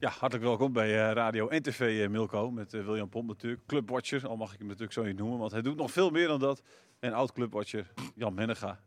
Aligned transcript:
Ja, 0.00 0.08
hartelijk 0.08 0.44
welkom 0.44 0.72
bij 0.72 1.08
eh, 1.08 1.12
Radio 1.12 1.48
en 1.48 1.62
TV 1.62 2.02
eh, 2.02 2.08
Milko 2.08 2.50
met 2.50 2.74
eh, 2.74 2.84
William 2.84 3.08
Pomp 3.08 3.28
natuurlijk. 3.28 3.66
Clubwatcher, 3.66 4.28
al 4.28 4.36
mag 4.36 4.52
ik 4.52 4.58
hem 4.58 4.66
natuurlijk 4.66 4.92
zo 4.92 5.02
niet 5.02 5.16
noemen, 5.16 5.38
want 5.38 5.52
hij 5.52 5.62
doet 5.62 5.76
nog 5.76 5.90
veel 5.90 6.10
meer 6.10 6.28
dan 6.28 6.38
dat. 6.38 6.62
En 6.98 7.12
oud-clubwatcher 7.12 7.92
Jan 8.14 8.34
Mennega. 8.34 8.80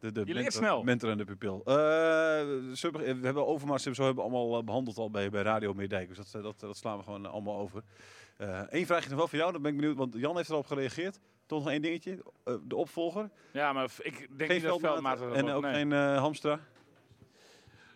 De, 0.00 0.12
de 0.12 0.20
Je 0.20 0.26
leert 0.26 0.36
mentor, 0.36 0.52
snel. 0.52 0.82
mentor 0.82 1.10
en 1.10 1.18
de 1.18 1.24
pupil. 1.24 1.60
We, 1.64 3.18
hebben 3.22 3.46
Overmars 3.46 3.86
en 3.86 3.94
zo 3.94 4.04
hebben 4.04 4.24
we 4.24 4.30
allemaal 4.30 4.58
eh, 4.58 4.64
behandeld 4.64 4.98
al 4.98 5.10
bij, 5.10 5.30
bij 5.30 5.42
Radio 5.42 5.74
Meerdijk. 5.74 6.08
Dus 6.08 6.30
dat, 6.30 6.42
dat, 6.42 6.60
dat 6.60 6.76
slaan 6.76 6.98
we 6.98 7.04
gewoon 7.04 7.26
allemaal 7.26 7.58
over. 7.58 7.82
Eén 8.68 8.86
vraagje 8.86 9.08
nog 9.08 9.18
wel 9.18 9.28
voor 9.28 9.38
jou, 9.38 9.52
dan 9.52 9.62
ben 9.62 9.72
ik 9.72 9.78
benieuwd, 9.78 9.96
want 9.96 10.14
Jan 10.16 10.36
heeft 10.36 10.50
erop 10.50 10.66
gereageerd. 10.66 11.20
Toch 11.46 11.58
nog 11.58 11.70
één 11.70 11.82
dingetje, 11.82 12.22
de 12.62 12.76
opvolger. 12.76 13.30
Ja, 13.52 13.72
maar 13.72 13.90
ik 13.98 14.18
denk 14.18 14.50
geen 14.50 14.60
niet 14.60 14.62
dat 14.62 14.80
Veldmaat 14.80 15.20
en 15.20 15.48
ook 15.48 15.62
nee. 15.62 15.74
geen 15.74 15.92
Hamstra. 15.92 16.60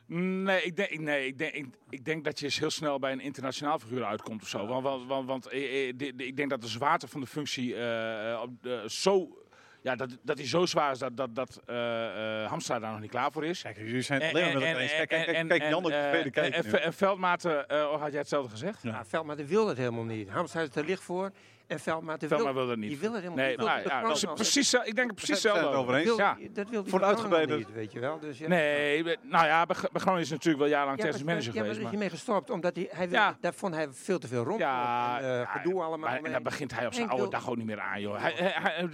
Nee, 0.09 0.63
ik 0.63 0.77
denk, 0.77 0.99
nee 0.99 1.27
ik, 1.27 1.39
denk, 1.39 1.53
ik, 1.55 1.67
ik 1.91 2.05
denk 2.05 2.25
dat 2.25 2.39
je 2.41 2.51
heel 2.59 2.71
snel 2.71 2.99
bij 2.99 3.13
een 3.13 3.21
internationaal 3.21 3.79
figuur 3.79 4.05
uitkomt 4.05 4.43
of 4.43 4.49
zo. 4.49 4.67
Want, 4.67 4.83
want, 4.83 5.07
want, 5.07 5.27
want 5.27 5.47
eh, 5.47 5.89
eh, 5.89 5.95
ik 6.17 6.37
denk 6.37 6.51
dat 6.51 6.61
de 6.61 6.69
zwaarte 6.69 7.09
van 7.09 7.21
de 7.21 7.27
functie 7.27 7.77
eh, 7.77 8.43
zo... 8.87 9.41
Ja, 9.83 9.97
dat, 9.97 10.19
dat 10.23 10.37
die 10.37 10.47
zo 10.47 10.67
zwaar 10.67 10.93
is 10.93 10.99
dat, 10.99 11.17
dat, 11.17 11.35
dat 11.35 11.61
eh, 11.67 12.43
eh, 12.43 12.49
Hamstra 12.49 12.79
daar 12.79 12.91
nog 12.93 13.01
niet 13.01 13.11
klaar 13.11 13.33
voor 13.33 13.45
is. 13.45 13.63
Kijk, 13.63 13.77
jullie 13.77 14.01
zijn 14.03 14.21
En- 14.21 14.29
alleen 14.31 14.43
maar 14.43 14.53
en- 14.53 14.59
met 14.59 14.69
elkaar 14.69 14.83
eens. 14.83 14.93
Kijk, 14.93 15.09
kijk, 15.09 15.27
en- 15.27 15.47
kijk, 15.49 15.61
kijk, 15.61 15.73
Jan 15.73 15.91
eh, 15.93 16.09
tweede 16.09 16.17
en- 16.25 16.31
kijken. 16.31 16.65
En, 16.73 16.83
en 16.83 16.93
Veldmaat, 16.93 17.45
eh, 17.45 17.53
oh, 17.69 18.01
had 18.01 18.11
jij 18.11 18.21
hetzelfde 18.21 18.51
gezegd? 18.51 18.83
Ja. 18.83 18.91
Ja, 18.91 19.05
Veldmaat 19.05 19.47
wil 19.47 19.67
dat 19.67 19.77
helemaal 19.77 20.05
niet. 20.05 20.29
Hamstra 20.29 20.61
is 20.61 20.69
er 20.75 20.85
licht 20.85 21.03
voor 21.03 21.33
en 21.67 21.81
Veldmaat 21.81 22.27
wil, 22.29 22.67
dat 22.67 22.77
niet. 22.77 22.89
Die 22.91 22.99
wil 22.99 23.13
het 23.13 23.23
helemaal 23.23 23.45
Nee, 23.45 23.57
niet. 23.57 23.67
Nou, 23.67 23.81
ja, 23.85 24.01
dat 24.03 24.17
is 24.17 24.25
precies, 24.35 24.71
zo- 24.71 24.81
ik 24.85 24.95
denk 24.95 25.09
er 25.09 25.15
precies 25.15 25.43
het 25.43 25.53
hetzelfde 25.53 25.79
over 25.79 25.95
eens. 25.95 26.05
wil- 26.05 26.17
Ja. 26.19 26.37
Dat 26.51 26.69
wil 26.71 26.85
Voor 26.87 27.05
uitgebreide- 27.05 27.57
niet, 27.57 27.73
weet 27.73 27.93
je 27.93 28.01
wel. 28.01 28.19
Dus, 28.19 28.39
ja. 28.39 28.49
Nee, 28.49 29.03
nou 29.23 29.47
ja, 29.47 29.67
bij, 29.67 29.77
Groningen 29.93 30.21
is 30.25 30.31
natuurlijk 30.31 30.59
wel 30.59 30.69
jarenlang 30.69 30.99
Ja, 30.99 31.05
technisch 31.05 31.23
maar- 31.23 31.35
manager 31.35 31.55
ja, 31.55 31.61
maar 31.61 31.75
geweest. 31.75 31.77
daar 31.77 31.77
is 31.77 31.83
maar- 31.83 31.91
hij 31.91 32.01
mee 32.01 32.11
gestopt, 32.11 32.51
omdat 32.51 32.77
hij, 32.77 32.89
hij 32.91 33.09
wil, 33.09 33.19
Ja. 33.19 33.37
daar 33.41 33.55
vond 33.55 33.75
hij 33.75 33.89
veel 33.93 34.19
te 34.19 34.29
veel 34.29 34.45
rond. 34.45 34.59
Ja, 34.61 35.19
en, 35.19 35.25
eh, 35.25 35.31
ja, 35.39 35.45
gedoe 35.47 35.83
allemaal. 35.83 36.11
Maar, 36.11 36.23
en 36.23 36.33
dan 36.33 36.43
begint 36.43 36.75
hij 36.75 36.87
op 36.87 36.95
zijn 36.95 37.09
oude 37.09 37.29
dag 37.29 37.49
ook 37.51 37.57
niet 37.57 37.67
meer 37.67 37.81
aan, 37.81 38.01
joh. 38.01 38.21
Hij, 38.21 38.33
hij, 38.37 38.89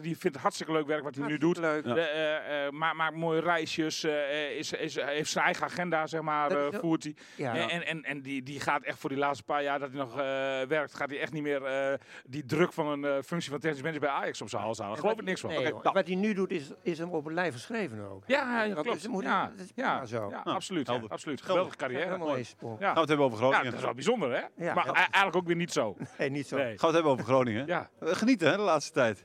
die 0.00 0.16
vindt 0.18 0.22
het 0.22 0.36
hartstikke 0.36 0.72
leuk 0.72 0.86
werk 0.86 1.02
wat 1.02 1.14
hij 1.14 1.26
nu 1.26 1.38
doet. 1.38 1.56
Leuk. 1.56 1.84
De, 1.84 2.00
eh, 2.00 2.66
eh, 2.66 2.72
maakt, 2.72 3.14
mooie 3.16 3.40
reisjes, 3.40 4.04
eh, 4.04 4.50
is, 4.56 4.72
is, 4.72 4.94
heeft 4.94 5.30
zijn 5.30 5.44
eigen 5.44 5.64
agenda, 5.64 6.06
zeg 6.06 6.20
maar, 6.20 6.50
eh, 6.50 6.66
is- 6.72 6.78
voert 6.78 7.02
hij. 7.02 7.14
Ja, 7.34 7.54
En, 7.54 7.68
en, 7.70 7.86
en, 7.86 8.02
en 8.02 8.22
die, 8.22 8.42
die 8.42 8.60
gaat 8.60 8.82
echt 8.82 8.98
voor 8.98 9.10
die 9.10 9.18
laatste 9.18 9.44
paar 9.44 9.62
jaar 9.62 9.78
dat 9.78 9.88
hij 9.88 9.98
nog 9.98 10.10
eh, 10.10 10.24
werkt, 10.68 10.94
gaat 10.94 11.10
hij 11.10 11.20
echt 11.20 11.32
niet 11.32 11.42
meer 11.42 11.64
eh, 11.64 11.98
die 12.26 12.44
druk 12.44 12.72
van 12.72 12.86
een 12.86 13.04
eh, 13.04 13.22
functie 13.22 13.50
van 13.50 13.60
technisch 13.60 13.80
manager 13.82 14.00
bij 14.00 14.10
Ajax 14.10 14.42
op 14.42 14.48
zijn 14.48 14.62
hals 14.62 14.78
halen. 14.78 14.98
Geloof 14.98 15.18
ik 15.18 15.22
niks 15.24 15.40
van. 15.40 15.50
Nee, 15.50 15.62
nou. 15.62 15.80
Wat 15.92 16.06
hij 16.06 16.14
nu 16.16 16.34
doet, 16.34 16.50
is, 16.50 16.70
is 16.82 16.98
hem 16.98 17.10
op 17.10 17.24
het 17.24 17.34
lijf 17.34 17.52
geschreven 17.52 18.10
ook. 18.10 18.22
Ja, 18.26 18.64
ja, 18.64 18.74
Dat 18.74 18.84
klopt. 18.84 19.08
moet- 19.08 19.22
ja, 19.24 19.52
ja, 19.74 20.04
zo. 20.06 20.16
ja, 20.30 20.40
Nou, 20.44 20.56
absoluut. 20.56 20.86
Ja, 20.86 21.00
absoluut. 21.08 21.42
Geweldige 21.42 21.76
carrière. 21.76 22.16
Mooi. 22.18 22.44
Ja. 22.60 22.68
Gaan 22.78 22.94
we 22.94 23.00
het 23.00 23.08
hebben 23.08 23.26
over 23.26 23.38
Ja, 23.38 23.44
Groningen. 23.44 23.64
dat 23.70 23.78
is 23.78 23.84
wel 23.84 23.94
bijzonder, 23.94 24.30
hè? 24.30 24.64
Ja. 24.64 24.74
Maar 24.74 24.86
Ja. 24.86 24.90
e- 24.92 24.94
eigenlijk 24.94 25.36
ook 25.36 25.46
weer 25.46 25.56
niet 25.56 25.72
zo. 25.72 25.96
Nee, 26.18 26.30
niet 26.30 26.46
zo. 26.48 26.56
Nee. 26.56 26.64
Gaan 26.66 26.74
we 26.78 26.84
het 26.86 26.94
hebben 26.94 27.12
over 27.12 27.24
Groningen. 27.24 27.66
Ja. 27.66 27.90
Eh, 28.00 28.08
Genieten 28.12 28.50
hè, 28.50 28.56
de 28.56 28.62
laatste 28.62 28.92
tijd. 28.92 29.24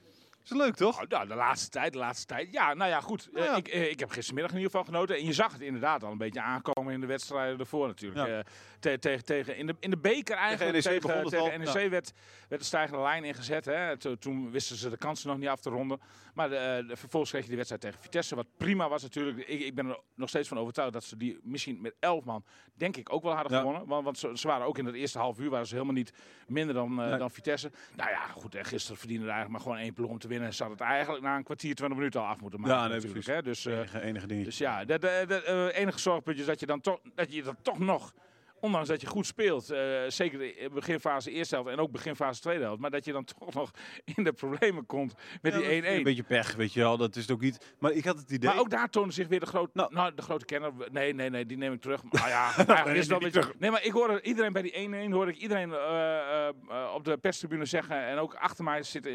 Is 0.49 0.57
leuk 0.57 0.75
toch? 0.75 0.95
Nou, 0.95 1.07
nou, 1.07 1.27
de 1.27 1.35
laatste 1.35 1.69
tijd, 1.69 1.93
de 1.93 1.99
laatste 1.99 2.25
tijd. 2.25 2.51
Ja, 2.51 2.73
nou 2.73 2.89
ja, 2.89 3.01
goed. 3.01 3.29
Nou 3.31 3.45
ja. 3.45 3.51
Eh, 3.51 3.57
ik, 3.57 3.67
eh, 3.67 3.89
ik 3.89 3.99
heb 3.99 4.09
gistermiddag 4.09 4.51
in 4.51 4.57
ieder 4.57 4.71
geval 4.71 4.85
genoten. 4.93 5.15
En 5.17 5.25
je 5.25 5.33
zag 5.33 5.51
het 5.51 5.61
inderdaad 5.61 6.03
al 6.03 6.11
een 6.11 6.17
beetje 6.17 6.41
aankomen 6.41 6.93
in 6.93 6.99
de 7.01 7.07
wedstrijden 7.07 7.59
ervoor 7.59 7.87
natuurlijk. 7.87 8.27
Ja. 8.27 8.37
Eh, 8.37 8.43
te- 8.79 8.99
tegen, 8.99 9.25
tegen, 9.25 9.57
in, 9.57 9.67
de, 9.67 9.75
in 9.79 9.89
de 9.89 9.97
beker 9.97 10.35
eigenlijk. 10.35 10.73
NEC 10.73 10.83
Tegen, 11.01 11.19
het 11.19 11.29
tegen 11.29 11.59
NEC 11.59 11.89
werd, 11.89 12.13
werd 12.49 12.61
de 12.61 12.67
stijgende 12.67 13.01
lijn 13.01 13.23
ingezet. 13.23 13.65
Hè. 13.65 13.97
To- 13.97 14.15
toen 14.15 14.51
wisten 14.51 14.75
ze 14.75 14.89
de 14.89 14.97
kansen 14.97 15.29
nog 15.29 15.37
niet 15.37 15.47
af 15.49 15.59
te 15.61 15.69
ronden. 15.69 15.99
Maar 16.33 16.49
de, 16.49 16.83
de- 16.87 16.95
vervolgens 16.97 17.31
kreeg 17.31 17.43
je 17.43 17.49
de 17.49 17.55
wedstrijd 17.55 17.81
tegen 17.81 18.01
Vitesse. 18.01 18.35
Wat 18.35 18.47
prima 18.57 18.89
was 18.89 19.01
natuurlijk. 19.01 19.37
Ik, 19.47 19.59
ik 19.59 19.75
ben 19.75 19.85
er 19.89 19.99
nog 20.15 20.29
steeds 20.29 20.47
van 20.47 20.57
overtuigd 20.59 20.93
dat 20.93 21.03
ze 21.03 21.17
die 21.17 21.39
misschien 21.43 21.81
met 21.81 21.95
11 21.99 22.23
man, 22.23 22.43
denk 22.73 22.97
ik, 22.97 23.13
ook 23.13 23.23
wel 23.23 23.33
hadden 23.33 23.57
gewonnen. 23.57 23.85
Want, 23.87 24.03
want 24.03 24.17
ze, 24.17 24.31
ze 24.33 24.47
waren 24.47 24.65
ook 24.65 24.77
in 24.77 24.85
het 24.85 24.95
eerste 24.95 25.17
half 25.19 25.39
uur 25.39 25.49
waren 25.49 25.67
ze 25.67 25.73
helemaal 25.73 25.93
niet 25.95 26.13
minder 26.47 26.75
dan, 26.75 26.95
Nee. 26.95 27.17
dan 27.17 27.31
Vitesse. 27.31 27.71
Nou 27.95 28.09
ja, 28.09 28.27
goed. 28.27 28.55
En 28.55 28.65
gisteren 28.65 28.97
verdiende 28.97 29.23
er 29.25 29.31
eigenlijk 29.31 29.63
maar 29.63 29.67
gewoon 29.73 29.85
één 29.85 29.93
ploeg 29.93 30.09
om 30.09 30.19
te 30.19 30.27
winnen. 30.27 30.35
En 30.41 30.53
ze 30.53 30.63
had 30.63 30.71
het 30.71 30.81
eigenlijk 30.81 31.23
na 31.23 31.35
een 31.35 31.43
kwartier, 31.43 31.75
20 31.75 31.97
minuten 31.97 32.21
al 32.21 32.27
af 32.27 32.39
moeten 32.39 32.59
maken. 32.59 32.75
Ja, 32.75 32.87
nee, 32.87 32.95
natuurlijk, 32.99 33.25
hè. 33.25 33.41
Dus, 33.41 33.65
eh, 33.65 33.77
enige, 33.77 34.01
enige 34.01 34.27
dingetje. 34.27 34.49
dus 34.49 34.57
ja, 34.57 34.85
de, 34.85 34.99
de, 34.99 35.23
de, 35.27 35.43
eh, 35.43 35.81
enige 35.81 35.99
zorgpuntje 35.99 36.41
is 36.41 36.47
dat 36.47 36.59
je 36.59 36.65
dan 36.65 36.81
toch, 36.81 36.99
dat 37.15 37.33
je 37.33 37.43
dat 37.43 37.55
toch 37.61 37.79
nog, 37.79 38.13
ondanks 38.59 38.87
dat 38.87 39.01
je 39.01 39.07
goed 39.07 39.25
speelt, 39.25 39.69
eh, 39.69 39.79
zeker 40.07 40.53
beginfase 40.73 41.31
eerste 41.31 41.55
helft 41.55 41.69
en 41.69 41.77
ook 41.77 41.91
beginfase 41.91 42.41
tweede 42.41 42.63
helft, 42.63 42.79
maar 42.81 42.89
dat 42.89 43.05
je 43.05 43.11
dan 43.11 43.25
toch 43.25 43.53
nog 43.53 43.71
in 44.15 44.23
de 44.23 44.33
problemen 44.33 44.85
komt 44.85 45.13
met 45.41 45.53
Ja, 45.53 45.59
dat 45.59 45.69
die 45.69 45.77
is 45.77 45.85
Een 45.85 45.99
1-1. 45.99 46.03
beetje 46.03 46.23
pech, 46.23 46.55
weet 46.55 46.73
je 46.73 46.79
wel. 46.79 46.97
Dat 46.97 47.15
is 47.15 47.21
het 47.21 47.31
ook 47.31 47.41
niet. 47.41 47.75
Maar 47.79 47.91
ik 47.91 48.05
had 48.05 48.17
het 48.17 48.31
idee. 48.31 48.49
Maar 48.49 48.59
ook 48.59 48.69
daar 48.69 48.89
toonde 48.89 49.13
zich 49.13 49.27
weer 49.27 49.39
de, 49.39 49.45
groot, 49.45 49.69
Nou. 49.73 49.93
nou, 49.93 50.15
de 50.15 50.21
grote 50.21 50.45
kenner. 50.45 50.71
Nee, 50.91 51.13
nee, 51.13 51.29
nee, 51.29 51.45
die 51.45 51.57
neem 51.57 51.73
ik 51.73 51.81
terug. 51.81 52.03
Maar 52.03 52.29
ja, 52.29 52.55
eigenlijk 52.55 52.97
is 52.97 53.07
wel 53.07 53.23
een 53.23 53.31
beetje... 53.31 53.53
Nee, 53.59 53.71
maar 53.71 53.85
ik 53.85 53.91
hoorde 53.91 54.21
iedereen 54.21 54.53
bij 54.53 54.61
die 54.61 55.07
1-1, 55.09 55.11
hoorde 55.11 55.31
ik 55.31 55.37
iedereen 55.37 55.73
eh, 55.73 55.77
eh, 55.77 56.47
eh, 56.47 56.93
op 56.93 57.03
de 57.05 57.17
perstribune 57.17 57.65
zeggen. 57.65 58.05
En 58.05 58.17
ook 58.17 58.33
achter 58.35 58.63
mij 58.63 58.83
zit 58.83 59.05
eh, 59.05 59.13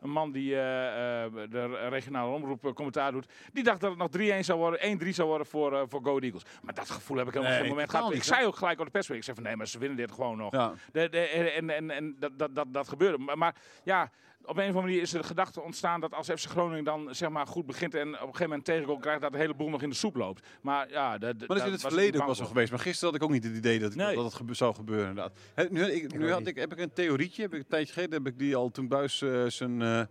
een 0.00 0.10
man 0.10 0.32
die 0.32 0.54
eh, 0.54 1.24
eh, 1.24 1.32
de 1.50 1.88
regionale 1.88 2.34
omroep 2.34 2.66
eh, 2.66 2.72
commentaar 2.72 3.12
doet. 3.12 3.26
Die 3.52 3.64
dacht 3.64 3.80
dat 3.80 3.90
het 3.90 3.98
nog 3.98 4.08
3-1 4.38 4.40
zou 4.40 4.58
worden, 4.58 5.00
1-3 5.04 5.08
zou 5.08 5.28
worden 5.28 5.46
voor, 5.46 5.88
voor 5.88 6.00
Go 6.02 6.18
Eagles. 6.18 6.42
Maar 6.62 6.74
dat 6.74 6.90
gevoel 6.90 7.16
heb 7.16 7.26
ik 7.26 7.32
helemaal 7.32 7.52
Nee, 7.52 7.62
geen 7.62 7.70
moment 7.70 7.90
gehad. 7.90 8.12
Ik 8.12 8.22
zei 8.22 8.46
ook 8.46 8.56
gelijk 8.56 8.78
op 8.78 8.84
de 8.84 8.90
persbericht. 8.90 9.28
Ik 9.28 9.34
zei 9.34 9.36
van 9.36 9.46
nee, 9.46 9.56
maar 9.56 9.66
ze 9.66 9.78
winnen 9.78 9.96
dit 9.96 10.12
gewoon 10.12 10.36
nog. 10.36 10.52
Ja. 10.52 10.72
De, 10.92 11.08
de, 11.08 11.18
en 11.28 11.70
en, 11.70 11.90
en 11.90 12.16
dat, 12.18 12.38
dat, 12.38 12.54
dat, 12.54 12.66
dat 12.72 12.88
gebeurde. 12.88 13.18
Maar, 13.18 13.38
maar 13.38 13.54
ja, 13.84 14.10
op 14.46 14.56
een 14.56 14.62
of 14.62 14.68
andere 14.68 14.82
manier 14.86 15.00
is 15.02 15.12
er 15.12 15.20
de 15.20 15.26
gedachte 15.26 15.60
ontstaan 15.62 16.00
dat 16.00 16.14
als 16.14 16.26
FC 16.26 16.44
Groningen 16.48 16.84
dan 16.84 17.08
zeg 17.14 17.28
maar 17.28 17.46
goed 17.46 17.66
begint 17.66 17.94
en 17.94 18.08
op 18.08 18.12
een 18.14 18.18
gegeven 18.20 18.42
moment 18.48 18.64
tegenkomt 18.64 19.00
krijgt, 19.00 19.20
dat 19.20 19.32
de 19.32 19.38
hele 19.38 19.54
boel 19.54 19.68
nog 19.68 19.82
in 19.82 19.88
de 19.88 19.94
soep 19.94 20.16
loopt. 20.16 20.46
Maar 20.60 20.90
ja, 20.90 21.18
de, 21.18 21.36
de, 21.36 21.44
Maar 21.46 21.46
dat 21.46 21.56
is 21.56 21.64
in 21.64 21.72
het 21.72 21.80
verleden 21.80 22.20
ook 22.20 22.26
wel 22.26 22.34
zo 22.34 22.44
geweest. 22.44 22.70
Maar 22.70 22.78
gisteren 22.80 23.06
had 23.12 23.22
ik 23.22 23.26
ook 23.26 23.32
niet 23.34 23.44
het 23.44 23.56
idee 23.56 23.78
dat, 23.78 23.90
ik, 23.90 23.96
Nee. 23.96 24.14
dat 24.14 24.24
het 24.24 24.34
gebe- 24.34 24.54
zou 24.54 24.74
gebeuren. 24.74 25.08
Inderdaad. 25.08 25.70
Nu 25.70 25.84
ik, 25.84 26.18
nu 26.18 26.30
had 26.32 26.46
ik, 26.46 26.56
heb 26.56 26.72
ik 26.72 26.78
een 26.78 26.92
theorietje. 26.92 27.42
Heb 27.42 27.52
ik 27.54 27.58
een 27.60 27.66
tijdje 27.68 27.92
geleden 27.92 28.14
heb 28.22 28.32
ik 28.32 28.38
die 28.38 28.56
al 28.56 28.70
toen 28.70 28.88
Buis 28.88 29.22
eh, 29.22 29.44
zijn. 29.46 29.82
eh, 29.82 30.00
eh, 30.00 30.06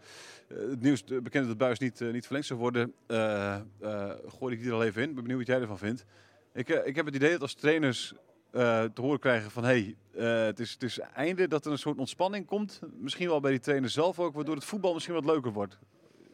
het 0.48 0.82
nieuws 0.82 1.04
bekend 1.04 1.48
dat 1.48 1.58
Buis 1.58 1.80
niet, 1.80 2.00
niet 2.00 2.24
verlengd 2.26 2.48
zou 2.48 2.60
worden. 2.60 2.94
eh 3.08 3.56
eh 3.56 4.12
gooi 4.28 4.54
ik 4.56 4.60
die 4.62 4.70
er 4.70 4.76
al 4.76 4.84
even 4.84 5.02
in. 5.02 5.10
Ik 5.10 5.14
ben 5.16 5.24
benieuwd 5.24 5.40
wat 5.40 5.48
jij 5.56 5.62
ervan 5.62 5.78
vindt. 5.78 6.06
Ik, 6.54 6.70
ik 6.70 6.96
heb 6.96 7.06
het 7.06 7.16
idee 7.16 7.32
dat 7.32 7.42
als 7.42 7.54
trainers 7.54 8.14
eh, 8.56 8.84
te 8.84 9.02
horen 9.02 9.20
krijgen 9.20 9.52
van 9.52 9.64
hey, 9.64 9.96
eh, 10.16 10.44
het, 10.46 10.60
is, 10.60 10.72
het 10.72 10.84
is 10.84 11.00
einde 11.00 11.48
dat 11.48 11.66
er 11.66 11.72
een 11.72 11.78
soort 11.78 11.98
ontspanning 11.98 12.46
komt. 12.46 12.80
Misschien 13.00 13.28
wel 13.28 13.40
bij 13.40 13.52
die 13.52 13.60
trainers 13.60 13.94
zelf 13.94 14.20
ook, 14.20 14.34
waardoor 14.34 14.56
het 14.56 14.66
voetbal 14.66 14.94
misschien 14.94 15.14
wat 15.14 15.26
leuker 15.26 15.52
wordt. 15.52 15.78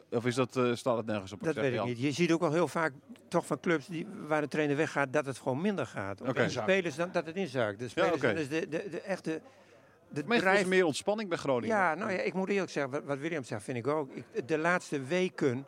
Of 0.09 0.25
is 0.25 0.35
dat, 0.35 0.56
eh, 0.56 0.73
staat 0.73 0.97
het 0.97 1.06
nergens 1.06 1.31
op? 1.31 1.44
Dat 1.44 1.56
weet 1.56 1.73
ik 1.73 1.83
niet. 1.83 2.01
Je 2.01 2.12
ziet 2.12 2.31
ook 2.31 2.39
wel 2.39 2.51
heel 2.51 2.68
vaak 2.68 2.94
toch 3.27 3.45
van 3.45 3.59
clubs 3.59 3.88
die, 3.88 4.07
waar 4.27 4.41
de 4.41 4.47
trainer 4.47 4.75
weggaat, 4.75 5.13
dat 5.13 5.25
het 5.25 5.38
gewoon 5.38 5.62
minder 5.62 5.85
gaat. 5.85 6.21
Of 6.21 6.29
Oké. 6.29 6.44
de 6.44 6.50
spelers 6.50 6.95
dan, 6.95 7.09
dat 7.12 7.25
het 7.25 7.35
inzakt. 7.35 7.79
De 7.79 7.89
spelers, 7.89 8.15
oké. 8.15 8.33
dus 8.33 8.50
de, 8.50 8.67
de, 8.69 8.88
de 8.89 9.01
echte 9.01 9.41
de 10.09 10.24
Maar 10.25 10.38
drijf- 10.38 10.59
is 10.59 10.65
meer 10.65 10.85
ontspanning 10.85 11.29
bij 11.29 11.38
Groningen. 11.38 11.75
Ja, 11.75 11.95
nou 11.95 12.12
ja, 12.12 12.19
ik 12.19 12.33
moet 12.33 12.50
eerlijk 12.50 12.71
zeggen, 12.71 12.91
wat, 12.91 13.03
wat 13.03 13.17
William 13.17 13.44
zegt, 13.44 13.63
vind 13.63 13.77
ik 13.77 13.88
ook. 13.88 14.09
Ik, 14.13 14.47
de 14.47 14.57
laatste 14.57 15.01
weken. 15.03 15.65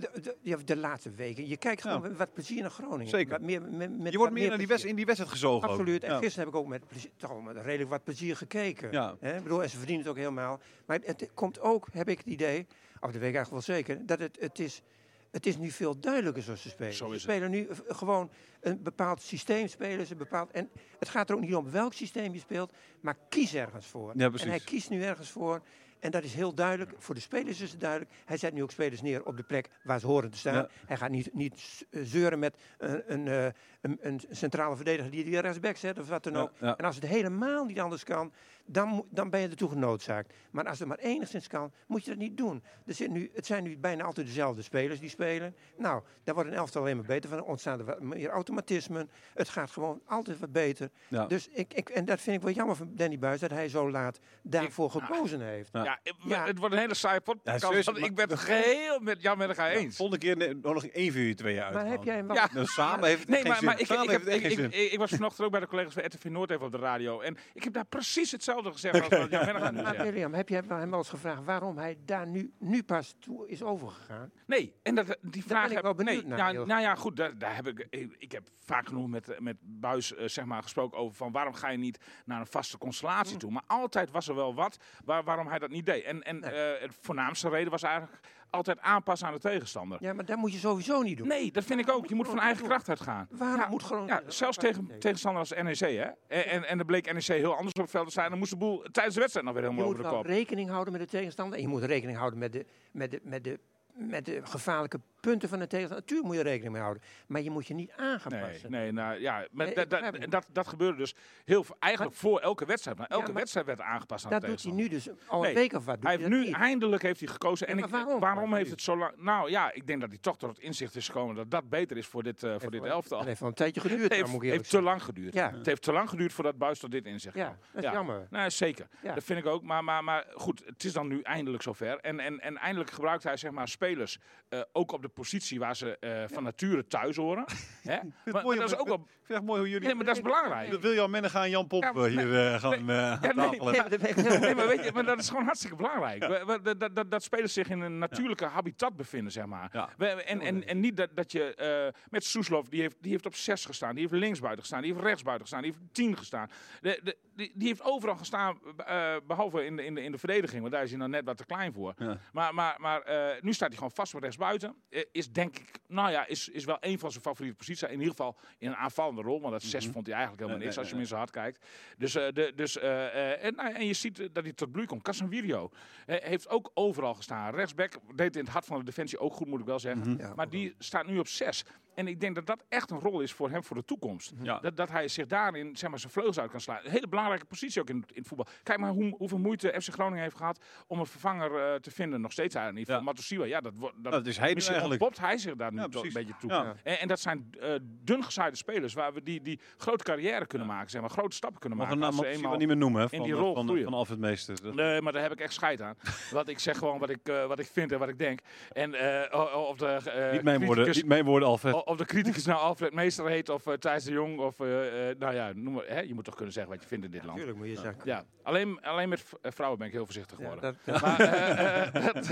De, 0.00 0.20
de, 0.22 0.36
ja, 0.42 0.56
de 0.64 0.76
laatste 0.76 1.10
weken. 1.10 1.48
Je 1.48 1.56
kijkt 1.56 1.82
gewoon 1.82 2.02
met 2.02 2.16
wat 2.16 2.32
plezier 2.32 2.60
naar 2.60 2.70
Groningen. 2.70 3.08
Zeker. 3.08 3.30
Wat 3.30 3.40
meer, 3.40 3.62
met, 3.62 3.98
met 3.98 4.12
Je 4.12 4.18
wordt 4.18 4.32
meer 4.32 4.48
naar 4.48 4.58
die 4.58 4.66
west, 4.66 4.84
in 4.84 4.96
die 4.96 5.04
wedstrijd 5.04 5.32
gezogen. 5.32 5.68
ook. 5.68 5.74
Absoluut. 5.74 6.02
En 6.02 6.10
Ja. 6.12 6.18
gisteren 6.18 6.44
heb 6.44 6.54
ik 6.54 6.60
ook 6.60 6.68
met, 6.68 6.86
plezier, 6.86 7.10
toch 7.16 7.42
met 7.44 7.56
redelijk 7.56 7.90
wat 7.90 8.04
plezier 8.04 8.36
gekeken. 8.36 8.92
Ja. 8.92 9.16
Hè? 9.20 9.36
Ik 9.36 9.42
bedoel, 9.42 9.62
en 9.62 9.70
ze 9.70 9.76
verdienen 9.76 10.02
het 10.04 10.12
ook 10.12 10.18
helemaal. 10.18 10.60
Maar 10.86 10.98
het 11.02 11.28
komt 11.34 11.60
ook, 11.60 11.86
heb 11.92 12.08
ik 12.08 12.18
het 12.18 12.26
idee, 12.26 12.66
of 13.00 13.10
dat 13.10 13.20
weet 13.20 13.28
ik 13.28 13.36
eigenlijk 13.36 13.50
wel 13.66 13.76
zeker, 13.76 14.06
dat 14.06 14.18
het, 14.18 14.36
het 14.40 14.58
is... 14.58 14.82
Het 15.30 15.46
is 15.46 15.56
nu 15.56 15.70
veel 15.70 15.98
duidelijker 16.00 16.42
zoals 16.42 16.62
ze 16.62 16.68
spelen. 16.68 16.94
Zo 16.94 17.12
ze 17.12 17.18
spelen 17.18 17.50
nu 17.50 17.68
gewoon 17.88 18.30
een 18.60 18.82
bepaald 18.82 19.22
systeem 19.22 19.66
spelen 19.68 20.06
ze 20.06 20.14
bepaald. 20.14 20.50
En 20.50 20.70
het 20.98 21.08
gaat 21.08 21.30
er 21.30 21.34
ook 21.36 21.40
niet 21.40 21.54
om 21.54 21.70
welk 21.70 21.92
systeem 21.92 22.32
je 22.32 22.38
speelt, 22.38 22.72
maar 23.00 23.16
kies 23.28 23.54
ergens 23.54 23.86
voor. 23.86 24.12
Ja, 24.16 24.30
en 24.36 24.48
hij 24.48 24.60
kiest 24.60 24.90
nu 24.90 25.02
ergens 25.02 25.30
voor. 25.30 25.62
En 26.00 26.10
dat 26.10 26.24
is 26.24 26.34
heel 26.34 26.54
duidelijk. 26.54 26.92
Voor 26.98 27.14
de 27.14 27.20
spelers 27.20 27.60
is 27.60 27.70
het 27.70 27.80
duidelijk. 27.80 28.10
Hij 28.24 28.36
zet 28.36 28.52
nu 28.52 28.62
ook 28.62 28.70
spelers 28.70 29.02
neer 29.02 29.24
op 29.24 29.36
de 29.36 29.42
plek 29.42 29.68
waar 29.82 30.00
ze 30.00 30.06
horen 30.06 30.30
te 30.30 30.38
staan. 30.38 30.54
Ja. 30.54 30.68
Hij 30.86 30.96
gaat 30.96 31.10
niet, 31.10 31.34
niet 31.34 31.86
eh, 31.90 32.02
zeuren 32.04 32.38
met 32.38 32.56
een, 32.78 33.12
een, 33.12 33.28
eh, 33.28 33.46
een, 33.80 33.98
een 34.00 34.20
centrale 34.30 34.76
verdediger 34.76 35.10
die 35.10 35.24
die 35.24 35.40
rechtsback 35.40 35.76
zet 35.76 35.98
of 35.98 36.08
wat 36.08 36.22
dan 36.22 36.36
ook. 36.36 36.52
ja. 36.60 36.76
En 36.76 36.84
als 36.84 36.94
het 36.94 37.04
helemaal 37.06 37.64
niet 37.64 37.80
anders 37.80 38.04
kan, 38.04 38.32
dan, 38.66 39.06
dan 39.10 39.30
ben 39.30 39.40
je 39.40 39.48
ertoe 39.48 39.68
genoodzaakt. 39.68 40.34
Maar 40.50 40.64
als 40.68 40.78
het 40.78 40.88
maar 40.88 40.98
enigszins 40.98 41.46
kan, 41.46 41.72
moet 41.86 42.04
je 42.04 42.10
dat 42.10 42.18
niet 42.18 42.36
doen. 42.36 42.62
Er 42.86 42.94
zit 42.94 43.10
nu, 43.10 43.30
het 43.34 43.46
zijn 43.46 43.62
nu 43.62 43.78
bijna 43.78 44.04
altijd 44.04 44.26
dezelfde 44.26 44.62
spelers 44.62 45.00
die 45.00 45.08
spelen. 45.08 45.54
Nou, 45.76 46.02
daar 46.24 46.34
wordt 46.34 46.50
een 46.50 46.56
elftal 46.56 46.82
alleen 46.82 46.96
maar 46.96 47.04
beter 47.06 47.28
van. 47.30 47.38
Er 47.38 47.44
ontstaan 47.44 47.78
er 47.78 47.84
wat 47.84 48.00
meer 48.00 48.28
automatismen. 48.30 49.10
Het 49.34 49.48
gaat 49.48 49.70
gewoon 49.70 50.00
altijd 50.06 50.38
wat 50.38 50.52
beter. 50.52 50.90
Ja. 51.08 51.26
Dus 51.26 51.48
ik, 51.48 51.74
ik, 51.74 51.88
en 51.88 52.04
dat 52.04 52.20
vind 52.20 52.36
ik 52.36 52.42
wel 52.42 52.52
jammer 52.52 52.76
van 52.76 52.90
Danny 52.94 53.18
Buis, 53.18 53.40
dat 53.40 53.50
hij 53.50 53.68
zo 53.68 53.90
laat 53.90 54.18
daarvoor 54.42 54.90
gekozen 54.90 55.40
heeft. 55.40 55.68
Ja. 55.72 55.84
Ja, 55.84 55.98
het- 56.02 56.14
Ja. 56.24 56.46
het 56.46 56.58
wordt 56.58 56.74
een 56.74 56.80
hele 56.80 57.20
podcast. 57.20 57.62
want 57.62 57.84
maar- 57.86 57.96
ik 57.98 58.14
ben 58.14 58.28
het 58.30 58.38
geheel 58.38 59.00
met 59.00 59.22
Jan 59.22 59.42
elkaar 59.42 59.70
eens. 59.70 59.96
Volgende 59.96 60.34
keer 60.34 60.56
nog 60.62 60.84
één 60.84 61.12
van 61.12 61.20
jullie 61.20 61.34
tweeën 61.34 61.62
uit. 61.62 61.74
Maar 61.74 61.86
heb 61.86 62.04
jij 62.04 62.14
hem 62.16 62.26
wel... 62.26 62.36
Ja. 62.36 62.48
Nou, 62.52 62.66
samen 62.66 63.08
heeft 63.08 63.20
het 63.20 63.28
Nee, 63.28 63.38
geen 63.40 63.48
maar, 63.48 63.76
zin. 63.76 63.77
Ik, 63.78 63.88
ik, 63.88 64.10
heb, 64.10 64.26
ik, 64.26 64.42
ik, 64.42 64.50
zin. 64.52 64.64
ik, 64.64 64.92
ik 64.92 64.98
was 64.98 65.10
vanochtend 65.10 65.46
ook 65.46 65.50
bij 65.52 65.60
de 65.60 65.66
collega's 65.66 65.92
van 65.94 66.04
RTV 66.04 66.24
Noord 66.24 66.50
even 66.50 66.64
op 66.66 66.72
de 66.72 66.78
radio. 66.78 67.20
En 67.20 67.36
ik 67.54 67.64
heb 67.64 67.72
daar 67.72 67.84
precies 67.84 68.30
hetzelfde 68.30 68.72
gezegd 68.72 69.00
als 69.00 69.08
wat 69.18 69.30
Jan 69.30 69.74
nu 69.74 69.82
Maar 69.82 69.96
heb 70.36 70.48
je 70.48 70.54
hem 70.54 70.90
wel 70.90 70.98
eens 70.98 71.08
gevraagd 71.08 71.44
waarom 71.44 71.78
hij 71.78 71.98
daar 72.04 72.26
nu, 72.26 72.52
nu 72.58 72.82
pas 72.82 73.14
toe 73.18 73.48
is 73.48 73.62
overgegaan? 73.62 74.30
Nee, 74.46 74.74
en 74.82 74.94
dat, 74.94 75.16
die 75.22 75.44
vraag 75.44 75.60
ben 75.62 75.68
ik 75.70 75.74
heb 75.76 75.84
wel 75.84 75.94
benieuwd 75.94 76.24
nee, 76.24 76.36
naar, 76.36 76.38
ja, 76.38 76.50
heel 76.50 76.66
nou 76.66 76.80
ja, 76.80 76.94
goed, 76.94 77.16
daar, 77.16 77.38
daar 77.38 77.54
heb 77.56 77.66
ik, 77.66 77.86
ik, 77.90 78.14
ik 78.18 78.32
heb 78.32 78.48
vaak 78.64 78.86
genoeg 78.86 79.08
met, 79.08 79.40
met 79.40 79.56
Buis 79.60 80.14
eh, 80.14 80.28
zeg 80.28 80.44
maar, 80.44 80.62
gesproken 80.62 80.98
over 80.98 81.16
van 81.16 81.32
waarom 81.32 81.54
ga 81.54 81.68
je 81.68 81.78
niet 81.78 81.98
naar 82.24 82.40
een 82.40 82.46
vaste 82.46 82.78
constellatie 82.78 83.32
Mm. 83.32 83.38
toe. 83.38 83.50
Maar 83.50 83.62
altijd 83.66 84.10
was 84.10 84.28
er 84.28 84.34
wel 84.34 84.54
wat 84.54 84.76
waar, 85.04 85.24
waarom 85.24 85.46
hij 85.48 85.58
dat 85.58 85.70
niet 85.70 85.86
deed. 85.86 86.04
En, 86.04 86.22
en 86.22 86.38
Nee. 86.40 86.50
eh, 86.50 86.82
het 86.82 86.96
voornaamste 87.00 87.48
reden 87.48 87.70
was 87.70 87.82
eigenlijk 87.82 88.20
altijd 88.50 88.80
aanpassen 88.80 89.26
aan 89.28 89.32
de 89.34 89.38
tegenstander. 89.40 89.98
Ja, 90.00 90.12
maar 90.12 90.24
dat 90.24 90.36
moet 90.36 90.52
je 90.52 90.58
sowieso 90.58 91.02
niet 91.02 91.18
doen. 91.18 91.28
Nee, 91.28 91.52
dat 91.52 91.64
vind 91.64 91.80
ik 91.80 91.90
ook. 91.90 92.06
Je 92.06 92.14
moet 92.14 92.28
van 92.28 92.40
eigen 92.40 92.64
kracht 92.64 92.88
uitgaan. 92.88 93.26
Waarom 93.30 93.60
Ja, 93.60 93.68
moet 93.68 93.82
gewoon... 93.82 94.06
Ja, 94.06 94.22
zelfs 94.26 94.56
tegen 94.56 94.98
tegenstander 94.98 95.40
als 95.40 95.50
NEC, 95.62 95.78
hè? 95.78 96.02
En, 96.28 96.46
en, 96.46 96.64
en 96.68 96.76
dan 96.78 96.86
bleek 96.86 97.12
NEC 97.12 97.22
heel 97.26 97.54
anders 97.54 97.72
op 97.74 97.80
het 97.82 97.90
veld 97.90 98.04
te 98.06 98.10
staan. 98.12 98.30
Dan 98.30 98.38
moest 98.38 98.50
de 98.50 98.56
boel 98.56 98.82
tijdens 98.90 99.14
de 99.14 99.20
wedstrijd 99.20 99.46
nog 99.46 99.54
weer 99.56 99.64
Je 99.64 99.70
helemaal 99.70 99.90
moet 99.90 100.00
over 100.00 100.10
de 100.10 100.16
kop. 100.16 100.26
rekening 100.26 100.70
houden 100.70 100.92
met 100.92 101.02
de 101.02 101.08
tegenstander. 101.08 101.56
En 101.56 101.62
je 101.62 101.68
moet 101.68 101.82
rekening 101.82 102.18
houden 102.18 102.38
met 102.38 102.52
de, 102.52 102.66
met 102.92 103.10
de, 103.10 103.20
met 103.22 103.44
de, 103.44 103.58
met 103.92 104.24
de 104.24 104.40
gevaarlijke 104.44 105.00
punten 105.20 105.48
van 105.48 105.58
de 105.58 105.66
tegenstander. 105.66 106.00
Natuurlijk 106.06 106.28
moet 106.28 106.36
je 106.38 106.42
rekening 106.42 106.72
mee 106.72 106.82
houden. 106.82 107.02
Maar 107.26 107.40
je 107.40 107.50
moet 107.50 107.66
je 107.66 107.74
niet 107.74 107.92
aan 107.96 108.20
gaan 108.20 108.32
Nee, 108.32 108.50
passen. 108.50 108.70
nee, 108.70 108.92
nou 108.92 109.20
ja, 109.20 109.46
maar 109.50 109.66
dat, 109.66 109.74
dat, 109.74 109.88
begrijp 109.88 110.20
het. 110.20 110.30
dat, 110.30 110.46
dat 110.52 110.68
gebeurde 110.68 110.96
dus 110.98 111.14
heel 111.44 111.64
eigenlijk 111.78 112.14
voor 112.14 112.40
elke 112.40 112.64
wedstrijd. 112.64 112.98
Maar 112.98 113.06
elke 113.06 113.24
maar 113.24 113.34
wedstrijd 113.34 113.66
werd 113.66 113.80
aangepast 113.80 114.24
aan 114.24 114.30
Dat 114.30 114.44
doet 114.44 114.62
hij 114.62 114.72
nu 114.72 114.88
dus 114.88 115.08
al 115.26 115.46
een 115.46 115.54
week 115.54 115.72
of 115.72 115.84
wat. 115.84 115.96
Hij 116.00 116.16
heeft 116.16 116.28
nu, 116.28 116.44
niet. 116.44 116.54
eindelijk 116.54 117.02
heeft 117.02 117.20
hij 117.20 117.28
gekozen. 117.28 117.66
Ja, 117.66 117.72
en 117.72 117.78
ik, 117.78 117.86
waarom? 117.86 118.20
waarom 118.20 118.54
heeft 118.54 118.70
het 118.70 118.82
zo 118.82 118.96
lang... 118.96 119.12
Nou 119.16 119.50
ja, 119.50 119.72
ik 119.72 119.86
denk 119.86 120.00
dat 120.00 120.08
hij 120.08 120.18
toch 120.18 120.38
tot 120.38 120.48
het 120.48 120.58
inzicht 120.58 120.96
is 120.96 121.06
gekomen 121.06 121.34
dat 121.36 121.50
dat 121.50 121.68
beter 121.68 121.96
is 121.96 122.06
voor 122.06 122.22
dit, 122.22 122.42
eh, 122.42 122.54
voor 122.58 122.70
dit 122.70 122.84
elftal. 122.84 123.18
Het 123.18 123.26
heeft 123.26 123.40
wel 123.40 123.48
een 123.48 123.54
tijdje 123.54 123.80
geduurd, 123.80 124.12
heeft, 124.12 124.28
ik 124.28 124.32
eerlijk 124.34 124.50
heeft 124.52 124.70
te 124.70 124.82
lang 124.82 125.02
geduurd. 125.02 125.34
Ja. 125.34 125.50
Het 125.50 125.66
heeft 125.66 125.82
te 125.82 125.92
lang 125.92 126.08
geduurd 126.08 126.32
voordat 126.32 126.58
Buis 126.58 126.78
tot 126.78 126.90
dit 126.90 127.06
inzicht 127.06 127.34
kwam. 127.34 127.46
Ja, 127.46 127.56
dat 127.72 127.82
is 127.82 127.88
Ja. 127.88 127.92
jammer. 127.94 128.26
Nou, 128.30 128.50
zeker. 128.50 128.86
Ja. 129.02 129.14
Dat 129.14 129.24
vind 129.24 129.38
ik 129.38 129.46
ook. 129.46 129.62
Maar, 129.62 129.84
maar, 129.84 130.04
maar 130.04 130.26
goed, 130.34 130.62
het 130.66 130.84
is 130.84 130.92
dan 130.92 131.08
nu 131.08 131.20
eindelijk 131.22 131.62
zover. 131.62 131.98
En, 131.98 132.20
en, 132.20 132.40
en 132.40 132.56
eindelijk 132.56 132.90
gebruikt 132.90 133.22
hij 133.22 133.36
zeg 133.36 133.50
maar, 133.50 133.68
spelers 133.68 134.18
eh, 134.48 134.60
ook 134.72 134.92
op 134.92 135.02
de 135.02 135.07
positie 135.08 135.58
waar 135.58 135.76
ze 135.76 135.98
eh, 135.98 136.24
van 136.26 136.42
nature 136.42 136.86
thuis 136.86 137.16
horen. 137.16 137.44
Hè? 137.82 137.98
Maar, 138.32 138.42
mooi, 138.42 138.58
dat 138.58 138.70
is 138.72 138.78
ook 138.78 138.86
wel... 138.88 139.06
Ik 139.28 139.34
vind 139.34 139.46
mooi 139.46 139.60
hoe 139.60 139.68
jullie... 139.68 139.86
Nee, 139.86 139.94
maar 139.96 140.04
dat 140.04 140.16
is 140.16 140.22
belangrijk. 140.22 140.80
William 140.80 141.10
Mennegaan 141.10 141.42
en 141.42 141.50
Jan 141.50 141.66
Pop 141.66 141.82
Ja, 141.82 141.92
eh, 141.92 142.02
hier 142.02 142.46
eh, 142.52 142.60
gaan 142.60 142.72
eh, 142.72 142.86
Ja, 142.86 143.18
nee, 143.20 143.48
nee, 143.48 143.60
Nee, 143.60 143.70
maar 143.70 143.90
dat 143.90 144.00
weet 144.00 144.76
Nee, 144.76 144.84
je, 144.84 144.90
maar 144.94 145.04
dat 145.04 145.18
is 145.18 145.28
gewoon 145.28 145.44
hartstikke 145.44 145.76
belangrijk. 145.76 146.26
We- 146.26 146.44
we- 146.46 146.60
Dat, 146.62 146.80
dat, 146.80 146.96
dat, 146.96 147.10
dat 147.10 147.22
spelers 147.22 147.52
zich 147.52 147.68
in 147.68 147.80
een 147.80 147.98
natuurlijke 147.98 148.44
habitat 148.44 148.96
bevinden, 148.96 149.32
zeg 149.32 149.46
maar. 149.46 149.68
Ja. 149.72 149.88
We- 149.96 150.06
en, 150.06 150.40
en, 150.40 150.66
en 150.66 150.80
niet 150.80 150.96
dat, 150.96 151.08
dat 151.14 151.32
je 151.32 151.54
eh, 151.54 152.00
met 152.10 152.24
Soeslof, 152.24 152.68
die 152.68 152.80
heeft, 152.80 152.96
die 153.00 153.10
heeft 153.10 153.26
op 153.26 153.34
zes 153.34 153.64
gestaan, 153.64 153.94
die 153.94 154.06
heeft 154.08 154.20
linksbuiten 154.20 154.60
gestaan, 154.60 154.82
die 154.82 154.92
heeft 154.92 155.04
rechtsbuiten 155.04 155.46
gestaan, 155.46 155.62
die 155.62 155.72
heeft 155.72 155.82
op 155.84 155.92
tien 155.94 156.16
gestaan. 156.16 156.48
De, 156.80 157.00
de, 157.02 157.16
die, 157.36 157.52
die 157.54 157.68
heeft 157.68 157.82
overal 157.82 158.16
gestaan, 158.16 158.58
eh, 158.86 159.14
behalve 159.26 159.64
in 159.64 159.76
de, 159.76 159.84
in, 159.84 159.94
de, 159.94 160.02
in 160.02 160.12
de 160.12 160.18
verdediging, 160.18 160.60
want 160.60 160.72
daar 160.72 160.82
is 160.82 160.90
hij 160.90 160.98
dan 160.98 161.10
net 161.10 161.24
wat 161.24 161.36
te 161.36 161.44
klein 161.46 161.72
voor. 161.72 161.94
Ja. 161.96 162.18
Maar, 162.32 162.54
maar, 162.54 162.74
maar 162.78 163.02
nu 163.40 163.52
staat 163.52 163.68
hij 163.68 163.76
gewoon 163.76 163.92
vast 163.94 164.14
op 164.14 164.22
rechtsbuiten. 164.22 164.74
Eh, 164.98 165.04
is 165.12 165.32
denk 165.32 165.58
ik, 165.58 165.78
nou 165.86 166.10
ja, 166.10 166.26
is, 166.26 166.48
is 166.48 166.64
wel 166.64 166.76
een 166.80 166.98
van 166.98 167.10
zijn 167.10 167.22
favoriete 167.22 167.56
posities. 167.56 167.88
In 167.88 167.92
ieder 167.92 168.08
geval 168.08 168.36
in 168.58 168.68
een 168.68 168.76
aanvallende 168.76 169.22
rol, 169.22 169.40
want 169.40 169.52
dat 169.52 169.62
zes 169.62 169.86
vond 169.86 170.06
hij 170.06 170.14
eigenlijk 170.14 170.42
helemaal 170.42 170.64
niks 170.64 170.76
nee, 170.76 170.78
als 170.78 170.86
je 170.88 170.92
hem 170.92 171.02
in 171.02 171.08
zijn 171.08 171.18
hart 171.18 171.30
kijkt. 171.30 171.66
Dus, 171.98 172.14
eh, 172.14 172.32
de, 172.32 172.52
dus 172.54 172.78
eh, 172.78 173.06
eh, 173.06 173.44
en, 173.44 173.54
nou, 173.54 173.74
en 173.74 173.86
je 173.86 173.92
ziet 173.92 174.28
dat 174.32 174.44
hij 174.44 174.52
tot 174.52 174.72
bloei 174.72 174.86
komt. 174.86 175.02
Casemiro 175.02 175.70
heeft 176.06 176.48
ook 176.48 176.70
overal 176.74 177.14
gestaan. 177.14 177.54
Rechtsback 177.54 177.98
deed 178.14 178.36
in 178.36 178.42
het 178.42 178.52
hart 178.52 178.64
van 178.64 178.78
de 178.78 178.84
defensie 178.84 179.18
ook 179.18 179.32
goed, 179.32 179.46
moet 179.46 179.60
ik 179.60 179.66
wel 179.66 179.78
zeggen. 179.78 180.16
Ja. 180.18 180.32
Maar 180.34 180.48
die 180.48 180.74
staat 180.78 181.06
nu 181.06 181.18
op 181.18 181.28
zes. 181.28 181.64
En 181.98 182.06
ik 182.08 182.20
denk 182.20 182.34
dat 182.34 182.46
dat 182.46 182.64
echt 182.68 182.90
een 182.90 182.98
rol 183.00 183.20
is 183.20 183.32
voor 183.32 183.50
hem 183.50 183.64
voor 183.64 183.76
de 183.76 183.84
toekomst. 183.84 184.32
Ja. 184.42 184.58
Dat, 184.58 184.76
dat 184.76 184.90
hij 184.90 185.08
zich 185.08 185.26
daarin 185.26 185.76
zeg 185.76 185.90
maar, 185.90 185.98
zijn 185.98 186.12
vleugels 186.12 186.38
uit 186.40 186.50
kan 186.50 186.60
slaan. 186.60 186.78
Een 186.84 186.90
hele 186.90 187.08
belangrijke 187.08 187.44
positie 187.44 187.80
ook 187.80 187.88
in, 187.88 187.96
in 187.96 188.04
het 188.14 188.26
voetbal. 188.26 188.46
Kijk 188.62 188.78
maar 188.78 188.90
hoe, 188.90 189.14
hoeveel 189.18 189.38
moeite 189.38 189.74
FC 189.80 189.92
Groningen 189.92 190.22
heeft 190.22 190.36
gehad 190.36 190.64
om 190.86 190.98
een 191.00 191.06
vervanger 191.06 191.54
eh, 191.72 191.74
te 191.74 191.90
vinden. 191.90 192.20
Nog 192.20 192.32
steeds 192.32 192.54
eigenlijk 192.54 192.86
niet. 192.86 192.96
Ja. 192.96 193.04
Van 193.04 193.12
Matosiwa, 193.14 193.44
ja, 193.44 193.60
dat, 193.60 193.72
dat, 193.96 194.12
dat 194.12 194.26
is 194.26 194.38
hij 194.38 194.54
misschien 194.54 194.74
eigenlijk. 194.76 195.02
ontpopt 195.02 195.26
hij 195.28 195.38
zich 195.38 195.54
daar 195.54 195.72
nu 195.72 195.78
Ja, 195.78 195.84
een 195.92 196.10
beetje 196.12 196.34
toe. 196.40 196.50
Ja. 196.50 196.74
En, 196.82 196.98
en 197.00 197.08
dat 197.08 197.20
zijn 197.20 197.50
eh 197.60 197.74
dun 197.82 198.24
gezaaide 198.24 198.56
spelers 198.56 198.94
waar 198.94 199.12
we 199.12 199.22
die, 199.22 199.42
die 199.42 199.60
grote 199.76 200.04
carrière 200.04 200.46
kunnen 200.46 200.66
maken. 200.66 200.90
Zeg 200.90 201.00
maar, 201.00 201.10
grote 201.10 201.36
stappen 201.36 201.60
kunnen 201.60 201.78
Mag 201.78 201.90
een 201.90 201.98
maken. 201.98 202.40
naam 202.42 202.58
niet 202.58 202.66
meer 202.66 202.76
noemen, 202.76 203.00
hè, 203.00 203.06
in 203.10 203.16
van, 203.18 203.26
die 203.26 203.34
eh, 203.36 203.40
rol 203.40 203.54
van, 203.54 203.64
groeien. 203.66 203.84
van 203.84 203.94
Alfred 203.94 204.18
Meester. 204.18 204.62
Dat- 204.62 204.74
Nee, 204.74 205.00
maar 205.02 205.12
daar 205.12 205.22
heb 205.22 205.32
ik 205.32 205.40
echt 205.40 205.52
scheid 205.52 205.80
aan. 205.80 205.94
Want 206.30 206.48
ik 206.48 206.58
zeg 206.58 206.78
gewoon 206.78 206.98
wat 206.98 207.10
ik, 207.10 207.28
eh, 207.28 207.46
wat 207.46 207.58
ik 207.58 207.66
vind 207.66 207.92
en 207.92 207.98
wat 207.98 208.08
ik 208.08 208.18
denk. 208.18 208.40
En 208.72 208.94
eh, 208.94 209.56
of 209.68 209.76
de 209.76 209.86
eh, 209.86 210.32
niet, 210.32 210.42
mijn 210.42 210.64
woorden, 210.64 210.86
niet 210.90 211.06
mijn 211.06 211.24
woorden, 211.24 211.48
Alfred. 211.48 211.74
O- 211.88 211.92
of 211.92 211.96
de 211.96 212.04
criticus 212.04 212.44
nou 212.46 212.58
Alfred 212.60 212.92
Meester 212.92 213.26
heet 213.28 213.48
of 213.48 213.66
uh, 213.66 213.74
Thijs 213.74 214.04
de 214.04 214.12
Jong. 214.12 214.38
Of, 214.38 214.60
eh, 214.60 215.10
eh, 215.10 215.16
nou 215.18 215.34
ja, 215.34 215.52
noem 215.54 215.72
maar, 215.74 215.84
hè, 215.86 216.00
je 216.00 216.14
moet 216.14 216.24
toch 216.24 216.34
kunnen 216.34 216.52
zeggen 216.52 216.72
wat 216.72 216.82
je 216.82 216.88
vindt 216.88 217.04
in 217.04 217.10
dit 217.10 217.22
land. 217.24 217.38
Natuurlijk 217.38 217.58
moet 217.66 217.76
je 217.76 217.80
zeggen. 217.82 218.02
Ja, 218.04 218.24
alleen, 218.42 218.80
alleen 218.82 219.08
met 219.08 219.24
eh, 219.42 219.52
vrouwen 219.52 219.78
ben 219.78 219.86
ik 219.88 219.92
heel 219.94 220.04
voorzichtig 220.04 220.36
geworden. 220.36 220.76
dat, 220.84 221.00
Maar, 221.00 221.20
eh, 221.20 221.86
eh, 221.86 222.14
dat, 222.14 222.30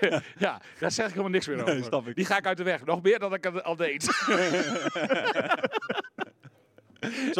eh, 0.00 0.18
ja, 0.38 0.60
daar 0.78 0.90
zeg 0.90 1.04
ik 1.06 1.10
helemaal 1.10 1.30
niks 1.32 1.46
meer 1.46 1.60
over. 1.60 1.74
Nee, 1.74 1.82
snap 1.82 2.06
ik. 2.08 2.16
Die 2.16 2.24
ga 2.24 2.36
ik 2.36 2.46
uit 2.46 2.56
de 2.56 2.62
weg. 2.62 2.84
Nog 2.84 3.02
meer 3.02 3.18
dan 3.18 3.34
ik 3.34 3.44
het 3.44 3.62
al 3.64 3.76
deed. 3.76 4.06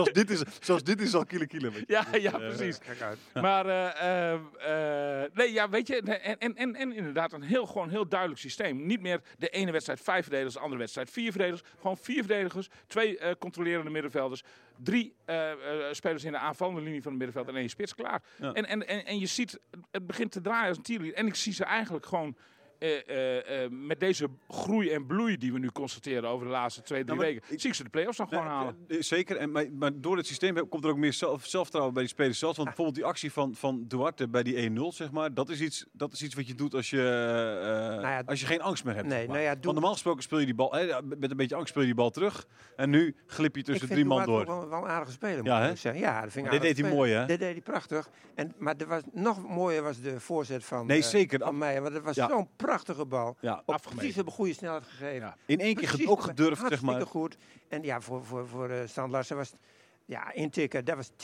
Zoals 0.05 0.13
dit 0.13 0.31
is, 0.31 0.43
zoals 0.61 0.83
dit 0.83 1.01
is 1.01 1.15
al 1.15 1.25
kiele 1.25 1.47
kiele. 1.47 1.71
ja, 1.87 2.07
ja, 2.21 2.31
precies. 2.31 2.79
kijk 2.79 3.01
uit. 3.01 3.19
Maar, 3.35 3.67
eh, 3.67 4.33
eh, 4.33 5.23
eh, 5.23 5.31
nee, 5.35 5.53
ja, 5.53 5.69
weet 5.69 5.87
je, 5.87 6.01
en, 6.01 6.39
en, 6.39 6.57
en, 6.57 6.75
en 6.75 6.93
inderdaad 6.93 7.33
een 7.33 7.43
heel, 7.43 7.67
gewoon 7.67 7.89
heel 7.89 8.09
duidelijk 8.09 8.41
systeem. 8.41 8.87
Niet 8.87 9.01
meer 9.01 9.21
de 9.39 9.49
ene 9.49 9.73
wedstrijd 9.73 10.01
vijf 10.01 10.23
verdedigers, 10.23 10.55
de 10.55 10.61
andere 10.61 10.81
wedstrijd 10.81 11.11
vier 11.11 11.31
verdedigers. 11.31 11.71
Gewoon 11.81 11.97
vier 11.97 12.25
verdedigers, 12.25 12.69
twee 12.87 13.19
eh, 13.19 13.35
controlerende 13.39 13.91
middenvelders, 13.91 14.43
drie 14.77 15.15
eh, 15.25 15.51
eh, 15.51 15.59
spelers 15.91 16.25
in 16.25 16.33
de 16.33 16.39
aanvallende 16.39 16.81
linie 16.81 17.03
van 17.03 17.11
het 17.11 17.21
middenveld 17.21 17.55
en 17.55 17.61
één 17.61 17.71
spits, 17.71 17.95
klaar. 17.95 18.23
Ja. 18.41 18.53
En, 18.53 18.67
en, 18.67 18.87
en, 18.89 19.07
en 19.07 19.19
je 19.19 19.27
ziet, 19.27 19.59
het 19.91 20.07
begint 20.07 20.33
te 20.33 20.41
draaien 20.41 20.69
als 20.69 20.77
een 20.77 20.83
tierlier. 20.83 21.15
En 21.15 21.27
ik 21.27 21.35
zie 21.35 21.53
ze 21.53 21.65
eigenlijk 21.65 22.07
gewoon... 22.07 22.37
eh, 22.79 23.09
eh, 23.09 23.65
eh, 23.65 23.71
met 23.71 24.01
deze 24.01 24.29
groei 24.49 24.91
en 24.91 25.07
bloei 25.07 25.37
die 25.37 25.53
we 25.53 25.59
nu 25.59 25.71
constateren 25.71 26.29
over 26.29 26.47
de 26.47 26.53
laatste 26.53 26.83
twee, 26.83 27.05
drie 27.05 27.17
Nou, 27.17 27.27
maar 27.27 27.35
weken, 27.35 27.53
ik- 27.55 27.61
zie 27.61 27.71
ik 27.71 27.77
ze 27.77 27.83
de 27.83 27.89
play-offs 27.89 28.19
nog 28.19 28.29
gewoon 28.29 28.45
Nee, 28.45 28.53
halen. 28.53 28.77
Zeker, 29.05 29.37
en, 29.37 29.51
maar, 29.51 29.73
maar 29.73 29.91
door 30.01 30.17
het 30.17 30.27
systeem 30.27 30.69
komt 30.69 30.85
er 30.85 30.91
ook 30.91 30.97
meer 30.97 31.13
zelf, 31.13 31.47
zelfvertrouwen 31.47 31.95
bij 31.95 32.03
die 32.03 32.13
spelers 32.13 32.39
zelf. 32.39 32.55
Want 32.57 32.67
bijvoorbeeld 32.69 32.97
die 32.97 33.05
actie 33.07 33.33
van, 33.33 33.55
van 33.55 33.85
Duarte 33.89 34.29
bij 34.29 34.43
die 34.43 34.71
1-0, 34.71 34.93
zeg 34.93 35.11
maar, 35.11 35.35
dat 35.35 35.49
is, 35.49 35.61
iets, 35.61 35.87
dat 35.93 36.13
is 36.13 36.23
iets 36.23 36.35
wat 36.35 36.47
je 36.47 36.55
doet 36.55 36.75
als 36.75 36.91
je, 36.91 36.99
eh, 36.99 38.03
ja, 38.03 38.23
als 38.27 38.41
je 38.41 38.47
geen 38.47 38.61
angst 38.63 38.85
meer 38.85 38.95
hebt. 38.95 39.07
nee, 39.07 39.17
zeg 39.19 39.27
maar. 39.27 39.37
nou 39.37 39.49
ja, 39.49 39.55
doe- 39.55 39.63
Want 39.63 39.75
normaal 39.75 39.93
gesproken 39.93 40.23
speel 40.23 40.39
je 40.39 40.45
die 40.47 40.55
bal, 40.55 40.73
hè, 40.75 41.03
met 41.03 41.31
een 41.31 41.37
beetje 41.37 41.55
angst 41.55 41.69
speel 41.69 41.83
je 41.83 41.89
die 41.89 41.97
bal 41.97 42.11
terug. 42.11 42.47
En 42.77 42.91
nu 42.91 43.17
glip 43.27 43.57
je 43.57 43.63
tussen 43.63 43.89
drie 43.89 44.05
man 44.05 44.25
door. 44.25 44.47
Wel, 44.47 44.69
wel 44.69 44.83
een 44.83 44.89
aardige 44.89 45.13
speler, 45.13 45.45
Ja, 45.45 45.55
moet 45.57 45.65
hè? 45.67 45.71
ik 45.71 45.77
zeggen. 45.79 46.01
Ja, 46.01 46.21
dat 46.21 46.33
vind 46.33 46.45
ik 46.47 46.53
Dit 46.53 46.61
deed 46.63 46.79
hij 46.81 46.91
mooi, 46.95 47.13
hè? 47.13 47.27
Dit 47.27 47.39
deed 47.39 47.53
hij 47.53 47.61
prachtig. 47.61 48.09
En, 48.35 48.55
maar 48.59 48.75
er 48.77 48.87
was, 48.87 49.03
nog 49.13 49.49
mooier 49.49 49.83
was 49.83 50.01
de 50.01 50.21
voorzet 50.21 50.65
van, 50.65 50.87
Nee, 50.87 51.03
zeker. 51.03 51.39
van 51.41 51.59
Meijer. 51.59 51.83
Want 51.83 51.95
het 51.95 52.05
was 52.05 52.17
Ja. 52.17 52.29
zo'n 52.29 52.49
prachtige 52.69 53.05
bal. 53.07 53.37
Ja, 53.41 53.53
Op 53.65 53.75
afgemeten. 53.75 53.99
precies 53.99 54.19
op 54.21 54.27
een 54.27 54.33
goede 54.33 54.53
snelheid 54.53 54.85
gegeven. 54.85 55.15
Ja. 55.27 55.37
in 55.47 55.61
één 55.61 55.75
keer 55.75 55.89
Precies, 55.89 56.07
ook 56.09 56.23
gedurfd, 56.23 56.63
zeg 56.69 56.83
maar. 56.83 57.07
goed. 57.07 57.37
En 57.69 57.83
ja, 57.83 58.01
voor, 58.01 58.25
voor, 58.25 58.49
voor 58.49 58.71
uh, 58.71 58.77
Strand 58.87 59.11
Larsen 59.13 59.37
was 59.37 59.51
het, 59.51 59.61
ja, 60.05 60.33
intikken, 60.33 60.85
dat 60.85 60.97
was 60.97 61.11
10% 61.11 61.15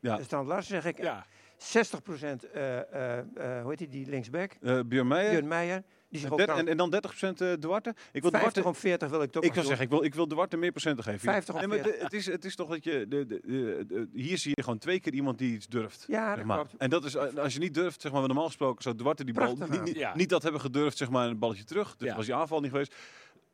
Ja. 0.00 0.22
Strand 0.22 0.46
Larsen, 0.48 0.82
zeg 0.82 0.84
ik. 0.84 1.02
Ja. 1.02 1.26
60% 1.58 1.60
eh, 2.52 2.78
eh, 2.78 3.18
eh, 3.18 3.62
hoe 3.62 3.70
heet 3.70 3.78
die, 3.78 3.88
die 3.88 4.06
linksback? 4.08 4.56
Eh 4.60 4.80
Björn 4.86 5.06
Meijer, 5.06 5.30
Björn 5.30 5.48
Meijer. 5.48 5.82
Die 6.08 6.20
zich 6.20 6.30
En, 6.30 6.36
der- 6.36 6.46
dan 6.46 6.58
en, 6.58 6.68
en 6.68 6.76
dan 6.76 6.94
30% 6.94 6.98
eh, 7.38 7.52
Duarte? 7.58 7.94
Ik 8.12 8.22
wil 8.22 8.30
50 8.30 8.40
Duarte, 8.52 8.64
om 8.64 8.74
40 8.74 9.08
wil 9.10 9.22
ik 9.22 9.30
toch 9.32 9.42
ik 9.42 9.54
doen. 9.54 9.64
zeggen, 9.64 9.84
ik 9.84 9.90
wil, 9.90 10.04
ik 10.04 10.14
wil 10.14 10.28
Duarte 10.28 10.56
meer 10.56 10.70
procenten 10.70 11.04
geven. 11.04 11.20
50 11.20 11.54
of 11.54 11.60
Nee, 11.60 11.68
maar 11.68 11.78
40. 11.78 11.96
de- 11.98 12.04
het, 12.04 12.12
is, 12.12 12.26
het 12.26 12.44
is 12.44 12.56
toch 12.56 12.68
dat 12.68 12.84
je, 12.84 13.06
de, 13.08 13.26
de, 13.26 13.40
de- 13.44 13.84
de- 13.88 14.08
hier 14.12 14.38
zie 14.38 14.50
je 14.54 14.62
gewoon 14.62 14.78
twee 14.78 15.00
keer 15.00 15.12
iemand 15.12 15.38
die 15.38 15.54
iets 15.54 15.66
durft. 15.66 16.04
Ja, 16.08 16.26
zeg 16.28 16.36
dat 16.36 16.44
maar. 16.44 16.56
klopt. 16.56 16.74
En 16.76 16.90
dat 16.90 17.04
is, 17.04 17.16
als 17.16 17.52
je 17.52 17.58
niet 17.58 17.74
durft, 17.74 18.00
zeg 18.00 18.12
maar, 18.12 18.22
normaal 18.26 18.46
gesproken 18.46 18.82
zou 18.82 18.94
Duarte 18.96 19.24
die 19.24 19.34
bal 19.34 19.44
Prachtig 19.44 19.68
niet, 19.68 19.78
aan. 19.78 19.84
niet, 19.84 19.96
Ja. 19.96 20.16
niet 20.16 20.28
dat 20.28 20.42
hebben 20.42 20.60
gedurfd, 20.60 20.96
zeg 20.96 21.10
maar, 21.10 21.28
een 21.28 21.38
balletje 21.38 21.64
terug. 21.64 21.96
Dus 21.96 22.08
Ja. 22.08 22.16
was 22.16 22.24
die 22.26 22.34
aanval 22.34 22.60
niet 22.60 22.70
geweest. 22.70 22.94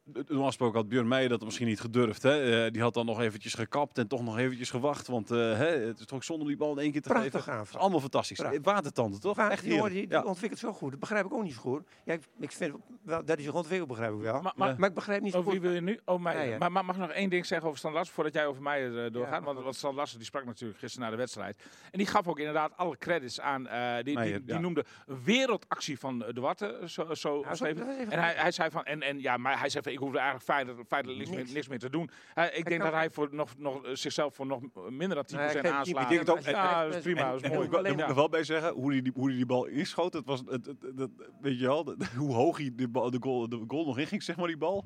De- 0.05 0.25
Normaal 0.29 0.47
gesproken 0.47 0.79
had 0.79 0.89
Björn 0.89 1.09
Meijer 1.09 1.29
dat 1.29 1.45
misschien 1.45 1.67
niet 1.67 1.81
gedurfd. 1.81 2.23
Hè? 2.23 2.65
Eh, 2.65 2.73
die 2.73 2.83
had 2.83 2.95
dan 2.95 3.07
nog 3.07 3.21
eventjes 3.21 3.55
gekapt 3.55 3.99
en 3.99 4.09
toch 4.09 4.23
nog 4.23 4.39
eventjes 4.39 4.71
gewacht. 4.71 5.07
Want 5.07 5.31
eh, 5.31 5.37
hè, 5.39 5.67
het 5.67 5.99
is 5.99 6.07
toch 6.07 6.25
zonde 6.25 6.43
om 6.43 6.49
die 6.49 6.57
bal 6.57 6.73
in 6.73 6.79
één 6.79 6.93
keer 6.93 7.03
te 7.03 7.09
Prachtig 7.09 7.33
geven. 7.33 7.53
Aanval. 7.53 7.75
is 7.77 7.81
allemaal 7.83 8.01
fantastisch. 8.01 8.39
Prachtig. 8.39 8.59
Eh, 8.61 8.65
Watertanden, 8.65 9.21
toch? 9.21 9.39
Echt 9.39 9.63
die 9.63 9.69
jongen 9.75 9.85
heerlijk. 9.91 10.09
die, 10.09 10.17
Ja. 10.17 10.21
die 10.21 10.29
ontwikkelt 10.31 10.61
zo 10.61 10.73
goed. 10.73 10.91
Dat 10.91 11.01
begrijp 11.01 11.25
ik 11.27 11.33
ook 11.33 11.43
niet 11.43 11.55
zo 11.55 11.61
goed. 11.61 11.83
Ja, 12.05 12.13
ik, 12.13 12.23
ik 12.41 12.53
vind 12.53 12.75
wel 13.03 13.25
dat 13.25 13.35
hij 13.37 13.45
zich 13.45 13.55
ontwikkelt, 13.55 13.89
begrijp 13.89 14.13
ik 14.15 14.21
wel. 14.21 14.43
Maar, 14.43 14.53
Maar, 14.57 14.89
ik 14.89 14.95
begrijp 14.95 15.23
niet 15.23 15.33
zo 15.33 15.39
over 15.39 15.51
wie 15.51 15.61
goed. 15.61 15.69
wil 15.69 15.77
je 15.79 15.83
nu? 15.85 16.01
Oh. 16.05 16.23
Ja, 16.23 16.41
ja. 16.41 16.59
Maar, 16.59 16.73
maar 16.73 16.85
mag 16.85 16.95
ik 16.95 17.01
nog 17.01 17.11
één 17.11 17.31
ding 17.31 17.47
zeggen 17.47 17.67
over 17.67 17.79
Stan 17.79 17.93
Lassen 17.93 18.15
voordat 18.15 18.35
jij 18.35 18.47
over 18.47 18.63
mij 18.63 18.87
eh, 19.05 19.13
doorgaat? 19.13 19.39
Ja, 19.39 19.43
want, 19.45 19.63
want 19.63 19.75
Stan 19.77 19.95
Lassen 19.95 20.19
die 20.19 20.27
sprak 20.27 20.45
natuurlijk 20.45 20.79
gisteren 20.79 21.05
na 21.07 21.11
de 21.13 21.19
wedstrijd. 21.21 21.63
En 21.91 21.99
die 21.99 22.07
gaf 22.07 22.29
ook 22.29 22.39
inderdaad 22.39 22.77
alle 22.77 22.99
credits 22.99 23.41
aan. 23.41 23.67
eh, 23.69 23.95
die, 23.95 24.05
die, 24.05 24.15
Meijer, 24.15 24.45
die 24.45 24.55
ja. 24.55 24.61
noemde 24.61 24.85
een 25.07 25.23
wereldactie 25.25 25.99
van 25.99 26.25
eh, 26.25 26.35
Duarte. 26.35 26.81
Zo, 26.87 27.15
zo 27.15 27.41
is 27.51 27.61
En 27.61 27.77
hij, 28.21 28.35
hij 28.37 28.51
zei 28.51 28.71
van, 28.71 28.85
en, 28.85 29.03
en 29.03 29.21
ja, 29.21 29.37
maar 29.37 29.59
hij 29.59 29.69
zei 29.69 29.83
van, 29.83 29.92
ik 29.93 29.99
hoefde 29.99 30.19
eigenlijk 30.19 30.51
feitelijk, 30.51 30.89
feitelijk 30.89 31.21
niks, 31.21 31.37
meer, 31.37 31.55
niks 31.55 31.69
meer 31.69 31.79
te 31.79 31.91
doen. 31.91 32.11
Eh, 32.35 32.45
ik 32.59 32.65
denk 32.65 32.83
dat 32.83 32.93
hij 32.93 33.11
voor 33.11 33.29
nog, 33.31 33.51
nog, 33.59 33.85
eh, 33.85 33.95
zichzelf 33.95 34.35
voor 34.35 34.47
nog 34.47 34.61
minder 34.89 35.15
dan 35.15 35.25
10% 35.25 35.53
Nee, 35.53 35.63
geeft 35.63 35.75
aanslaat. 35.75 36.03
Ik 36.03 36.09
denk 36.09 36.21
het 36.21 36.31
ook. 36.31 36.41
Ja, 36.41 36.85
dat 36.85 36.95
is 36.95 37.03
prima, 37.03 37.31
dat 37.31 37.37
is 37.37 37.43
En 37.43 37.55
mooi. 37.55 37.69
ik 37.69 37.97
moet 37.97 38.07
nog 38.07 38.15
wel 38.15 38.29
bij 38.29 38.45
zeggen, 38.45 38.73
hoe 38.73 38.93
hij 38.93 39.03
die, 39.03 39.13
hoe 39.15 39.29
die, 39.29 39.37
die 39.37 39.47
bal 39.47 39.67
inschoot, 39.67 40.13
het 40.13 40.27
was, 40.27 40.43
het, 40.47 40.67
het, 40.67 41.11
weet 41.41 41.59
je 41.59 41.67
wel, 41.67 41.95
hoe 42.19 42.35
hoog 42.35 42.57
hij 42.57 42.71
de, 42.75 42.89
bal, 42.89 43.11
de, 43.11 43.19
goal, 43.21 43.49
de 43.49 43.65
goal 43.69 43.85
nog 43.85 43.99
inging, 43.99 44.23
zeg 44.23 44.37
maar, 44.37 44.47
die 44.47 44.57
bal. 44.57 44.85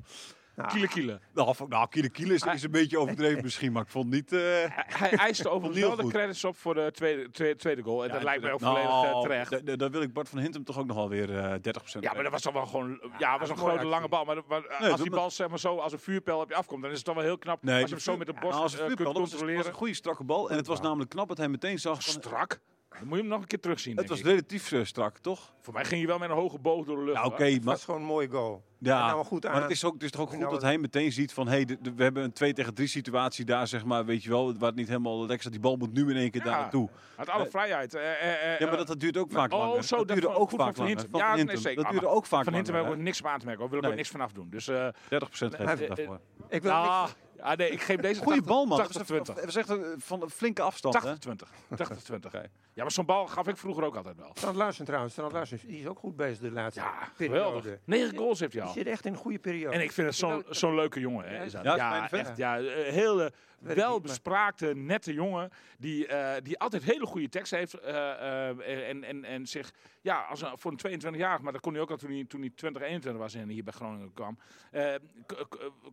Nou, 0.57 0.69
Kiele 0.69 0.87
kiele. 0.87 1.19
Nou, 1.33 1.55
nou 1.67 1.87
Kiele 1.89 2.09
Kiele 2.09 2.33
is, 2.33 2.43
is 2.43 2.63
een 2.63 2.71
beetje 2.71 2.99
overdreven 2.99 3.43
misschien, 3.43 3.71
maar 3.71 3.81
ik 3.81 3.87
vond 3.89 4.09
niet... 4.09 4.31
eh, 4.33 4.39
Hij, 4.73 5.09
eiste 5.11 5.49
overigens 5.53 5.85
wel 5.85 5.95
de 5.95 6.07
credits 6.07 6.43
op 6.43 6.57
voor 6.57 6.73
de 6.73 6.91
tweede, 6.91 7.31
tweede, 7.31 7.55
tweede 7.59 7.81
goal. 7.81 8.01
En 8.01 8.07
ja, 8.07 8.13
dat 8.13 8.23
lijkt 8.23 8.41
mij 8.43 8.51
ook 8.51 8.59
nou, 8.59 8.77
volledig 8.77 9.13
eh, 9.13 9.21
terecht. 9.21 9.49
da- 9.51 9.59
da- 9.59 9.75
Daar 9.75 9.91
wil 9.91 10.01
ik 10.01 10.13
Bart 10.13 10.29
van 10.29 10.39
Hintem 10.39 10.63
toch 10.63 10.77
ook 10.77 10.85
nog 10.85 10.95
wel 10.97 11.09
weer 11.09 11.37
eh 11.37 11.51
30% 11.53 11.59
Ja, 11.99 12.13
maar 12.13 12.23
dat 12.23 12.31
was 12.31 12.41
toch 12.41 12.53
wel 12.53 12.65
gewoon. 12.65 12.99
Ja, 13.17 13.31
het 13.31 13.39
was 13.39 13.49
een 13.49 13.57
grote 13.57 13.85
lange 13.85 14.07
bal. 14.07 14.25
Maar, 14.25 14.37
maar 14.47 14.61
Nee, 14.79 14.91
als 14.91 15.01
die 15.01 15.09
dat- 15.09 15.19
bal 15.19 15.31
zeg 15.31 15.47
maar 15.49 15.59
zo 15.59 15.77
als 15.77 15.93
een 15.93 15.99
vuurpijl 15.99 16.39
op 16.39 16.49
je 16.49 16.55
afkomt, 16.55 16.81
dan 16.81 16.91
is 16.91 16.97
het 16.97 17.05
toch 17.05 17.15
wel 17.15 17.23
heel 17.23 17.37
knap. 17.37 17.63
Nee, 17.63 17.73
als 17.81 17.83
je 17.89 17.95
hem 17.95 17.99
zo 18.03 18.17
met 18.17 18.27
de 18.27 18.33
ja, 18.33 18.39
borst 18.39 18.59
als 18.59 18.71
een 18.71 18.77
kunt 18.77 18.87
vuurpijl, 18.89 19.11
dat 19.13 19.21
was, 19.21 19.29
controleren. 19.29 19.61
was 19.61 19.71
een 19.71 19.77
goede 19.77 19.93
strakke 19.93 20.23
bal. 20.23 20.49
En 20.49 20.57
het 20.57 20.67
was 20.67 20.81
namelijk 20.81 21.09
knap 21.09 21.27
dat 21.27 21.37
hij 21.37 21.49
meteen 21.49 21.79
zag... 21.79 22.01
Strak. 22.01 22.59
Dan 22.89 23.07
moet 23.07 23.15
je 23.15 23.21
hem 23.21 23.31
nog 23.31 23.41
een 23.41 23.47
keer 23.47 23.59
terugzien. 23.59 23.97
het 23.97 24.09
was 24.09 24.19
ik. 24.19 24.25
relatief 24.25 24.73
strak, 24.83 25.17
toch? 25.17 25.53
Voor 25.61 25.73
mij 25.73 25.85
ging 25.85 26.01
je 26.01 26.07
wel 26.07 26.17
met 26.17 26.29
een 26.29 26.35
hoge 26.35 26.59
boog 26.59 26.85
door 26.85 26.95
de 26.97 27.03
lucht. 27.03 27.17
Ja, 27.17 27.25
oké, 27.25 27.43
Het 27.43 27.63
maar... 27.63 27.73
was 27.73 27.83
gewoon 27.85 27.99
een 27.99 28.05
mooie 28.07 28.29
goal. 28.29 28.63
Ja, 28.79 29.07
nou 29.07 29.25
goed 29.25 29.43
maar 29.43 29.51
aan- 29.53 29.61
het 29.61 29.71
is, 29.71 29.83
ook, 29.85 29.93
het 29.93 30.03
is 30.03 30.11
toch 30.11 30.21
ook 30.21 30.29
goed 30.29 30.39
Nou, 30.39 30.51
dat 30.51 30.61
hij 30.61 30.77
meteen 30.77 31.11
ziet 31.11 31.33
van... 31.33 31.47
Hé, 31.47 31.53
hey, 31.63 31.77
we 31.95 32.03
hebben 32.03 32.23
een 32.23 32.31
2 32.33 32.53
tegen 32.53 32.73
3 32.73 32.87
situatie 32.87 33.45
daar, 33.45 33.67
zeg 33.67 33.85
maar, 33.85 34.05
weet 34.05 34.23
je 34.23 34.29
wel. 34.29 34.53
Waar 34.57 34.67
het 34.69 34.75
niet 34.75 34.87
helemaal 34.87 35.19
lekker 35.19 35.39
staat. 35.39 35.51
Die 35.51 35.61
bal 35.61 35.75
moet 35.75 35.93
nu 35.93 36.09
in 36.09 36.15
één 36.17 36.31
keer 36.31 36.43
Ja. 36.45 36.49
daar 36.51 36.59
naartoe. 36.59 36.89
Had 37.15 37.29
alle 37.29 37.47
vrijheid. 37.49 37.93
Eh, 37.93 38.01
eh, 38.11 38.53
eh, 38.53 38.59
Ja, 38.59 38.67
maar 38.67 38.77
dat, 38.77 38.87
dat 38.87 38.99
duurt 38.99 39.17
ook 39.17 39.31
vaak 39.31 39.53
oh, 39.53 39.59
langer. 39.59 39.83
zo, 39.83 39.95
dat 39.97 40.07
duurde 40.07 40.21
van- 40.21 40.35
ook 40.35 40.49
van 40.49 40.59
vaak 40.59 40.75
Van 40.75 40.85
langer. 40.87 41.05
Van 41.09 41.19
Ja, 41.19 41.27
nee, 41.27 41.37
Hintem. 41.37 41.57
zeker. 41.57 41.75
Dat 41.75 41.85
Ah, 41.85 41.91
duurde 41.91 42.07
ook 42.07 42.25
vaak 42.25 42.43
Van 42.43 42.53
Hintem 42.53 42.75
hebben 42.75 42.93
we 42.97 43.01
niks 43.01 43.21
meer 43.21 43.31
aan 43.31 43.39
te 43.39 43.45
merken. 43.45 43.61
Daar 43.63 43.69
wil 43.69 43.77
ik 43.79 43.83
Nee. 43.83 43.91
ook 43.93 43.97
niks 43.99 44.09
vanaf 44.11 44.31
doen. 44.31 44.49
Dus 44.49 44.67
eh 44.67 44.87
30% 45.09 45.55
geef 45.55 45.65
Hij- 45.65 45.75
ik 45.77 45.95
daarvoor. 45.95 46.19
Ik 46.49 46.61
wil 46.61 46.71
ah, 46.71 47.07
ja, 47.37 47.55
nee, 47.55 47.69
ik 47.69 47.81
geef 47.81 47.97
deze 47.99 48.21
Goeie 48.21 48.39
80, 48.39 48.45
bal, 48.55 48.65
man. 48.65 48.77
80, 48.77 48.97
Dat 48.97 49.07
20. 49.25 49.45
is 49.45 49.55
echt 49.55 49.69
een- 49.69 49.95
van 49.97 50.21
een 50.21 50.29
flinke 50.29 50.61
afstand, 50.61 50.93
hè? 50.93 50.99
80, 51.01 51.19
20. 51.19 51.49
80, 51.75 52.03
20. 52.03 52.31
Ja, 52.77 52.83
maar 52.83 52.91
zo'n 52.91 53.05
bal 53.05 53.27
gaf 53.27 53.47
ik 53.47 53.57
vroeger 53.57 53.83
ook 53.83 53.95
altijd 53.95 54.17
wel. 54.17 54.31
Strand 54.33 54.55
Larsen 54.55 54.85
trouwens, 54.85 55.13
Strand 55.13 55.31
Larsen, 55.31 55.59
die 55.67 55.79
is 55.79 55.87
ook 55.87 55.99
goed 55.99 56.15
bezig 56.15 56.37
de 56.39 56.51
laatste 56.51 56.81
Ja, 56.81 56.93
periode. 57.17 57.39
geweldig. 57.59 57.79
9 57.85 58.17
goals 58.17 58.39
heeft 58.39 58.53
hij 58.53 58.61
Die 58.61 58.69
al. 58.71 58.77
zit 58.77 58.87
echt 58.87 59.05
in 59.05 59.11
een 59.11 59.17
goede 59.19 59.39
periode. 59.39 59.75
En 59.75 59.81
ik 59.81 59.91
vind 59.91 60.07
het 60.07 60.15
zo'n 60.15 60.43
zo'n 60.49 60.75
leuke 60.75 60.99
jongen. 60.99 61.27
Hè, 61.29 61.43
is 61.45 61.51
dat. 61.51 61.63
Ja, 61.63 62.09
echt. 62.11 62.37
Ja, 62.37 62.57
een 62.59 62.93
hele 62.93 63.31
welbespraakte, 63.59 64.65
nette 64.75 65.13
jongen. 65.13 65.49
Die, 65.77 66.07
eh, 66.07 66.41
die 66.43 66.59
altijd 66.59 66.83
hele 66.83 67.05
goede 67.05 67.29
tekst 67.29 67.51
heeft. 67.51 67.73
eh, 67.73 68.49
eh, 68.49 68.89
en, 68.89 69.03
en, 69.03 69.23
en 69.23 69.47
zich, 69.47 69.71
ja, 70.01 70.21
als 70.29 70.41
een, 70.41 70.57
voor 70.57 70.71
een 70.71 70.99
22-jarige, 71.01 71.43
maar 71.43 71.51
dat 71.51 71.61
kon 71.61 71.73
hij 71.73 71.81
ook 71.81 71.91
al 71.91 71.97
toen 71.97 72.11
hij, 72.11 72.25
toen 72.27 72.39
hij 72.41 72.51
20, 72.55 72.81
21 72.81 73.21
was 73.21 73.33
en 73.33 73.49
hier 73.49 73.63
bij 73.63 73.73
Groningen 73.73 74.13
kwam. 74.13 74.37
eh, 74.71 74.93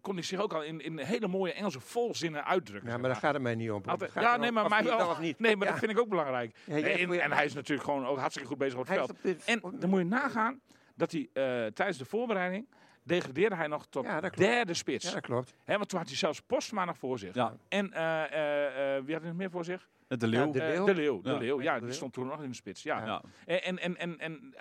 kon 0.00 0.14
hij 0.14 0.22
zich 0.22 0.40
ook 0.40 0.52
al 0.52 0.62
in, 0.62 0.80
in 0.80 0.98
hele 0.98 1.28
mooie 1.28 1.52
Engelse 1.52 1.80
volzinnen 1.80 2.44
uitdrukken. 2.44 2.84
Ja, 2.86 2.90
zeg 2.92 3.00
maar 3.00 3.10
daar 3.10 3.20
gaat 3.20 3.32
het 3.34 3.42
mij 3.42 3.54
niet 3.54 3.70
om. 3.70 3.82
Altijd- 3.86 4.12
ja, 4.14 4.36
nee, 4.36 4.52
maar 4.52 4.68
mij 4.68 4.84
wel. 4.84 5.16
niet. 5.20 5.38
Nee, 5.38 5.56
maar 5.56 5.66
Ja. 5.66 5.70
dat 5.72 5.80
vind 5.80 5.92
ik 5.92 5.98
ook 5.98 6.08
belangrijk. 6.08 6.54
En, 6.82 7.20
en 7.20 7.32
hij 7.32 7.44
is 7.44 7.54
natuurlijk 7.54 7.88
gewoon 7.88 8.06
ook 8.06 8.18
hartstikke 8.18 8.48
goed 8.48 8.58
bezig 8.58 8.78
op 8.78 8.86
het 8.88 8.96
Hij 8.96 9.06
veld. 9.06 9.22
dit- 9.22 9.44
En 9.44 9.60
dan 9.80 9.90
moet 9.90 9.98
je 9.98 10.04
nagaan 10.04 10.60
dat 10.94 11.12
hij 11.12 11.20
eh, 11.32 11.42
tijdens 11.66 11.98
de 11.98 12.04
voorbereiding 12.04 12.68
degradeerde 13.02 13.54
hij 13.56 13.66
nog 13.66 13.86
tot 13.86 14.04
Ja, 14.04 14.20
dat 14.20 14.30
klopt. 14.30 14.36
derde 14.50 14.74
spits. 14.74 15.04
Ja, 15.06 15.12
dat 15.12 15.20
klopt. 15.22 15.54
Hè, 15.64 15.76
want 15.76 15.88
toen 15.88 15.98
had 15.98 16.08
hij 16.08 16.16
zelfs 16.16 16.40
Postma 16.40 16.84
nog 16.84 16.98
voor 16.98 17.18
zich. 17.18 17.34
Ja. 17.34 17.56
En 17.68 17.92
eh, 17.92 18.22
eh, 18.32 18.96
eh, 18.96 19.04
wie 19.04 19.12
had 19.12 19.22
hij 19.22 19.30
nog 19.30 19.38
meer 19.40 19.50
voor 19.50 19.64
zich? 19.64 19.88
De 20.08 20.16
Ja, 20.20 20.26
Leeuw. 20.26 20.50
de 20.52 20.58
Leeuw. 20.58 20.84
de 20.84 20.94
Leeuw. 20.94 21.20
De 21.20 21.30
Ja. 21.30 21.36
Leeuw. 21.38 21.60
Ja, 21.62 21.80
die 21.80 21.92
stond 21.92 22.12
toen 22.12 22.26
nog 22.26 22.42
in 22.42 22.48
de 22.48 22.54
spits. 22.54 22.82
Ja. 22.82 23.04
Ja. 23.04 23.22
En, 23.46 23.78
en, 23.78 23.96
en, 23.96 24.18
en, 24.18 24.54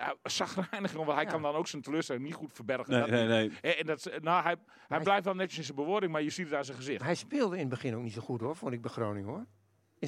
want 0.94 1.06
hij 1.12 1.22
Ja. 1.22 1.30
kan 1.30 1.42
dan 1.42 1.54
ook 1.54 1.66
zijn 1.66 1.82
teleurstelling 1.82 2.24
niet 2.24 2.34
goed 2.34 2.52
verbergen. 2.52 2.90
Nee, 2.90 3.00
Dat 3.00 3.10
nee, 3.10 3.26
nee. 3.26 3.50
En, 3.60 3.78
en 3.78 3.86
dat, 3.86 4.10
nou, 4.20 4.42
hij, 4.42 4.52
hij 4.52 4.56
Hij- 4.88 5.00
blijft 5.00 5.24
wel 5.24 5.34
netjes 5.34 5.58
in 5.58 5.64
zijn 5.64 5.76
bewoording, 5.76 6.12
maar 6.12 6.22
je 6.22 6.30
ziet 6.30 6.46
het 6.46 6.54
aan 6.54 6.64
zijn 6.64 6.76
gezicht. 6.76 7.02
Hij 7.02 7.14
speelde 7.14 7.54
in 7.54 7.60
het 7.60 7.70
begin 7.70 7.94
ook 7.96 8.02
niet 8.02 8.12
zo 8.12 8.20
goed 8.20 8.40
hoor, 8.40 8.56
vond 8.56 8.72
ik 8.72 8.80
bij 8.82 8.90
Groningen 8.90 9.28
hoor. 9.28 9.44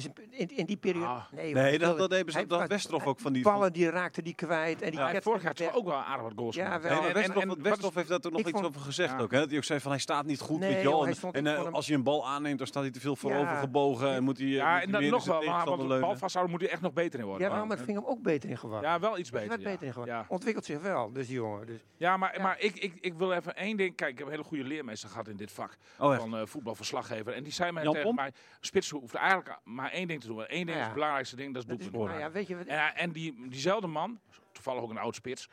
In, 0.05 0.13
in, 0.29 0.57
in 0.57 0.65
die 0.65 0.77
periode. 0.77 1.05
Ah. 1.05 1.23
nee, 1.31 1.79
dat, 1.79 1.97
dat 1.97 2.11
hebben 2.11 2.33
ze 2.33 2.37
hij- 2.39 2.47
dat 2.47 2.67
Westerhof 2.67 3.05
ook 3.05 3.19
van 3.19 3.33
die... 3.33 3.43
ballen 3.43 3.73
die 3.73 3.89
raakte 3.89 4.21
die 4.21 4.33
kwijt. 4.35 4.81
En 4.81 4.91
die 4.91 4.99
Ja, 4.99 5.21
vorig 5.21 5.43
jaar 5.43 5.53
toch 5.53 5.73
ook 5.75 5.85
wel 5.85 5.95
aardig 5.95 6.23
wat 6.23 6.33
goals 6.35 6.55
Ja, 6.55 6.81
wel. 6.81 6.91
En- 6.91 7.07
en- 7.07 7.13
Westerhof, 7.13 7.43
en- 7.43 7.49
en- 7.49 7.61
Westerhof 7.61 7.95
heeft 7.95 8.07
daar 8.07 8.19
toch 8.19 8.31
nog 8.31 8.41
iets 8.41 8.51
vond- 8.51 8.65
over 8.65 8.81
gezegd 8.81 9.11
Ja. 9.13 9.19
ook. 9.19 9.31
Hè? 9.31 9.39
Dat 9.39 9.47
hij 9.49 9.57
ook 9.57 9.63
zei 9.63 9.79
van 9.79 9.91
hij 9.91 9.99
staat 9.99 10.25
niet 10.25 10.39
goed, 10.39 10.59
Nee, 10.59 10.69
weet 10.73 10.81
je 10.81 10.89
wel. 10.89 11.07
joh, 11.07 11.19
hij 11.21 11.31
En, 11.31 11.47
eh, 11.47 11.71
als 11.71 11.87
je 11.87 11.93
een 11.93 12.03
bal 12.03 12.27
aanneemt, 12.27 12.57
dan 12.57 12.67
staat 12.67 12.83
hij 12.83 12.91
te 12.91 12.99
veel 12.99 13.15
voorover 13.15 13.53
Ja. 13.53 13.59
gebogen. 13.59 14.09
En 14.11 14.23
moet 14.23 14.37
hij, 14.37 14.47
eh, 14.47 14.53
Ja, 14.53 14.73
moet 14.73 14.83
en 14.83 14.91
dan 14.91 15.03
nog 15.09 15.25
wel, 15.25 15.35
maar, 15.35 15.43
want 15.43 15.45
tegenstander 15.45 15.79
het 15.79 15.87
bal 15.89 15.99
leunen. 15.99 16.17
vasthouden 16.17 16.53
moet 16.53 16.61
hij 16.63 16.71
echt 16.71 16.81
nog 16.81 16.93
beter 16.93 17.19
in 17.19 17.25
worden. 17.25 17.49
Ja, 17.49 17.65
maar 17.65 17.77
ik 17.77 17.83
vind 17.83 17.97
hem 17.97 18.07
ook 18.07 18.21
beter 18.21 18.49
in 18.49 18.57
geworden. 18.57 18.89
Ja, 18.89 18.99
wel 18.99 19.17
iets 19.17 19.29
beter. 19.29 19.47
wat 19.49 19.57
beter 19.63 19.83
in 19.85 19.91
geworden. 19.91 20.15
Ja. 20.15 20.25
Ontwikkelt 20.27 20.65
zich 20.65 20.79
wel, 20.81 21.11
dus 21.11 21.27
die 21.27 21.35
jongen. 21.35 21.65
Dus, 21.65 21.79
Ja, 21.97 22.17
maar, 22.17 22.55
ik, 22.59 22.75
ik, 22.75 22.93
ik 23.01 23.13
wil 23.13 23.31
even 23.33 23.55
één 23.55 23.77
ding. 23.77 23.95
Kijk, 23.95 24.11
ik 24.11 24.17
heb 24.17 24.27
een 24.27 24.33
hele 24.33 24.45
goede 24.45 24.63
leermeester 24.63 25.09
gehad 25.09 25.27
in 25.27 25.35
dit 25.35 25.51
vak. 25.51 25.77
Oh, 25.99 26.17
van 26.17 26.37
eh, 26.37 26.41
voetbalverslaggever. 26.45 27.33
En 27.33 27.43
die 27.43 27.53
zei 27.53 27.71
mij 27.71 27.83
tegen 27.83 28.15
mij: 28.15 28.31
Spits 28.59 28.89
hoeft 28.89 29.13
eigenlijk 29.15 29.57
maar 29.63 29.86
één 29.91 30.07
ding 30.07 30.21
te 30.21 30.27
doen. 30.27 30.39
Eén 30.47 30.65
ding 30.65 30.77
is 30.77 30.83
het 30.83 30.93
belangrijkste 30.93 31.35
ding, 31.35 31.53
dat 31.53 31.61
is 31.63 31.67
doelpunt. 31.69 31.91
nou 32.09 32.19
ja, 32.19 32.31
weet 32.31 32.47
je 32.47 32.57
wat? 32.57 32.65
En, 32.65 32.79
hij- 32.79 32.93
en 32.95 33.11
die, 33.11 33.47
diezelfde 33.49 33.87
man, 33.87 34.19
toevallig 34.51 34.81
ook 34.81 34.89
een 34.89 34.97
oud 34.97 35.15
spits, 35.15 35.49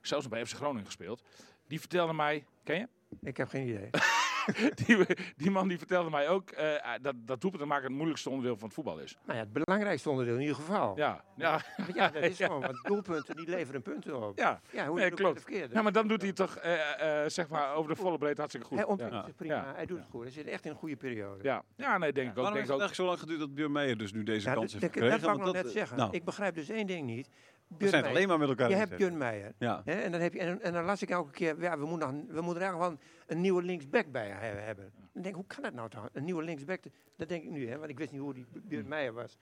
zelfs 0.00 0.24
nog 0.24 0.32
bij 0.34 0.46
FC 0.46 0.54
Groningen 0.56 0.84
gespeeld, 0.86 1.22
die 1.66 1.80
vertelde 1.80 2.12
mij, 2.12 2.44
ken 2.64 2.78
je? 2.78 2.88
Ik 3.22 3.36
heb 3.36 3.48
geen 3.48 3.68
idee. 3.68 3.90
Die, 4.86 5.06
die 5.36 5.50
man 5.50 5.68
die 5.68 5.78
vertelde 5.78 6.10
mij 6.10 6.28
ook 6.28 6.50
eh, 6.50 6.92
dat, 7.02 7.14
dat 7.18 7.40
doelpunt 7.40 7.62
te 7.62 7.68
maken 7.68 7.84
het 7.86 7.92
moeilijkste 7.94 8.30
onderdeel 8.30 8.56
van 8.56 8.64
het 8.66 8.74
voetbal 8.74 8.98
is. 8.98 9.16
nou 9.24 9.38
ja, 9.38 9.44
het 9.44 9.52
belangrijkste 9.52 10.10
onderdeel 10.10 10.34
in 10.34 10.40
ieder 10.40 10.56
geval. 10.56 10.96
Ja, 10.96 11.24
ja, 11.36 11.60
Want 11.76 11.94
ja, 11.94 12.08
dat 12.08 12.22
is 12.22 12.36
gewoon, 12.44 12.60
want 12.60 12.84
doelpunten 12.84 13.36
die 13.36 13.48
leveren 13.48 13.82
punten 13.82 14.22
op. 14.28 14.38
ja. 14.38 14.60
Ja, 14.70 14.86
hoe 14.86 14.94
Nee, 14.96 15.04
het 15.04 15.14
klopt. 15.14 15.44
ja 15.72 15.82
maar 15.82 15.92
dan 15.92 16.08
doet 16.08 16.18
hij 16.18 16.26
het 16.28 16.36
toch 16.36 16.56
eh, 16.56 17.22
eh, 17.24 17.30
zeg 17.30 17.48
maar 17.48 17.74
over 17.74 17.90
de 17.90 17.96
volle 18.00 18.18
breedte 18.18 18.40
hartstikke 18.40 18.66
goed. 18.68 18.76
Hij 18.76 18.86
Ja. 18.86 18.92
ontwikkelt 18.92 19.24
zich 19.24 19.34
prima, 19.36 19.54
Ja. 19.54 19.72
hij 19.74 19.86
doet 19.86 19.98
het 19.98 20.06
goed. 20.10 20.22
Hij 20.22 20.30
zit 20.32 20.46
echt 20.46 20.64
in 20.64 20.70
een 20.70 20.76
goede 20.76 20.96
periode. 20.96 21.42
Ja. 21.42 21.62
ja, 21.76 21.98
nee, 21.98 22.12
denk 22.12 22.24
ik 22.26 22.30
ook. 22.30 22.36
Waarom 22.36 22.54
Denk 22.54 22.66
heeft 22.66 22.78
het 22.80 22.88
ook. 22.88 22.94
zo 22.94 23.04
lang 23.06 23.18
geduurd 23.18 23.40
dat 23.40 23.54
Björn 23.54 23.72
Meijer 23.72 23.98
dus 23.98 24.12
nu 24.12 24.22
deze 24.22 24.48
Ja, 24.48 24.54
kans 24.54 24.72
dat, 24.72 24.80
heeft 24.80 24.94
dat, 24.94 25.02
gekregen? 25.02 25.20
dat 25.20 25.26
wou 25.28 25.38
ik 25.38 25.44
nog 25.44 25.54
net 25.54 25.62
dat, 25.64 25.72
zeggen. 25.72 25.96
Nou, 25.96 26.10
Ik 26.12 26.24
begrijp 26.24 26.54
dus 26.54 26.68
één 26.68 26.86
ding 26.86 27.06
niet. 27.06 27.28
We 27.68 27.74
Björn 27.76 27.90
zijn 27.90 28.02
het 28.04 28.12
alleen 28.12 28.28
maar 28.28 28.38
met 28.38 28.48
elkaar 28.48 28.70
Je 28.70 28.76
hebt. 28.76 28.96
Björn 28.96 29.18
Meijer. 29.18 29.52
Ja. 29.58 29.82
Hè, 29.84 29.92
en, 29.92 30.12
dan 30.12 30.20
heb 30.20 30.32
je, 30.32 30.38
en, 30.40 30.62
en 30.62 30.72
dan 30.72 30.84
las 30.84 31.02
ik 31.02 31.10
elke 31.10 31.30
keer, 31.30 31.60
ja, 31.60 31.78
we 31.78 31.86
moeten, 31.86 32.08
nog, 32.14 32.26
we 32.34 32.40
moeten 32.40 32.62
er 32.62 32.68
eigenlijk 32.68 33.00
wel 33.00 33.08
een, 33.26 33.40
nieuwe 33.40 33.62
linksback 33.62 34.12
bij 34.12 34.28
he- 34.28 34.60
hebben. 34.60 34.92
Dan 35.12 35.22
denk 35.22 35.26
ik, 35.26 35.34
hoe 35.34 35.46
kan 35.46 35.62
dat 35.62 35.72
nou 35.74 35.88
toch? 35.88 36.08
Een 36.12 36.24
nieuwe 36.24 36.42
linksback, 36.42 36.82
dat 37.16 37.28
denk 37.28 37.42
ik 37.42 37.50
nu, 37.50 37.68
hè, 37.68 37.78
want 37.78 37.90
ik 37.90 37.98
wist 37.98 38.12
niet 38.12 38.20
hoe 38.20 38.34
die 38.34 38.46
Björn 38.52 38.88
Meijer 38.88 39.12
was. 39.12 39.36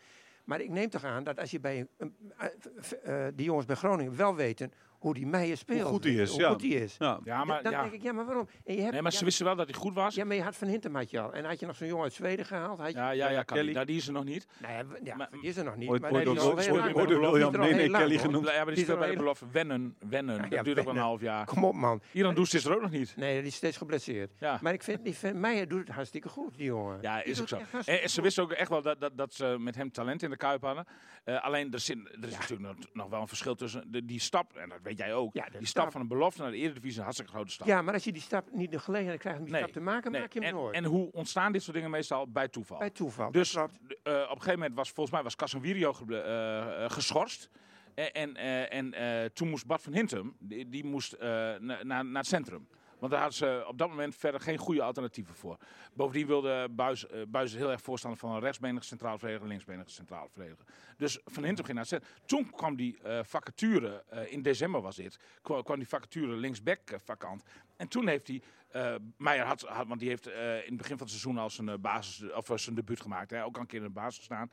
Maar 0.45 0.61
ik 0.61 0.71
neem 0.71 0.89
toch 0.89 1.05
aan 1.05 1.25
dat 1.25 1.39
als 1.39 1.51
je 1.51 1.61
bij 1.61 1.87
een, 1.97 2.15
eh, 2.37 3.27
eh, 3.27 3.33
die 3.35 3.47
jongens 3.47 3.67
bij 3.67 3.77
Groningen 3.77 4.17
wel 4.17 4.35
weten 4.35 4.73
hoe 4.99 5.15
die 5.15 5.27
Meijer 5.27 5.57
speelt. 5.57 5.83
goed 5.83 6.03
die 6.03 6.21
is, 6.21 6.31
Hoe 6.31 6.41
ja. 6.41 6.49
goed 6.51 6.61
die 6.61 6.83
is. 6.83 6.97
Ja. 6.99 7.21
Ja, 7.25 7.45
maar, 7.45 7.63
dan 7.63 7.73
ja. 7.73 7.81
denk 7.83 7.93
ik, 7.95 8.03
ja, 8.03 8.13
maar 8.13 8.25
waarom? 8.25 8.49
En 8.65 8.75
je 8.75 8.81
hebt, 8.81 8.93
Nee, 8.93 9.03
maar 9.03 9.13
ze 9.13 9.19
ja, 9.19 9.25
wisten 9.25 9.45
wel 9.45 9.57
dat 9.57 9.67
hij 9.71 9.79
goed 9.79 9.95
was. 9.95 10.15
ja, 10.15 10.25
maar 10.25 10.37
je 10.37 10.43
had 10.43 10.57
Van 10.57 10.69
Hintem 10.69 10.95
had 10.95 11.11
je 11.11 11.21
al. 11.21 11.33
En 11.33 11.45
had 11.45 11.61
je 11.61 11.67
nog 11.67 11.77
zo'n 11.77 11.87
jongen 11.89 12.05
uit 12.05 12.13
Zweden 12.13 12.45
gehaald? 12.45 12.79
Had 12.79 12.91
je, 12.93 12.97
Ja, 12.97 13.11
ja, 13.11 13.29
ja, 13.31 13.43
Kelly. 13.43 13.73
Nou, 13.73 13.87
die 13.87 13.97
is 13.97 14.07
er 14.07 14.13
nog 14.13 14.25
niet. 14.25 14.47
Nou 14.59 14.73
ja, 14.75 14.85
ja, 15.05 15.17
Maar- 15.17 15.29
die 15.31 15.41
is 15.43 15.57
er 15.57 15.65
nog 15.65 15.77
niet. 15.77 15.89
Ooit- 15.89 16.03
maar 16.03 16.13
ooit 16.13 16.27
al 16.27 16.33
ooit- 16.35 16.45
ooit- 16.71 16.95
ooit 16.95 17.09
William 17.09 17.63
heel 17.63 17.89
lang, 17.89 18.03
Kelly 18.03 18.19
genoemd. 18.19 18.49
Ja, 18.49 18.65
maar 18.65 18.75
die 18.75 18.85
speelt 18.85 18.99
bij 18.99 19.11
de 19.11 19.17
belofte. 19.17 19.45
Wennen, 19.53 19.97
wennen. 20.09 20.35
Ja, 20.37 20.49
dat 20.49 20.65
duurt 20.65 20.79
ook 20.79 20.85
wel 20.85 20.95
een 20.95 21.01
half 21.01 21.21
jaar. 21.21 21.45
Kom 21.47 21.65
op, 21.65 21.75
man. 21.75 22.01
Iran 22.13 22.35
Doest 22.35 22.55
is 22.55 22.65
er 22.65 22.75
ook 22.75 22.83
nog 22.83 22.91
niet. 22.91 23.17
Nee, 23.17 23.39
die 23.39 23.47
is 23.47 23.55
steeds 23.55 23.77
geblesseerd. 23.77 24.31
Ja. 24.39 24.59
Maar 24.63 24.73
ik 24.73 24.83
vind, 24.83 25.33
Meijer 25.35 25.69
doet 25.69 25.79
het 25.81 25.89
hartstikke 25.89 26.29
goed, 26.29 26.57
die 26.57 26.67
jongen. 26.67 26.99
Ja, 27.03 27.23
is 27.23 27.41
ook 27.41 27.49
zo. 27.49 27.59
En 27.85 28.11
ze 28.11 28.23
wisten 28.23 28.43
ook 28.43 28.53
echt 28.53 28.69
wel 28.69 28.83
dat, 28.83 29.01
dat, 29.01 29.17
dat 29.17 29.35
ze 29.35 29.57
met 29.59 29.75
hem 29.75 29.91
talent 29.93 30.23
in 30.23 30.31
de 30.31 30.37
kuip 30.37 30.63
hadden. 30.63 30.85
Eh, 31.25 31.45
alleen 31.45 31.73
er, 31.73 31.85
er 32.21 32.29
is 32.29 32.35
natuurlijk 32.39 32.61
nog, 32.61 32.77
nog 32.93 33.09
wel 33.09 33.21
een 33.21 33.29
verschil 33.29 33.55
tussen 33.55 33.85
de, 33.93 34.05
die 34.05 34.21
stap, 34.21 34.57
en 34.57 34.69
dat 34.69 34.83
weet 34.87 34.99
jij 34.99 35.15
ook, 35.15 35.35
Ja, 35.35 35.43
die 35.45 35.53
stap, 35.53 35.67
stap. 35.67 35.93
van 35.93 36.01
een 36.01 36.09
belofte 36.09 36.43
naar 36.43 36.51
de 36.51 36.57
Eredivisie 36.57 36.89
is 36.91 36.97
een 36.97 37.03
hartstikke 37.03 37.33
grote 37.33 37.51
stap. 37.53 37.67
Ja, 37.67 37.83
maar 37.83 37.95
als 37.95 38.05
je 38.05 38.13
die 38.13 38.23
stap 38.23 38.49
niet 38.53 38.71
de 38.71 38.79
gelegenheid 38.79 39.21
krijgt 39.21 39.39
om 39.39 39.45
die 39.45 39.53
Nee, 39.55 39.63
stap 39.63 39.75
te 39.75 39.81
maken, 39.81 40.13
Nee, 40.13 40.21
maak 40.21 40.33
je 40.33 40.39
hem 40.39 40.49
en, 40.49 40.55
nooit. 40.55 40.75
en 40.75 40.85
hoe 40.85 41.13
ontstaan 41.13 41.53
dit 41.53 41.63
soort 41.63 41.77
dingen 41.77 41.91
meestal? 41.91 42.29
Bij 42.29 42.49
toeval. 42.49 42.79
Bij 42.79 42.91
toeval. 42.91 43.31
Dus 43.31 43.55
eh, 43.55 43.63
op 43.63 43.67
een 44.07 44.27
gegeven 44.29 44.53
moment 44.53 44.75
was 44.75 44.91
volgens 44.91 45.15
mij 45.15 45.23
was 45.25 45.37
Casemiro 45.37 45.95
eh, 46.09 46.85
eh, 46.85 46.91
geschorst. 46.91 47.51
En, 47.95 48.35
en, 48.37 48.95
en 48.95 49.33
toen 49.33 49.49
moest 49.49 49.67
Bart 49.67 49.83
van 49.83 49.93
Hintem, 49.93 50.37
die, 50.39 50.69
die 50.69 50.85
moest 50.85 51.17
na- 51.19 51.59
na- 51.83 52.03
naar 52.03 52.07
het 52.13 52.27
centrum. 52.27 52.69
Want 52.99 53.13
daar 53.13 53.21
hadden 53.21 53.39
ze 53.39 53.65
op 53.69 53.79
dat 53.79 53.89
moment 53.89 54.17
verder 54.17 54.41
geen 54.41 54.59
goede 54.59 54.83
alternatieven 54.83 55.35
voor. 55.35 55.57
Bovendien 55.93 56.27
wilde 56.27 56.69
Buis, 56.71 57.07
eh, 57.07 57.21
Buis 57.29 57.55
heel 57.55 57.71
erg 57.71 57.81
voorstander 57.81 58.21
van 58.21 58.31
een 58.31 58.41
rechtsbenige 58.41 58.85
centraal 58.87 59.19
verdediger, 59.19 59.49
linksbenige 59.49 59.91
centraal 59.91 60.29
verdediger. 60.33 60.65
Dus 60.97 61.21
Van 61.25 61.45
Hintem 61.45 61.65
ging 61.65 61.79
naar 61.79 61.87
het 61.89 62.03
centrum. 62.03 62.27
Toen 62.27 62.51
kwam 62.51 62.77
die 62.77 62.99
eh, 63.03 63.19
vacature, 63.23 64.05
eh, 64.09 64.33
in 64.33 64.43
december 64.43 64.81
was 64.81 64.97
dit, 64.97 65.19
kwam, 65.43 65.79
die 65.79 65.89
vacature 65.89 66.37
linksback 66.37 66.91
eh, 66.91 66.99
vakant. 67.05 67.43
En 67.77 67.89
toen 67.89 68.09
heeft 68.09 68.27
hij, 68.29 68.43
eh 68.71 68.95
Meijer 69.17 69.45
had, 69.45 69.67
want 69.87 70.01
die 70.01 70.09
heeft 70.09 70.27
eh, 70.27 70.57
in 70.57 70.67
het 70.67 70.77
begin 70.77 70.97
van 70.99 71.07
het 71.07 71.17
seizoen 71.17 71.39
al 71.39 71.51
zijn, 71.51 71.69
eh, 71.69 71.75
basis, 71.79 72.33
of 72.33 72.51
eh, 72.51 72.57
zijn 72.57 72.75
debuut 72.75 73.01
gemaakt. 73.01 73.31
Hè, 73.31 73.45
ook 73.45 73.55
al 73.55 73.61
een 73.61 73.67
keer 73.67 73.79
in 73.79 73.87
de 73.87 73.93
basis 73.93 74.17
gestaan. 74.17 74.51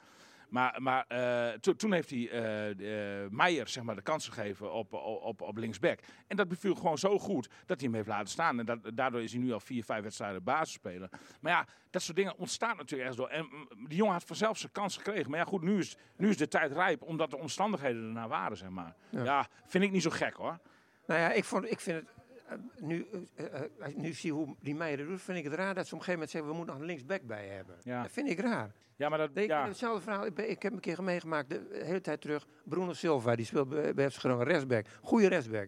Maar, 0.53 0.81
maar 0.81 1.05
eh, 1.07 1.60
to- 1.60 1.75
toen 1.75 1.93
heeft 1.93 2.10
hij 2.10 2.29
eh 2.29 3.22
eh, 3.24 3.29
Meijer 3.31 3.67
zeg 3.67 3.83
maar, 3.83 3.95
de 3.95 4.01
kans 4.01 4.27
gegeven 4.27 4.74
op, 4.74 4.93
op, 4.93 5.41
op 5.41 5.57
linksback. 5.57 6.00
En 6.27 6.36
dat 6.36 6.48
beviel 6.48 6.75
gewoon 6.75 6.98
zo 6.98 7.19
goed 7.19 7.50
dat 7.65 7.79
hij 7.79 7.86
hem 7.88 7.93
heeft 7.95 8.07
laten 8.07 8.27
staan. 8.27 8.60
En 8.60 8.65
dat, 8.65 8.79
daardoor 8.93 9.22
is 9.22 9.31
hij 9.31 9.41
nu 9.41 9.53
al 9.53 9.60
vier, 9.60 9.83
vijf 9.83 10.03
wedstrijden 10.03 10.43
basisspeler. 10.43 11.10
Maar 11.41 11.51
ja, 11.51 11.65
dat 11.89 12.01
soort 12.01 12.17
dingen 12.17 12.38
ontstaan 12.38 12.77
natuurlijk 12.77 13.10
ergens 13.10 13.17
door. 13.17 13.27
En 13.29 13.48
mm, 13.51 13.88
die 13.88 13.98
jongen 13.98 14.13
had 14.13 14.24
vanzelf 14.24 14.57
zijn 14.57 14.72
kans 14.72 14.98
gekregen. 14.98 15.29
Maar 15.29 15.39
ja, 15.39 15.45
goed, 15.45 15.62
nu 15.62 15.77
is, 15.77 15.95
nu 16.15 16.29
is 16.29 16.38
de 16.38 16.48
tijd 16.48 16.72
rijp 16.72 17.01
omdat 17.01 17.29
de 17.29 17.38
omstandigheden 17.38 18.03
ernaar 18.03 18.27
waren, 18.27 18.57
zeg 18.57 18.69
maar. 18.69 18.95
Ja. 19.10 19.24
Ja, 19.24 19.48
vind 19.65 19.83
ik 19.83 19.91
niet 19.91 20.01
zo 20.01 20.10
gek 20.10 20.33
hoor. 20.36 20.60
Nou 21.05 21.19
ja, 21.19 21.31
ik, 21.31 21.43
vond, 21.43 21.72
ik 21.72 21.79
vind 21.79 22.00
het. 22.00 22.10
Eh, 22.48 22.56
nu, 22.80 23.08
eh, 23.36 23.46
eh, 23.80 23.96
nu 23.96 24.14
zie 24.14 24.32
hoe 24.34 24.56
die 24.60 24.76
Meijer 24.76 25.06
doet, 25.08 25.22
vind 25.22 25.38
ik 25.38 25.44
het 25.44 25.54
raar 25.54 25.74
dat 25.74 25.88
ze 25.88 25.94
op 25.94 26.00
een 26.00 26.06
gegeven 26.06 26.14
moment 26.14 26.30
zeggen: 26.30 26.50
we 26.52 26.56
moeten 26.58 26.74
nog 26.74 26.84
een 26.84 26.90
linksback 26.90 27.22
bij 27.22 27.48
hebben. 27.48 27.76
Ja. 27.84 28.02
Dat 28.02 28.12
vind 28.12 28.30
ik 28.30 28.40
raar. 28.40 28.72
Ja, 28.96 29.10
maar 29.10 29.18
dat, 29.18 29.30
Ik, 29.34 29.48
ja. 29.48 29.68
Hetzelfde 29.68 30.02
verhaal. 30.02 30.26
Ik, 30.26 30.34
ben- 30.34 30.50
ik 30.50 30.62
heb 30.64 30.74
een 30.74 30.80
keer 30.80 31.04
meegemaakt, 31.04 31.50
de 31.50 31.82
hele 31.84 32.02
tijd 32.02 32.22
terug. 32.22 32.48
Bruno 32.64 32.94
Silva, 32.94 33.36
die 33.36 33.46
speelt 33.46 33.70
bij, 33.70 33.94
bij 33.94 34.10
Groningen 34.10 34.46
rechtsback. 34.48 34.86
Goede 35.02 35.28
rechtsback. 35.28 35.68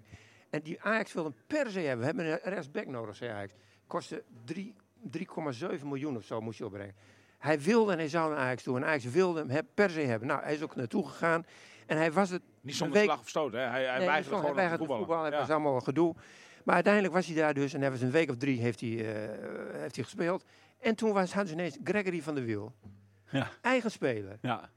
En 0.50 0.62
die 0.62 0.82
Ajax 0.82 1.14
wil 1.14 1.24
hem 1.24 1.34
per 1.48 1.70
se 1.72 1.80
hebben. 1.80 2.00
We 2.00 2.06
hebben 2.06 2.26
een 2.32 2.40
rechtsback 2.54 2.86
nodig, 2.88 3.16
zei 3.16 3.32
Ajax. 3.32 3.54
Kostte 3.88 4.24
drie- 4.46 4.74
3,7 5.12 5.84
miljoen 5.88 6.16
of 6.18 6.24
zo 6.24 6.42
moest 6.42 6.58
je 6.58 6.66
opbrengen. 6.66 6.96
Hij 7.38 7.60
wilde 7.60 7.92
en 7.92 7.98
hij 7.98 8.08
zou 8.10 8.30
naar 8.30 8.40
Ajax 8.40 8.64
toe. 8.64 8.76
En 8.78 8.86
Ajax 8.86 9.04
wilde 9.04 9.40
hem 9.40 9.50
heb- 9.50 9.66
per 9.74 9.90
se 9.90 10.00
hebben. 10.02 10.28
Nou, 10.28 10.44
hij 10.44 10.54
is 10.54 10.62
ook 10.64 10.76
naartoe 10.76 11.08
gegaan. 11.08 11.46
En 11.86 11.98
hij 11.98 12.12
was 12.12 12.30
het 12.30 12.42
Niet 12.62 12.76
zonder 12.76 12.98
week- 12.98 13.06
slag 13.06 13.20
of 13.20 13.30
stoot, 13.30 13.52
hè. 13.54 13.60
Hij, 13.60 13.70
hij 13.70 13.80
Nee, 13.80 14.08
weigerde 14.08 14.14
hij 14.14 14.24
gewoon 14.24 14.46
te 14.46 14.54
weigerde 14.56 14.78
voetballen. 14.78 15.06
voetballen. 15.06 15.26
Het 15.26 15.34
Ja. 15.34 15.40
was 15.40 15.50
allemaal 15.50 15.80
gedoe. 15.82 16.16
Maar 16.66 16.76
uiteindelijk 16.76 17.14
was 17.14 17.26
hij 17.26 17.36
daar 17.36 17.54
dus. 17.54 17.74
En 17.74 17.82
hij 17.82 17.92
was 17.92 18.02
een 18.02 18.12
week 18.12 18.30
of 18.30 18.38
drie 18.38 18.60
heeft 18.60 18.80
hij, 18.80 18.90
eh, 18.90 19.80
heeft 19.80 19.96
hij 19.96 20.04
gespeeld. 20.04 20.44
En 20.80 20.96
toen 20.96 21.14
was, 21.14 21.34
hadden 21.34 21.48
ze 21.48 21.60
ineens 21.60 21.78
Gregory 21.84 22.22
van 22.22 22.36
der 22.36 22.44
Wiel. 22.44 22.74
Ja. 23.30 23.50
Eigen 23.62 23.92
speler. 23.92 24.38
Ja. 24.42 24.70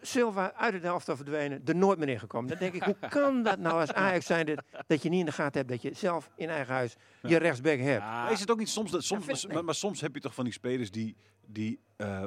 Silva 0.00 0.52
uit 0.54 0.74
het 0.74 0.84
elftal 0.84 1.16
verdwenen, 1.16 1.60
er 1.64 1.76
nooit 1.76 1.98
meer 1.98 2.08
ingekomen. 2.08 2.48
Dan 2.48 2.58
denk 2.58 2.74
ik, 2.74 2.82
hoe 2.82 2.96
kan 3.08 3.42
dat 3.42 3.58
nou 3.58 3.80
als 3.80 3.92
Ajax 3.92 4.26
zijn 4.26 4.46
dat, 4.46 4.62
dat 4.86 5.02
je 5.02 5.08
niet 5.08 5.20
in 5.20 5.26
de 5.26 5.32
gaten 5.32 5.58
hebt 5.58 5.68
dat 5.68 5.82
je 5.82 5.92
zelf 5.94 6.30
in 6.36 6.48
eigen 6.48 6.74
huis 6.74 6.96
je 7.22 7.36
rechtsback 7.36 7.78
hebt? 7.78 8.02
Ja. 8.02 8.22
Maar 8.22 8.32
is 8.32 8.40
het 8.40 8.50
ook 8.50 8.58
niet 8.58 8.68
soms, 8.68 8.90
dat, 8.90 9.04
soms 9.04 9.46
maar, 9.46 9.64
maar 9.64 9.74
soms 9.74 10.00
heb 10.00 10.14
je 10.14 10.20
toch 10.20 10.34
van 10.34 10.44
die 10.44 10.52
spelers 10.52 10.90
die, 10.90 11.16
die 11.46 11.80
eh, 11.96 12.24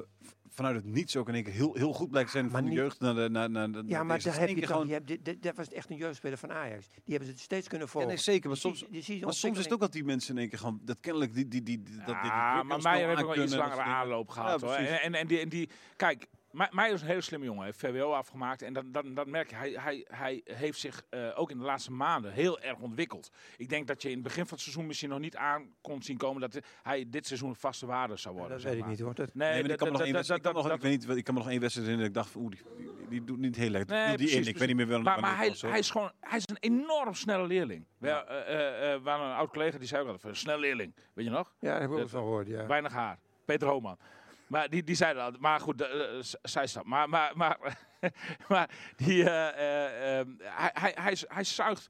vanuit 0.49 0.75
het 0.75 0.85
niets 0.85 1.15
ook 1.15 1.27
in 1.27 1.33
één 1.33 1.43
keer 1.43 1.53
heel, 1.53 1.73
heel 1.73 1.93
goed 1.93 2.09
blijkt 2.09 2.31
zijn 2.31 2.43
Maar 2.43 2.53
van 2.61 2.69
de 2.69 2.75
jeugd 2.75 2.99
naar 2.99 3.15
de 3.15 3.29
naar, 3.29 3.49
naar, 3.49 3.69
naar 3.69 3.83
Ja, 3.85 4.03
maar 4.03 4.17
daar 4.17 4.25
Dat 4.25 4.39
heb 4.39 4.49
je 4.49 4.55
keer 4.55 4.85
je 4.85 4.93
hebt, 4.93 5.07
dit, 5.07 5.25
dit- 5.25 5.43
dat 5.43 5.55
was 5.55 5.69
echt 5.71 5.89
een 5.89 5.97
jeugdspeler 5.97 6.37
van 6.37 6.51
Ajax. 6.51 6.87
Die 6.87 7.15
hebben 7.15 7.35
ze 7.35 7.39
steeds 7.43 7.67
kunnen 7.67 7.85
Ja, 7.87 7.91
volgen. 7.93 8.09
nee, 8.09 8.19
zeker, 8.19 8.47
maar 8.47 8.57
soms, 8.57 8.85
die 8.89 9.01
zie 9.01 9.17
je 9.19 9.25
maar 9.25 9.33
soms 9.33 9.57
is 9.57 9.63
het 9.63 9.73
ook 9.73 9.79
dat 9.79 9.91
die 9.91 10.03
mensen 10.03 10.33
in 10.35 10.39
één 10.39 10.49
keer 10.49 10.59
gewoon, 10.59 10.79
dat 10.83 10.97
kennelijk 10.99 11.33
die, 11.33 11.47
die, 11.47 11.63
die, 11.63 11.83
die, 11.83 11.95
dat, 11.97 12.07
Ja, 12.07 12.63
maar 12.63 12.95
heeft 12.95 13.23
ook 13.23 13.35
wel 13.35 13.43
iets 13.43 13.55
langere 13.55 13.81
aanloop 13.81 14.29
gehad. 14.29 14.61
Ja, 14.61 14.67
hoor. 14.67 14.75
En, 14.75 15.01
en, 15.01 15.13
en, 15.13 15.27
die, 15.27 15.39
en 15.39 15.49
die, 15.49 15.69
kijk, 15.95 16.27
Meijer 16.71 16.93
is 16.95 17.01
een 17.01 17.07
hele 17.07 17.21
slimme 17.21 17.45
jongen. 17.45 17.61
Hij 17.63 17.73
heeft 17.79 17.95
VWO 17.97 18.11
afgemaakt. 18.11 18.61
En 18.61 18.73
dan, 18.73 18.91
dan, 18.91 19.13
dan 19.13 19.29
merk 19.29 19.49
je, 19.49 19.55
hij, 19.55 19.71
hij, 19.81 20.01
hij 20.05 20.41
heeft 20.43 20.79
zich 20.79 21.03
eh, 21.09 21.29
ook 21.39 21.51
in 21.51 21.57
de 21.57 21.63
laatste 21.63 21.91
maanden 21.91 22.31
heel 22.33 22.59
erg 22.59 22.79
ontwikkeld. 22.79 23.29
Ik 23.57 23.69
denk 23.69 23.87
dat 23.87 24.01
je 24.01 24.07
in 24.07 24.13
het 24.13 24.23
begin 24.23 24.43
van 24.43 24.51
het 24.53 24.61
seizoen 24.61 24.85
misschien 24.85 25.09
nog 25.09 25.19
niet 25.19 25.35
aan 25.35 25.69
kon 25.81 26.01
zien 26.03 26.17
komen 26.17 26.41
dat 26.41 26.57
hij 26.83 27.05
dit 27.09 27.25
seizoen 27.27 27.49
een 27.49 27.55
vaste 27.55 27.85
waarde 27.85 28.15
zou 28.17 28.35
worden. 28.35 28.57
dat 28.57 28.65
weet 28.71 28.77
ik 28.77 28.85
niet 28.85 28.99
hoor. 28.99 29.13
Dat, 29.13 29.33
Nee, 29.33 29.33
Nee, 29.33 29.49
maar 29.49 29.59
ik 29.61 29.67
dat- 29.67 29.77
kan 29.77 29.85
me 29.87 29.91
nog 29.91 29.97
dat- 29.97 30.05
één 30.07 30.15
wedstrijd- 30.15 30.43
dat- 30.43 30.53
dat- 30.53 30.65
ik 30.75 30.81
weet 30.81 31.07
niet, 31.07 31.17
ik 31.17 31.23
kan 31.23 31.33
me 31.33 31.39
nog 31.39 31.49
één 31.49 31.59
wedstrijd 31.59 31.87
herinneren 31.87 32.13
dat 32.13 32.25
ik 32.25 32.31
dacht, 32.31 32.31
van, 32.31 32.41
oeh, 32.41 32.77
die, 32.77 32.95
die, 32.97 33.07
die 33.09 33.23
doet 33.23 33.37
niet 33.37 33.55
heel 33.55 33.69
lekker. 33.69 33.95
Nee, 33.95 34.07
die 34.07 34.15
precies, 34.15 34.35
in, 34.45 34.53
ik 34.53 34.57
weet 34.57 34.67
niet 34.67 34.77
meer 34.77 34.87
wel. 34.87 35.01
Maar, 35.01 35.19
maar 35.19 35.37
hij, 35.37 35.53
hij, 35.59 35.79
is 35.79 35.89
gewoon, 35.89 36.11
hij 36.19 36.37
is 36.37 36.43
een 36.47 36.57
enorm 36.59 37.13
snelle 37.13 37.47
leerling. 37.47 37.85
We 37.97 38.07
Ja. 38.07 38.23
eh, 38.25 38.53
eh, 38.53 38.93
eh, 38.93 39.01
waren 39.03 39.25
een 39.25 39.35
oud 39.35 39.49
collega 39.49 39.77
die 39.77 39.87
zei 39.87 40.01
ook 40.01 40.07
altijd, 40.07 40.23
een 40.33 40.35
snel 40.39 40.59
leerling. 40.59 40.95
Weet 41.13 41.25
je 41.25 41.31
nog? 41.31 41.53
ja, 41.59 41.71
dat 41.71 41.81
heb 41.81 41.81
ik 41.81 41.87
ook 41.87 41.91
dat- 41.93 42.01
eens 42.01 42.11
van 42.11 42.21
gehoord. 42.21 42.47
Ja. 42.47 42.65
Weinig 42.65 42.91
haar. 42.93 43.19
Peter 43.45 43.67
Homan. 43.67 43.97
Maar 44.47 44.69
die, 44.69 44.83
die 44.83 44.95
zei 44.95 45.13
dat. 45.13 45.39
Maar 45.39 45.59
goed, 45.59 45.87
z- 46.21 46.33
zij 46.41 46.67
stap. 46.67 46.85
Maar, 46.85 47.09
maar, 47.09 47.31
maar, 47.37 47.57
maar 48.49 48.69
die, 48.95 49.29
eh, 49.29 50.19
eh, 50.19 50.27
hij, 50.39 50.71
hij, 50.73 50.93
hij, 50.99 51.17
hij 51.27 51.43
zuigt. 51.43 51.87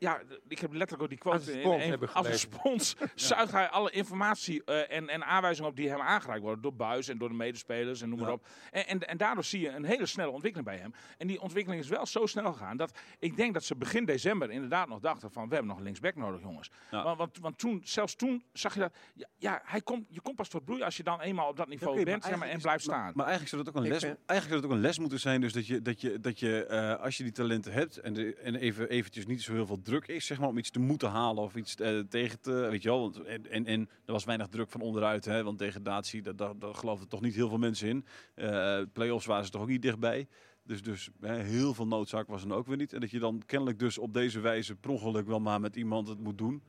Ja, 0.00 0.20
ik 0.48 0.58
heb 0.58 0.72
letterlijk 0.72 1.02
ook 1.02 1.08
die 1.08 1.18
quote 1.18 1.36
Als 1.38 1.46
een 1.46 1.54
in- 1.80 1.92
spons 1.92 2.14
Als 2.14 2.26
een 2.26 2.38
spons 2.38 2.96
zuigt 3.14 3.52
hij 3.52 3.68
alle 3.68 3.90
informatie 3.90 4.64
eh, 4.64 4.96
en, 4.96 5.08
en 5.08 5.24
aanwijzingen 5.24 5.70
op 5.70 5.76
die 5.76 5.88
hem 5.88 6.00
aangereikt 6.00 6.42
worden. 6.42 6.62
Door 6.62 6.74
Buis 6.74 7.08
en 7.08 7.18
door 7.18 7.28
de 7.28 7.34
medespelers 7.34 8.00
en 8.02 8.08
noem 8.08 8.18
maar 8.18 8.28
Ja. 8.28 8.34
op. 8.34 8.46
En, 8.70 8.86
en, 8.86 9.08
en 9.08 9.16
daardoor 9.16 9.44
zie 9.44 9.60
je 9.60 9.68
een 9.68 9.84
hele 9.84 10.06
snelle 10.06 10.30
ontwikkeling 10.30 10.68
bij 10.70 10.78
hem. 10.78 10.94
En 11.18 11.26
die 11.26 11.40
ontwikkeling 11.40 11.82
is 11.82 11.88
wel 11.88 12.06
zo 12.06 12.26
snel 12.26 12.52
gegaan 12.52 12.76
dat 12.76 12.98
ik 13.18 13.36
denk 13.36 13.54
dat 13.54 13.64
ze 13.64 13.76
begin 13.76 14.04
december 14.04 14.50
inderdaad 14.50 14.88
nog 14.88 15.00
dachten 15.00 15.30
van 15.30 15.42
we 15.48 15.50
hebben 15.54 15.68
nog 15.68 15.76
een 15.78 15.84
linksback 15.84 16.14
nodig 16.16 16.40
jongens. 16.40 16.70
Ja. 16.90 17.02
Want, 17.02 17.18
want, 17.18 17.38
want 17.38 17.58
toen, 17.58 17.80
zelfs 17.84 18.14
toen 18.14 18.44
zag 18.52 18.74
je 18.74 18.80
dat, 18.80 18.94
ja, 19.14 19.28
ja 19.36 19.60
hij 19.64 19.80
komt, 19.80 20.06
je 20.08 20.20
komt 20.20 20.36
pas 20.36 20.48
tot 20.48 20.64
bloei 20.64 20.82
als 20.82 20.96
je 20.96 21.02
dan 21.02 21.20
eenmaal 21.20 21.48
op 21.48 21.56
dat 21.56 21.68
niveau 21.68 21.94
maar 21.96 22.04
bent 22.04 22.24
zeg 22.24 22.36
maar, 22.36 22.48
en 22.48 22.60
blijft 22.60 22.82
staan. 22.82 23.00
Maar, 23.00 23.12
maar 23.14 23.26
eigenlijk 23.26 23.54
zou 23.54 23.64
dat 23.64 23.74
ook 23.76 23.82
een 23.82 23.88
les, 23.90 24.02
vind- 24.02 24.18
eigenlijk 24.26 24.48
zou 24.48 24.60
dat 24.60 24.70
ook 24.70 24.76
een 24.76 24.82
les 24.82 24.98
moeten 24.98 25.20
zijn. 25.20 25.40
Dus 25.40 25.52
dat 25.52 25.66
je, 25.66 25.82
dat 25.82 26.00
je, 26.00 26.20
dat 26.20 26.38
je 26.38 26.66
eh, 26.66 27.00
als 27.02 27.16
je 27.16 27.22
die 27.22 27.32
talenten 27.32 27.72
hebt 27.72 27.96
en, 27.96 28.12
de, 28.12 28.34
en 28.34 28.54
even 28.54 28.88
eventjes 28.88 29.26
niet 29.26 29.42
zo 29.42 29.52
heel 29.52 29.66
veel 29.66 29.82
druk 29.90 30.06
is, 30.06 30.26
zeg 30.26 30.38
maar, 30.38 30.48
om 30.48 30.58
iets 30.58 30.70
te 30.70 30.80
moeten 30.80 31.08
halen 31.08 31.42
of 31.42 31.54
iets 31.54 31.74
eh, 31.74 31.98
tegen 31.98 32.40
te, 32.40 32.52
weet 32.52 32.82
je 32.82 32.88
wel. 32.88 33.12
En, 33.26 33.50
en, 33.50 33.66
en 33.66 33.80
er 34.04 34.12
was 34.12 34.24
weinig 34.24 34.48
druk 34.48 34.70
van 34.70 34.80
onderuit, 34.80 35.24
hè, 35.24 35.42
want 35.42 35.58
degradatie, 35.58 36.22
daar, 36.22 36.36
daar, 36.36 36.58
daar 36.58 36.74
geloofden 36.74 37.08
toch 37.08 37.20
niet 37.20 37.34
heel 37.34 37.48
veel 37.48 37.58
mensen 37.58 37.88
in. 37.88 38.04
Eh 38.34 38.80
Play-offs 38.92 39.26
waren 39.26 39.44
ze 39.44 39.50
toch 39.50 39.62
ook 39.62 39.68
niet 39.68 39.82
dichtbij. 39.82 40.28
Dus, 40.64 40.82
dus 40.82 41.10
hè, 41.20 41.36
heel 41.36 41.74
veel 41.74 41.86
noodzaak 41.86 42.28
was 42.28 42.44
er 42.44 42.52
ook 42.52 42.66
weer 42.66 42.76
niet. 42.76 42.92
En 42.92 43.00
dat 43.00 43.10
je 43.10 43.18
dan 43.18 43.42
kennelijk 43.46 43.78
dus 43.78 43.98
op 43.98 44.14
deze 44.14 44.40
wijze 44.40 44.76
per 44.76 44.90
ongeluk 44.90 45.26
wel 45.26 45.40
maar 45.40 45.60
met 45.60 45.76
iemand 45.76 46.08
het 46.08 46.20
moet 46.20 46.38
doen. 46.38 46.62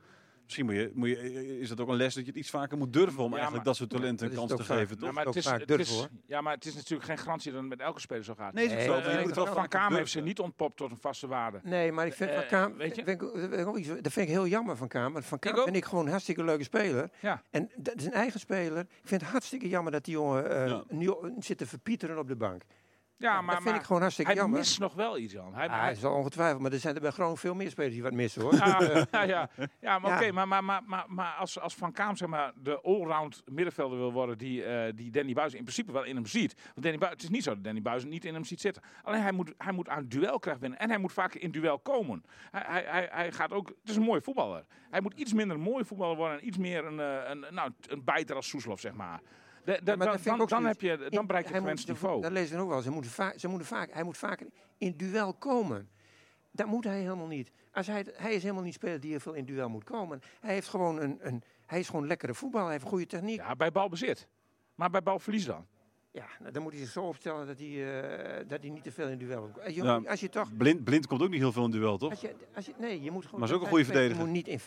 Misschien 0.52 0.66
moet 0.66 0.74
je, 0.74 0.90
moet 0.94 1.08
je, 1.08 1.58
is 1.60 1.68
dat 1.68 1.80
ook 1.80 1.88
een 1.88 1.94
les 1.96 2.14
dat 2.14 2.24
je 2.24 2.30
het 2.30 2.38
iets 2.38 2.50
vaker 2.50 2.78
moet 2.78 2.92
durven 2.92 3.18
om 3.22 3.30
Ja, 3.30 3.36
eigenlijk 3.36 3.54
maar- 3.54 3.64
dat 3.64 3.76
soort 3.76 3.90
talenten 3.90 4.28
een 4.30 4.34
kans 4.34 4.50
te 4.50 4.64
vaak. 4.64 4.78
geven, 4.78 4.98
toch? 4.98 5.08
Ja, 5.08 5.14
maar 5.14 5.24
het 5.24 5.36
is, 5.36 5.44
vaak 5.46 5.58
het 5.58 5.68
durf, 5.68 5.80
is- 5.80 5.90
hoor. 5.96 6.08
ja, 6.26 6.40
maar 6.40 6.54
het 6.54 6.64
is 6.66 6.74
natuurlijk 6.74 7.04
geen 7.08 7.18
garantie 7.18 7.52
dat 7.52 7.60
het 7.60 7.68
met 7.68 7.80
elke 7.80 8.00
speler 8.00 8.24
zo 8.24 8.34
gaat. 8.34 8.52
Nee, 8.52 8.66
Nee, 8.68 8.76
wel. 8.76 8.86
nee, 8.86 9.00
maar 9.02 9.10
je 9.10 9.16
nee, 9.16 9.26
moet 9.26 9.34
wel 9.34 9.46
Van 9.46 9.68
Kamer 9.68 9.98
heeft 9.98 10.10
ze 10.10 10.20
niet 10.20 10.38
ontpopt 10.40 10.76
tot 10.76 10.90
een 10.90 10.96
vaste 11.00 11.26
waarde. 11.26 11.60
Nee, 11.62 11.92
maar 11.92 12.06
ik 12.06 12.12
vind 12.14 12.30
Eh, 12.30 12.36
Van 12.36 12.46
Kamer, 12.46 12.76
weet 12.76 12.96
je? 12.96 13.04
vind 13.04 13.22
ik- 13.22 13.28
dat 13.32 13.40
vind 13.40 13.52
ik 13.60 13.66
ook 13.66 13.76
iets- 13.78 13.88
dat 13.88 14.12
vind 14.12 14.26
ik 14.28 14.32
heel 14.32 14.46
jammer 14.46 14.76
van 14.76 14.88
Kamer. 14.88 15.22
Van 15.22 15.38
Kamer 15.38 15.62
vind 15.62 15.76
ik 15.76 15.84
gewoon 15.84 16.04
een 16.04 16.10
hartstikke 16.10 16.44
leuke 16.44 16.64
speler. 16.64 17.10
Ja. 17.20 17.42
En 17.50 17.70
dat 17.76 17.94
is 17.96 18.04
een 18.04 18.12
eigen 18.12 18.40
speler. 18.40 18.80
Ik 18.80 18.86
vind 19.08 19.20
het 19.20 19.30
hartstikke 19.30 19.68
jammer 19.68 19.92
dat 19.92 20.04
die 20.04 20.14
jongen 20.14 20.50
eh, 20.50 20.66
Ja. 20.68 20.84
nu 20.88 21.12
zit 21.38 21.58
te 21.58 21.66
verpieteren 21.66 22.18
op 22.18 22.28
de 22.28 22.36
bank. 22.36 22.62
Ja, 23.22 23.34
dat 23.36 23.44
maar, 23.44 23.54
vind 23.54 23.64
maar 23.68 23.74
ik 23.74 23.82
gewoon 23.82 24.00
hartstikke 24.02 24.30
hij 24.32 24.40
jammer. 24.40 24.58
mist 24.58 24.78
nog 24.78 24.94
wel 24.94 25.18
iets, 25.18 25.32
Jan. 25.32 25.54
Hij, 25.54 25.66
Ah, 25.68 25.72
hij- 25.74 25.80
hij 25.84 25.94
zal 25.94 26.14
ongetwijfeld, 26.14 26.60
maar 26.62 26.72
er 26.72 26.78
zijn 26.78 26.94
er 26.94 27.00
bij 27.00 27.10
Groningen 27.10 27.38
veel 27.38 27.54
meer 27.54 27.70
spelers 27.70 27.92
die 27.94 28.02
wat 28.02 28.12
missen 28.12 28.42
hoor. 28.42 28.54
ja, 28.54 28.80
ja, 29.10 29.22
ja. 29.22 29.48
ja, 29.80 29.98
maar 29.98 30.10
Ja. 30.10 30.16
oké, 30.16 30.32
maar, 30.32 30.48
maar, 30.48 30.64
maar, 30.64 30.82
maar, 30.86 31.04
maar 31.08 31.34
als, 31.38 31.58
als 31.60 31.74
Van 31.74 31.92
Kaam 31.92 32.16
zeg 32.16 32.28
maar, 32.28 32.52
de 32.56 32.80
allround 32.80 33.42
middenvelder 33.46 33.98
wil 33.98 34.12
worden 34.12 34.38
die, 34.38 34.64
eh, 34.64 34.92
die 34.94 35.10
Danny 35.10 35.32
Buis 35.32 35.54
in 35.54 35.62
principe 35.62 35.92
wel 35.92 36.04
in 36.04 36.14
hem 36.16 36.26
ziet. 36.26 36.54
Want 36.62 36.82
Danny 36.82 36.98
Buis, 36.98 37.12
het 37.12 37.22
is 37.22 37.28
niet 37.28 37.42
zo 37.42 37.54
dat 37.54 37.64
Danny 37.64 37.82
Buis 37.82 38.04
niet 38.04 38.24
in 38.24 38.34
hem 38.34 38.44
ziet 38.44 38.60
zitten. 38.60 38.82
Alleen 39.02 39.22
hij 39.22 39.32
moet, 39.32 39.54
hij 39.58 39.72
moet 39.72 39.88
aan 39.88 40.06
duelkracht 40.08 40.60
winnen 40.60 40.78
en 40.78 40.88
hij 40.88 40.98
moet 40.98 41.12
vaker 41.12 41.42
in 41.42 41.50
duel 41.50 41.78
komen. 41.78 42.24
Hij, 42.50 42.62
hij, 42.66 42.84
hij, 42.86 43.08
hij 43.12 43.32
gaat 43.32 43.52
ook, 43.52 43.68
het 43.68 43.90
is 43.90 43.96
een 43.96 44.02
mooie 44.02 44.22
voetballer. 44.22 44.64
Hij 44.90 45.00
moet 45.00 45.14
iets 45.14 45.32
minder 45.32 45.56
een 45.56 45.62
mooie 45.62 45.84
voetballer 45.84 46.16
worden 46.16 46.38
en 46.40 46.46
iets 46.46 46.58
meer 46.58 46.84
een, 46.84 47.00
eh, 47.00 47.30
een, 47.30 47.44
nou, 47.54 47.70
een 47.88 48.04
bijter 48.04 48.36
als 48.36 48.48
Soeslof, 48.48 48.80
zeg 48.80 48.92
maar. 48.92 49.20
De, 49.64 49.80
de- 49.84 49.96
maar 49.96 50.06
dat 50.06 50.22
dan, 50.22 50.46
dan, 50.46 50.64
heb 50.64 50.80
je, 50.80 51.06
dan 51.10 51.26
bereik 51.26 51.48
je 51.48 51.54
het 51.54 51.86
niveau. 51.86 52.20
Dat 52.22 52.32
lezen 52.32 52.56
we 52.56 52.62
ook 52.62 52.68
wel. 52.68 52.80
Ze 52.82 52.90
moeten 52.90 53.10
vaak, 53.10 53.38
ze 53.38 53.48
moeten 53.48 53.66
vaak, 53.66 53.92
hij 53.92 54.02
moet 54.02 54.16
vaker 54.18 54.46
in 54.78 54.96
duel 54.96 55.34
komen. 55.34 55.88
Dat 56.50 56.66
moet 56.66 56.84
hij 56.84 57.00
helemaal 57.00 57.26
niet. 57.26 57.50
Als 57.72 57.86
hij, 57.86 58.06
hij 58.12 58.34
is 58.34 58.42
helemaal 58.42 58.62
niet 58.62 58.74
speler 58.74 59.00
die 59.00 59.10
heel 59.10 59.20
veel 59.20 59.32
in 59.32 59.44
duel 59.44 59.68
moet 59.68 59.84
komen. 59.84 60.22
Hij 60.40 60.54
heeft 60.54 60.68
gewoon 60.68 61.00
een, 61.00 61.18
een 61.20 61.42
hij 61.66 61.78
is 61.78 61.88
gewoon 61.88 62.06
lekkere 62.06 62.34
voetbal. 62.34 62.62
Hij 62.62 62.72
heeft 62.72 62.84
goede 62.84 63.06
techniek. 63.06 63.36
Ja, 63.36 63.46
Ja, 63.48 63.56
bij 63.56 63.72
balbezit. 63.72 64.28
Maar 64.74 64.90
bij 64.90 65.02
balverlies 65.02 65.44
dan? 65.44 65.66
nou, 66.12 66.52
dan 66.52 66.62
moet 66.62 66.72
hij 66.72 66.80
zich 66.80 66.90
zo 66.90 67.02
opstellen 67.02 67.46
dat 67.46 67.58
hij, 67.58 68.00
eh, 68.02 68.48
dat 68.48 68.60
hij 68.60 68.70
niet 68.70 68.82
te 68.82 68.92
veel 68.92 69.08
in 69.08 69.18
duel 69.18 69.40
moet. 69.46 69.64
Als 69.64 69.74
je, 69.74 69.82
Ja. 69.82 70.00
als 70.06 70.20
je 70.20 70.28
toch 70.28 70.56
Blind, 70.56 70.84
blind 70.84 71.06
komt 71.06 71.22
ook 71.22 71.30
niet 71.30 71.40
heel 71.40 71.52
veel 71.52 71.64
in 71.64 71.70
duel, 71.70 71.98
toch? 71.98 72.10
Als 72.10 72.20
je, 72.20 72.34
als 72.54 72.66
je, 72.66 72.72
nee, 72.78 73.02
je 73.02 73.10
moet 73.10 73.24
gewoon. 73.24 73.40
Maar 73.40 73.48
is 73.48 73.54
ook 73.54 73.62
een 73.62 73.68
goede 73.68 73.84
verdediger. 73.84 74.16
Je 74.16 74.24
moet, 74.24 74.32
niet 74.32 74.48
in, 74.48 74.60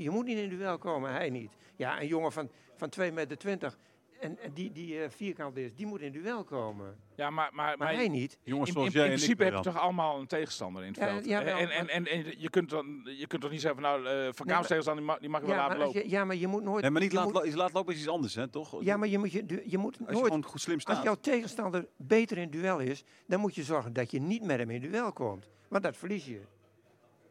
je 0.00 0.10
moet- 0.10 0.24
niet 0.24 0.38
in 0.38 0.48
duel 0.48 0.78
komen, 0.78 1.12
hij 1.12 1.30
niet. 1.30 1.50
Ja, 1.76 2.00
een 2.00 2.06
jongen 2.06 2.32
van, 2.32 2.50
van 2.76 2.88
2,20 2.88 3.12
meter 3.14 3.76
en, 4.22 4.38
en 4.38 4.52
die, 4.52 4.72
die 4.72 5.02
eh, 5.02 5.10
vierkant 5.10 5.56
is, 5.56 5.74
die 5.74 5.86
moet 5.86 6.00
in 6.00 6.12
duel 6.12 6.44
komen. 6.44 6.96
Ja, 7.16 7.30
maar, 7.30 7.50
maar, 7.54 7.66
Maar 7.66 7.78
maar 7.78 7.94
hij 7.94 8.08
niet. 8.08 8.38
Jongens 8.42 8.70
in, 8.70 8.82
in, 8.84 8.90
principe 8.90 9.44
heb 9.44 9.54
je 9.54 9.60
toch 9.60 9.78
allemaal 9.78 10.18
een 10.20 10.26
tegenstander 10.26 10.82
in 10.82 10.88
het 10.88 10.96
Ja, 10.96 11.06
veld. 11.06 11.24
jawel, 11.24 11.56
en, 11.56 11.70
en, 11.70 11.88
en, 11.88 12.06
en 12.06 12.34
je, 12.38 12.50
kunt 12.50 12.70
dan, 12.70 13.00
je 13.18 13.26
kunt 13.26 13.42
toch 13.42 13.50
niet 13.50 13.60
zeggen 13.60 13.80
van 13.80 13.90
nou, 13.90 14.06
eh 14.26 14.32
Van 14.32 14.46
Kaams 14.46 14.66
tegenstander, 14.66 15.02
die 15.04 15.12
mag, 15.12 15.20
die 15.20 15.28
mag 15.28 15.40
je 15.40 15.46
wel 15.46 15.56
Ja 15.56 15.62
laten 15.62 15.76
maar, 15.76 15.86
als 15.86 15.94
lopen. 15.94 16.10
je, 16.10 16.16
ja, 16.16 16.24
maar 16.24 16.36
je 16.36 16.46
moet 16.46 16.62
nooit... 16.62 16.82
Nee, 16.82 16.90
maar 16.90 17.00
niet 17.02 17.12
laat, 17.12 17.32
moet- 17.32 17.54
laat 17.54 17.72
lopen 17.72 17.92
is 17.94 17.98
iets 17.98 18.08
anders, 18.08 18.34
hè, 18.34 18.48
toch? 18.48 18.84
ja, 18.84 18.96
maar 18.96 19.08
je 19.08 19.18
moet, 19.18 19.32
je, 19.32 19.62
je 19.66 19.78
moet 19.78 19.98
Als 19.98 20.06
je 20.08 20.12
nooit... 20.14 20.26
gewoon 20.26 20.44
goed 20.44 20.60
slim 20.60 20.78
Als 20.84 21.02
jouw 21.02 21.14
tegenstander 21.14 21.86
beter 21.96 22.38
in 22.38 22.50
duel 22.50 22.78
is, 22.78 23.04
dan 23.26 23.40
moet 23.40 23.54
je 23.54 23.62
zorgen 23.62 23.92
dat 23.92 24.10
je 24.10 24.20
niet 24.20 24.42
met 24.44 24.58
hem 24.58 24.70
in 24.70 24.80
duel 24.80 25.12
komt. 25.12 25.48
Want 25.68 25.82
dat 25.82 25.96
verlies 25.96 26.26
je. 26.26 26.40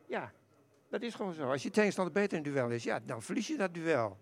Ja, 0.08 0.32
dat 0.89 1.01
is 1.01 1.15
gewoon 1.15 1.34
zo. 1.34 1.49
Als 1.51 1.63
je 1.63 1.69
tegenstander 1.69 2.13
beter 2.13 2.38
in 2.38 2.43
duel 2.43 2.69
is, 2.69 2.84
ja, 2.84 2.99
dan 3.06 3.21
verlies 3.21 3.47
je 3.47 3.58
dat 3.58 3.73
duel. 3.73 4.17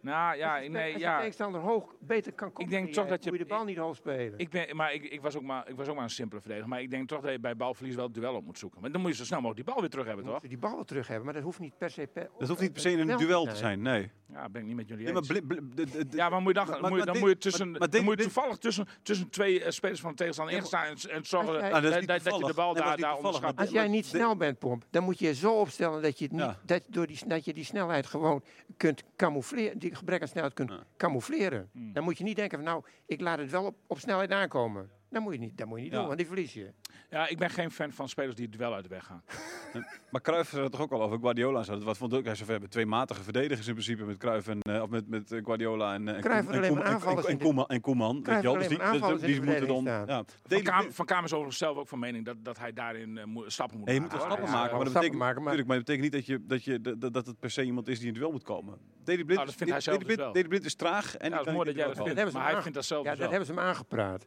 Nou 0.00 0.36
ja, 0.36 0.54
als 0.54 0.64
je, 0.64 0.70
nee, 0.70 0.84
als 0.92 0.92
je 1.02 1.08
ja. 1.08 1.18
tegenstander 1.18 1.60
hoog 1.60 1.94
beter 2.00 2.32
kan 2.32 2.52
komen, 2.52 2.70
denk 2.70 2.92
toch 2.92 3.06
dat 3.08 3.24
je- 3.24 3.30
moet 3.30 3.38
je 3.38 3.44
de 3.44 3.50
bal 3.54 3.64
niet 3.64 3.76
hoog 3.76 3.96
spelen. 3.96 4.38
Ik, 4.38 4.50
ben, 4.50 4.76
maar 4.76 4.92
ik, 4.94 5.04
ik, 5.04 5.20
was 5.20 5.36
ook 5.36 5.42
maar, 5.42 5.68
ik 5.68 5.76
was 5.76 5.88
ook 5.88 5.94
maar 5.94 6.04
een 6.04 6.10
simpele 6.10 6.40
verdediger. 6.40 6.68
Maar 6.70 6.80
ik 6.82 6.90
denk 6.90 7.08
toch 7.08 7.20
dat 7.20 7.32
je 7.32 7.38
bij 7.38 7.56
balverlies 7.56 7.94
wel 7.94 8.04
het 8.04 8.14
duel 8.14 8.34
op 8.34 8.44
moet 8.44 8.58
zoeken. 8.58 8.80
Maar 8.80 8.92
dan 8.92 9.00
moet 9.00 9.10
je 9.10 9.16
zo 9.16 9.24
snel 9.24 9.40
mogelijk 9.40 9.64
die 9.64 9.72
bal 9.74 9.82
weer 9.82 9.90
terug 9.90 10.06
hebben, 10.06 10.24
Dan 10.24 10.32
toch? 10.34 10.42
moet 10.42 10.50
je 10.50 10.56
die 10.58 10.66
bal 10.68 10.76
wel 10.76 10.84
terug 10.84 11.06
hebben, 11.06 11.24
maar 11.24 11.34
dat 11.34 11.42
hoeft 11.42 11.58
niet 11.58 11.78
per 11.78 11.90
se... 11.90 12.06
Per, 12.12 12.30
Dat 12.38 12.48
hoeft 12.48 12.60
niet 12.60 12.72
per 12.72 12.80
se 12.82 12.90
in 12.90 13.08
een 13.08 13.16
duel 13.18 13.44
te 13.44 13.56
zijn, 13.56 13.82
nee. 13.82 14.10
Ja, 14.32 14.48
ben 14.48 14.60
ik 14.60 14.66
niet 14.66 14.76
met 14.76 14.88
jullie 14.88 15.04
nee 15.04 15.12
maar 15.12 15.22
eens. 15.22 16.04
Ja, 16.10 16.28
maar 16.28 16.40
moet 16.40 16.56
je 16.56 16.64
dan, 16.64 16.80
Maar- 16.80 16.90
moet 16.90 16.98
je, 16.98 17.04
dan 17.04 17.12
dit- 17.14 17.22
moet 17.22 17.30
je, 17.30 17.38
tussen, 17.38 17.70
maar- 17.70 17.78
maar 17.78 17.88
dan 17.88 17.98
dit- 18.00 18.08
moet 18.08 18.16
je 18.18 18.22
toevallig 18.22 18.56
tussen, 18.56 18.86
tussen 19.02 19.30
twee 19.30 19.62
eh, 19.64 19.70
spelers 19.70 20.00
van 20.00 20.10
de 20.10 20.16
tegenstander 20.16 20.54
Ja, 20.54 20.60
ingestaan 20.60 20.84
en, 20.86 21.10
en 21.10 21.24
zorgen 21.24 21.52
jij- 21.58 21.70
dat, 21.70 22.22
je 22.24 22.44
de 22.46 22.52
bal 22.54 22.72
Nee, 22.72 22.82
daar, 22.82 22.96
daar 22.96 23.16
onderschat. 23.16 23.56
Als 23.56 23.70
jij 23.70 23.88
niet 23.88 24.06
snel 24.06 24.36
bent, 24.36 24.58
Pomp, 24.58 24.84
dan 24.90 25.02
moet 25.04 25.18
je 25.18 25.26
je 25.26 25.34
zo 25.34 25.52
opstellen 25.60 26.02
dat 26.02 26.18
je, 26.18 26.24
het 26.24 26.32
niet, 26.32 26.42
Ja. 26.42 26.58
dat, 26.64 26.82
door 26.86 27.06
die, 27.06 27.18
dat 27.26 27.44
je 27.44 27.52
die 27.52 27.64
snelheid 27.64 28.06
gewoon 28.06 28.42
kunt 28.76 29.02
camoufleren, 29.16 29.78
die 29.88 29.98
gebrek 29.98 30.20
aan 30.20 30.28
snelheid 30.28 30.54
kunt 30.54 30.72
camoufleren. 30.96 31.70
Hmm. 31.72 31.92
Dan 31.92 32.04
moet 32.04 32.18
je 32.18 32.24
niet 32.24 32.36
denken 32.36 32.58
van 32.58 32.66
nou, 32.66 32.84
ik 33.06 33.20
laat 33.20 33.38
het 33.38 33.50
wel 33.50 33.64
op, 33.64 33.76
op 33.86 33.98
snelheid 33.98 34.30
aankomen. 34.30 34.90
Dat 35.10 35.22
moet 35.22 35.32
je 35.32 35.38
niet, 35.38 35.58
dat 35.58 35.66
moet 35.66 35.76
je 35.78 35.82
niet 35.84 35.92
Ja. 35.92 35.98
doen, 35.98 36.06
want 36.06 36.18
die 36.18 36.26
verlies 36.26 36.54
je. 36.54 36.72
Ja, 37.10 37.28
ik 37.28 37.38
ben 37.38 37.50
geen 37.50 37.70
fan 37.70 37.92
van 37.92 38.08
spelers 38.08 38.34
die 38.34 38.46
het 38.50 38.58
duel 38.58 38.74
uit 38.74 38.82
de 38.82 38.88
weg 38.90 39.04
gaan. 39.04 39.22
Maar 40.10 40.20
Cruijff 40.20 40.50
had 40.50 40.62
het 40.62 40.72
toch 40.72 40.80
ook 40.80 40.92
al 40.92 41.02
over 41.02 41.18
Guardiola 41.18 41.58
en 41.58 41.64
zo. 41.64 41.78
Wat 41.78 41.96
vond 41.98 42.12
ik, 42.12 42.24
hij 42.24 42.34
zei, 42.34 42.46
we 42.46 42.52
hebben 42.52 42.70
twee 42.70 42.86
matige 42.86 43.22
verdedigers 43.22 43.66
in 43.66 43.72
principe 43.72 44.04
met 44.04 44.16
Cruijff 44.16 44.48
en 44.48 44.60
eh, 44.62 44.82
of 44.82 44.88
met, 44.88 45.08
met 45.08 45.32
eh, 45.32 45.44
Guardiola 45.44 45.94
en, 45.94 46.08
eh, 46.08 46.14
en, 46.14 46.20
Cruijff 46.20 46.46
had 46.46 46.54
en, 46.54 46.62
en, 46.64 46.76
en, 46.82 47.28
in 47.30 47.38
de- 47.38 47.44
Koeman, 47.44 47.66
en 47.66 47.80
Koeman, 47.80 48.22
weet 48.22 48.36
je 48.36 48.42
wel. 48.42 48.52
had 48.52 48.58
Dus 48.60 48.68
die, 48.68 48.82
alleen 48.82 49.00
maar 49.00 49.10
dus- 49.12 49.20
die 49.20 49.40
de 49.40 49.46
moeten 49.46 49.66
dan, 49.66 49.84
ja. 49.84 50.24
Van 50.46 50.62
Kamer, 50.62 50.92
van 50.92 51.06
Kamer 51.06 51.24
is 51.24 51.30
overigens 51.32 51.58
zelf 51.58 51.76
ook 51.76 51.88
van 51.88 51.98
mening 51.98 52.24
dat, 52.24 52.36
dat 52.44 52.58
hij 52.58 52.72
daarin 52.72 53.20
moet- 53.28 53.52
stappen 53.52 53.78
moet 53.78 53.90
je 53.90 54.00
maken. 54.00 54.02
moet 54.02 54.12
wel 54.12 54.20
hoor. 54.20 54.30
stappen 54.36 54.54
maken, 54.54 54.68
wel 54.70 54.76
maar 54.76 54.84
dat 54.84 54.94
betekent, 54.94 55.18
maken, 55.18 55.42
maar- 55.42 55.56
natuurlijk, 55.56 55.68
maar 55.68 55.76
dat 55.76 55.86
betekent 55.86 56.26
niet 56.26 56.38
dat, 56.46 56.64
je, 56.64 56.80
dat, 56.80 56.90
je, 56.92 56.98
dat, 56.98 57.12
dat 57.14 57.26
het 57.26 57.38
per 57.38 57.50
se 57.50 57.62
iemand 57.62 57.88
is 57.88 57.98
die 57.98 58.06
in 58.06 58.12
het 58.12 58.20
duel 58.22 58.32
moet 58.32 58.42
komen. 58.44 58.78
Deli 59.04 59.24
Blind, 59.24 59.28
Nou, 59.34 59.44
dat 59.46 59.54
vindt 59.54 59.72
hij 59.72 59.80
zelf 59.82 59.96
Deli 59.98 60.06
dus 60.08 60.14
Blind, 60.16 60.20
wel. 60.20 60.32
Deli 60.32 60.48
Blind 60.48 60.64
is 60.64 60.74
traag 60.74 61.16
en 61.16 61.30
dat 61.30 61.46
is 61.46 61.52
mooi 61.52 61.64
dat 61.66 61.74
jij 61.74 61.86
dat 61.86 61.96
vindt, 62.14 62.32
maar 62.32 62.50
hij 62.52 62.62
vindt 62.62 62.74
dat 62.76 62.84
zelf 62.84 63.04
Ja, 63.04 63.10
dus 63.10 63.18
dat 63.18 63.28
wel. 63.30 63.38
hebben 63.38 63.54
ze 63.54 63.60
hem 63.60 63.70
aangepraat. 63.70 64.26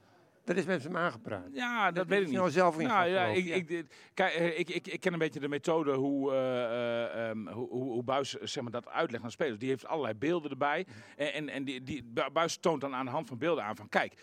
Dat 0.51 0.59
is 0.59 0.65
met 0.65 0.83
hem 0.83 0.97
aangepraat. 0.97 1.47
Ja, 1.53 1.91
dat 1.91 2.07
weet 2.07 2.21
ik 2.21 2.27
niet. 2.27 2.35
nou 2.35 2.49
zelf 2.49 2.79
in 2.79 2.87
Nou, 2.87 3.09
ja, 3.09 3.25
ik, 3.25 3.69
ik, 3.69 3.85
kijk, 4.13 4.33
eh, 4.33 4.59
ik, 4.59 4.69
ik, 4.69 4.87
ik 4.87 4.99
ken 4.99 5.13
een 5.13 5.19
beetje 5.19 5.39
de 5.39 5.47
methode 5.47 5.93
hoe, 5.93 6.31
eh, 6.31 6.63
eh, 6.63 7.29
ehm, 7.29 7.47
hoe, 7.47 7.69
hoe, 7.69 7.83
hoe 7.91 8.03
Buis 8.03 8.29
zeg 8.29 8.63
maar, 8.63 8.71
dat 8.71 8.87
uitlegt 8.87 9.23
aan 9.23 9.31
spelers. 9.31 9.59
Die 9.59 9.69
heeft 9.69 9.85
allerlei 9.85 10.13
beelden 10.13 10.51
erbij. 10.51 10.85
En, 11.15 11.33
en, 11.33 11.49
en 11.49 11.63
die, 11.63 11.83
die, 11.83 12.03
Bu- 12.03 12.29
Buis 12.33 12.57
toont 12.57 12.81
dan 12.81 12.95
aan 12.95 13.05
de 13.05 13.11
hand 13.11 13.27
van 13.27 13.37
beelden 13.37 13.63
aan 13.63 13.75
van... 13.75 13.89
kijk, 13.89 14.13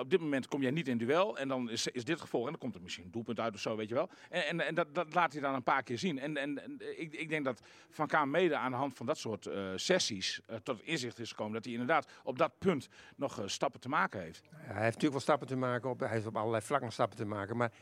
op 0.00 0.10
dit 0.10 0.20
moment 0.20 0.48
kom 0.48 0.62
jij 0.62 0.70
niet 0.70 0.88
in 0.88 0.98
duel. 0.98 1.38
En 1.38 1.48
dan 1.48 1.70
is, 1.70 1.86
is 1.86 2.04
dit 2.04 2.20
gevolg. 2.20 2.44
En 2.44 2.50
dan 2.50 2.60
komt 2.60 2.74
er 2.74 2.82
misschien 2.82 3.04
een 3.04 3.10
doelpunt 3.10 3.40
uit 3.40 3.54
of 3.54 3.60
zo, 3.60 3.76
weet 3.76 3.88
je 3.88 3.94
wel. 3.94 4.10
En, 4.30 4.46
en, 4.46 4.60
en 4.66 4.74
dat, 4.74 4.94
dat 4.94 5.14
laat 5.14 5.32
hij 5.32 5.40
dan 5.40 5.54
een 5.54 5.62
paar 5.62 5.82
keer 5.82 5.98
zien. 5.98 6.18
En, 6.18 6.36
en, 6.36 6.62
en 6.62 6.80
ik, 7.00 7.14
ik 7.14 7.28
denk 7.28 7.44
dat 7.44 7.60
Van 7.90 8.06
Kaan 8.06 8.30
mede 8.30 8.56
aan 8.56 8.70
de 8.70 8.76
hand 8.76 8.96
van 8.96 9.06
dat 9.06 9.18
soort 9.18 9.50
sessies... 9.74 10.40
tot 10.62 10.82
inzicht 10.82 11.18
is 11.18 11.30
gekomen 11.30 11.52
dat 11.52 11.64
hij 11.64 11.72
inderdaad 11.72 12.10
op 12.22 12.38
dat 12.38 12.58
punt 12.58 12.88
nog 13.16 13.42
stappen 13.46 13.80
te 13.80 13.88
maken 13.88 14.20
heeft. 14.20 14.42
Ja, 14.50 14.56
hij 14.56 14.66
heeft 14.66 14.84
natuurlijk 14.84 15.12
wel 15.12 15.20
stappen 15.20 15.46
te 15.50 15.56
maken, 15.56 15.90
op, 15.90 16.00
hij 16.00 16.08
heeft 16.08 16.26
op 16.26 16.36
allerlei 16.36 16.62
vlakken 16.62 16.92
stappen 16.92 17.16
te 17.16 17.24
maken. 17.24 17.56
Maar 17.56 17.72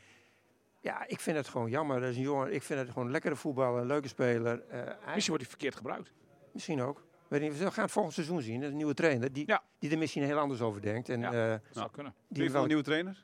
ja, 0.80 1.06
ik 1.06 1.20
vind 1.20 1.36
het 1.36 1.48
gewoon 1.48 1.70
jammer. 1.70 2.00
Dat 2.00 2.10
is 2.10 2.16
een 2.16 2.22
jongen, 2.22 2.54
ik 2.54 2.62
vind 2.62 2.78
het 2.80 2.88
gewoon 2.88 3.04
een 3.06 3.12
lekkere 3.12 3.36
voetballer, 3.36 3.80
een 3.80 3.86
leuke 3.86 4.08
speler. 4.08 4.62
Eh, 4.68 4.80
hij- 4.80 4.94
Misschien 5.14 5.26
wordt 5.28 5.42
hij 5.42 5.46
verkeerd 5.50 5.76
gebruikt. 5.76 6.12
Misschien 6.52 6.80
ook. 6.82 7.06
Weet 7.28 7.40
niet, 7.40 7.58
we 7.58 7.70
gaan 7.70 7.82
het 7.84 7.92
volgend 7.92 8.14
seizoen 8.14 8.40
zien. 8.40 8.54
Dat 8.54 8.62
is 8.64 8.70
een 8.70 8.76
nieuwe 8.76 8.94
trainer 8.94 9.32
die, 9.32 9.46
Ja. 9.46 9.62
die 9.78 9.90
er 9.90 9.98
misschien 9.98 10.22
heel 10.22 10.38
anders 10.38 10.60
over 10.60 10.80
denkt. 10.82 11.08
En, 11.08 11.20
Ja. 11.20 11.32
eh, 11.32 11.50
Dat 11.50 11.60
zou 11.70 11.90
kunnen. 11.90 12.14
Wie 12.28 12.38
die 12.38 12.42
van 12.44 12.52
wel, 12.52 12.62
een 12.62 12.68
nieuwe 12.68 12.82
trainer? 12.82 13.22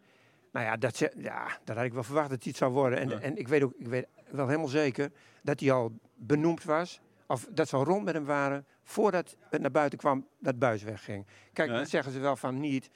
nou 0.52 0.66
ja, 0.66 0.76
dat, 0.76 0.96
ze- 0.96 1.12
ja, 1.16 1.58
dat 1.64 1.76
had 1.76 1.84
ik 1.84 1.92
wel 1.92 2.02
verwacht 2.02 2.30
dat 2.30 2.38
hij 2.42 2.48
het 2.48 2.56
zou 2.56 2.72
worden. 2.72 2.98
En, 2.98 3.08
Ja. 3.08 3.18
en 3.20 3.36
ik 3.36 3.48
weet 3.48 3.62
ook 3.62 3.72
ik 3.78 3.86
weet 3.86 4.06
wel 4.30 4.46
helemaal 4.46 4.68
zeker 4.68 5.10
dat 5.42 5.60
hij 5.60 5.72
al 5.72 5.92
benoemd 6.14 6.64
was. 6.64 7.00
Of 7.26 7.46
dat 7.50 7.68
ze 7.68 7.76
al 7.76 7.84
rond 7.84 8.04
met 8.04 8.14
hem 8.14 8.24
waren 8.24 8.66
voordat 8.82 9.36
het 9.50 9.60
naar 9.60 9.70
buiten 9.70 9.98
kwam 9.98 10.26
dat 10.38 10.58
Buis 10.58 10.82
wegging. 10.82 11.26
Kijk, 11.52 11.70
dat 11.70 11.88
zeggen 11.88 12.12
ze 12.12 12.18
wel 12.18 12.36
van 12.36 12.60
niet. 12.60 12.90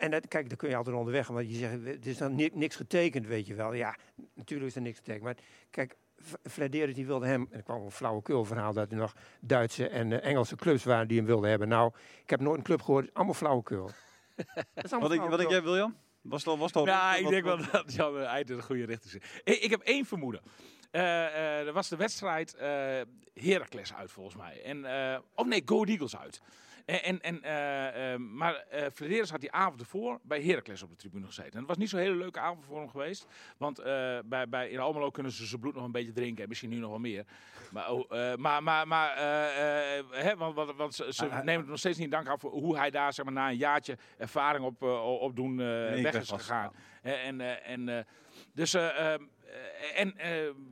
En 0.00 0.10
dat, 0.10 0.28
kijk, 0.28 0.48
daar 0.48 0.56
kun 0.56 0.68
je 0.68 0.76
altijd 0.76 0.96
onderweg. 0.96 1.26
Want 1.26 1.50
je 1.50 1.56
zegt, 1.56 1.84
het 1.84 2.06
is 2.06 2.16
dan 2.16 2.34
ni- 2.34 2.50
niks 2.52 2.76
getekend, 2.76 3.26
weet 3.26 3.46
je 3.46 3.54
wel. 3.54 3.72
Ja, 3.72 3.96
natuurlijk 4.34 4.68
is 4.70 4.76
er 4.76 4.82
niks 4.82 4.98
getekend. 4.98 5.24
Maar 5.24 5.36
kijk, 5.70 5.96
Vladeris 6.44 6.94
die 6.94 7.06
wilde 7.06 7.26
hem... 7.26 7.46
En 7.50 7.56
er 7.56 7.62
kwam 7.62 7.82
een 7.82 7.90
flauwekul 7.90 8.44
verhaal 8.44 8.72
dat 8.72 8.90
er 8.90 8.96
nog 8.96 9.14
Duitse 9.40 9.88
en 9.88 10.12
eh, 10.12 10.28
Engelse 10.28 10.56
clubs 10.56 10.84
waren 10.84 11.08
die 11.08 11.16
hem 11.16 11.26
wilden 11.26 11.50
hebben. 11.50 11.68
Nou, 11.68 11.92
ik 12.22 12.30
heb 12.30 12.40
nooit 12.40 12.58
een 12.58 12.64
club 12.64 12.82
gehoord. 12.82 13.14
Allemaal 13.14 13.34
flauwekul. 13.34 13.90
Allemaal 14.74 15.00
Wat 15.00 15.10
denk, 15.10 15.28
wat 15.28 15.38
denk 15.38 15.50
jij, 15.50 15.62
William? 15.62 15.96
Was 16.20 16.40
het 16.44 16.48
al, 16.48 16.58
was 16.58 16.66
het 16.66 16.76
al 16.76 16.86
Ja, 16.86 17.16
ik 17.16 17.28
denk 17.28 17.44
wel 17.44 17.58
dat 17.72 17.92
Jan 17.92 18.18
Eind 18.18 18.50
in 18.50 18.56
de 18.56 18.62
goede 18.62 18.84
richting 18.84 19.10
zit. 19.10 19.40
Ik, 19.44 19.62
ik 19.62 19.70
heb 19.70 19.80
één 19.80 20.04
vermoeden. 20.04 20.40
Eh, 20.90 21.26
eh, 21.26 21.66
er 21.66 21.72
was 21.72 21.88
de 21.88 21.96
wedstrijd 21.96 22.54
eh 22.54 23.00
Heracles 23.34 23.94
uit, 23.94 24.10
volgens 24.10 24.36
mij. 24.36 24.62
En, 24.62 24.84
eh, 24.84 25.18
of 25.34 25.46
nee, 25.46 25.62
Go 25.64 25.84
Eagles 25.84 26.16
uit. 26.16 26.40
En, 26.86 27.02
en, 27.02 27.20
en, 27.22 27.42
eh, 27.42 28.16
maar 28.18 28.64
Flederis 28.94 29.30
had 29.30 29.40
die 29.40 29.52
avond 29.52 29.80
ervoor 29.80 30.18
bij 30.22 30.42
Heracles 30.42 30.82
op 30.82 30.90
de 30.90 30.96
tribune 30.96 31.26
gezeten. 31.26 31.52
En 31.52 31.58
het 31.58 31.68
was 31.68 31.76
niet 31.76 31.88
zo'n 31.88 32.00
hele 32.00 32.14
leuke 32.16 32.40
avond 32.40 32.64
voor 32.64 32.78
hem 32.78 32.88
geweest. 32.88 33.26
Want 33.56 33.82
bij, 34.24 34.48
bij, 34.48 34.68
in 34.70 34.78
Almelo 34.78 35.10
kunnen 35.10 35.32
ze 35.32 35.46
zijn 35.46 35.60
bloed 35.60 35.74
nog 35.74 35.84
een 35.84 35.92
beetje 35.92 36.12
drinken. 36.12 36.42
En 36.42 36.48
misschien 36.48 36.70
nu 36.70 36.76
nog 36.78 36.90
wel 36.90 36.98
meer. 36.98 37.24
Maar, 37.70 37.90
oh, 37.90 38.34
maar, 38.36 38.62
maar, 38.62 38.88
maar 38.88 39.16
hè, 40.10 40.36
want, 40.36 40.54
want, 40.54 40.76
want 40.76 40.94
ze, 40.94 41.06
ze 41.12 41.24
nemen 41.24 41.56
het 41.56 41.66
nog 41.66 41.78
steeds 41.78 41.96
niet 41.96 42.04
in 42.06 42.12
dank 42.12 42.28
af 42.28 42.40
voor 42.40 42.50
hoe 42.50 42.76
hij 42.76 42.90
daar 42.90 43.12
zeg 43.12 43.24
maar, 43.24 43.34
na 43.34 43.48
een 43.48 43.56
jaartje 43.56 43.98
ervaring 44.18 44.64
op, 44.64 44.82
eh 44.82 45.86
één 45.86 46.02
weg 46.02 46.14
is 46.14 46.30
gegaan. 46.30 46.72
En, 47.02 47.40
en, 47.64 48.06
dus, 48.54 48.74
en 49.94 50.14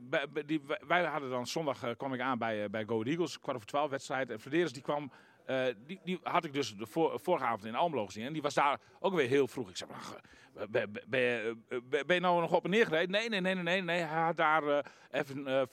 bij- 0.09 0.29
bij 0.29 0.45
die, 0.45 0.61
wij- 0.87 1.03
hadden 1.03 1.29
dan 1.29 1.47
zondag, 1.47 1.95
kwam 1.97 2.13
ik 2.13 2.19
aan 2.21 2.37
bij, 2.37 2.69
bij 2.69 2.83
Go 2.85 3.03
Eagles, 3.03 3.39
kwart 3.39 3.55
over 3.55 3.67
twaalf 3.67 3.89
wedstrijd. 3.89 4.29
En 4.29 4.39
Verderes 4.39 4.73
die 4.73 4.81
kwam, 4.81 5.11
eh, 5.49 5.65
die, 5.85 5.99
die 6.03 6.19
had 6.23 6.45
ik 6.45 6.53
dus 6.53 6.75
de 6.75 6.85
voor- 6.85 7.19
vorige 7.19 7.45
avond 7.45 7.65
in 7.65 7.75
Almelo 7.75 8.05
gezien. 8.05 8.25
En 8.25 8.33
die 8.33 8.41
was 8.41 8.53
daar 8.53 8.79
ook 8.99 9.13
weer 9.13 9.27
heel 9.27 9.47
vroeg. 9.47 9.69
Ik 9.69 9.77
zei, 9.77 9.89
eh, 9.91 10.63
ben, 10.69 10.91
ben, 10.91 11.03
ben, 11.07 11.19
je- 11.19 11.57
eh, 11.69 11.77
ben- 11.89 12.05
ben 12.07 12.15
je 12.15 12.21
nou 12.21 12.41
nog 12.41 12.51
op 12.53 12.63
en 12.63 12.69
neer 12.69 12.85
gereden? 12.85 13.11
Nee, 13.11 13.29
nee, 13.29 13.41
nee, 13.41 13.53
nee, 13.53 13.63
nee. 13.63 13.81
nee. 13.81 13.99
Hij 14.01 14.21
had 14.21 14.37
daar 14.37 14.63
eh, 14.67 14.79
even, 15.11 15.69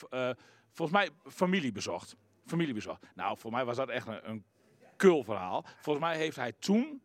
volgens 0.72 0.98
mij, 0.98 1.08
familie 1.32 1.72
bezocht. 1.72 2.16
Familie 2.46 2.74
bezocht. 2.74 3.02
Nou, 3.14 3.38
voor 3.38 3.50
mij 3.50 3.64
was 3.64 3.76
dat 3.76 3.88
echt 3.88 4.06
een, 4.06 4.30
een 4.30 4.44
kul 4.96 5.22
verhaal. 5.24 5.64
Volgens 5.80 6.04
mij 6.06 6.16
heeft 6.16 6.36
hij 6.36 6.52
toen 6.52 7.02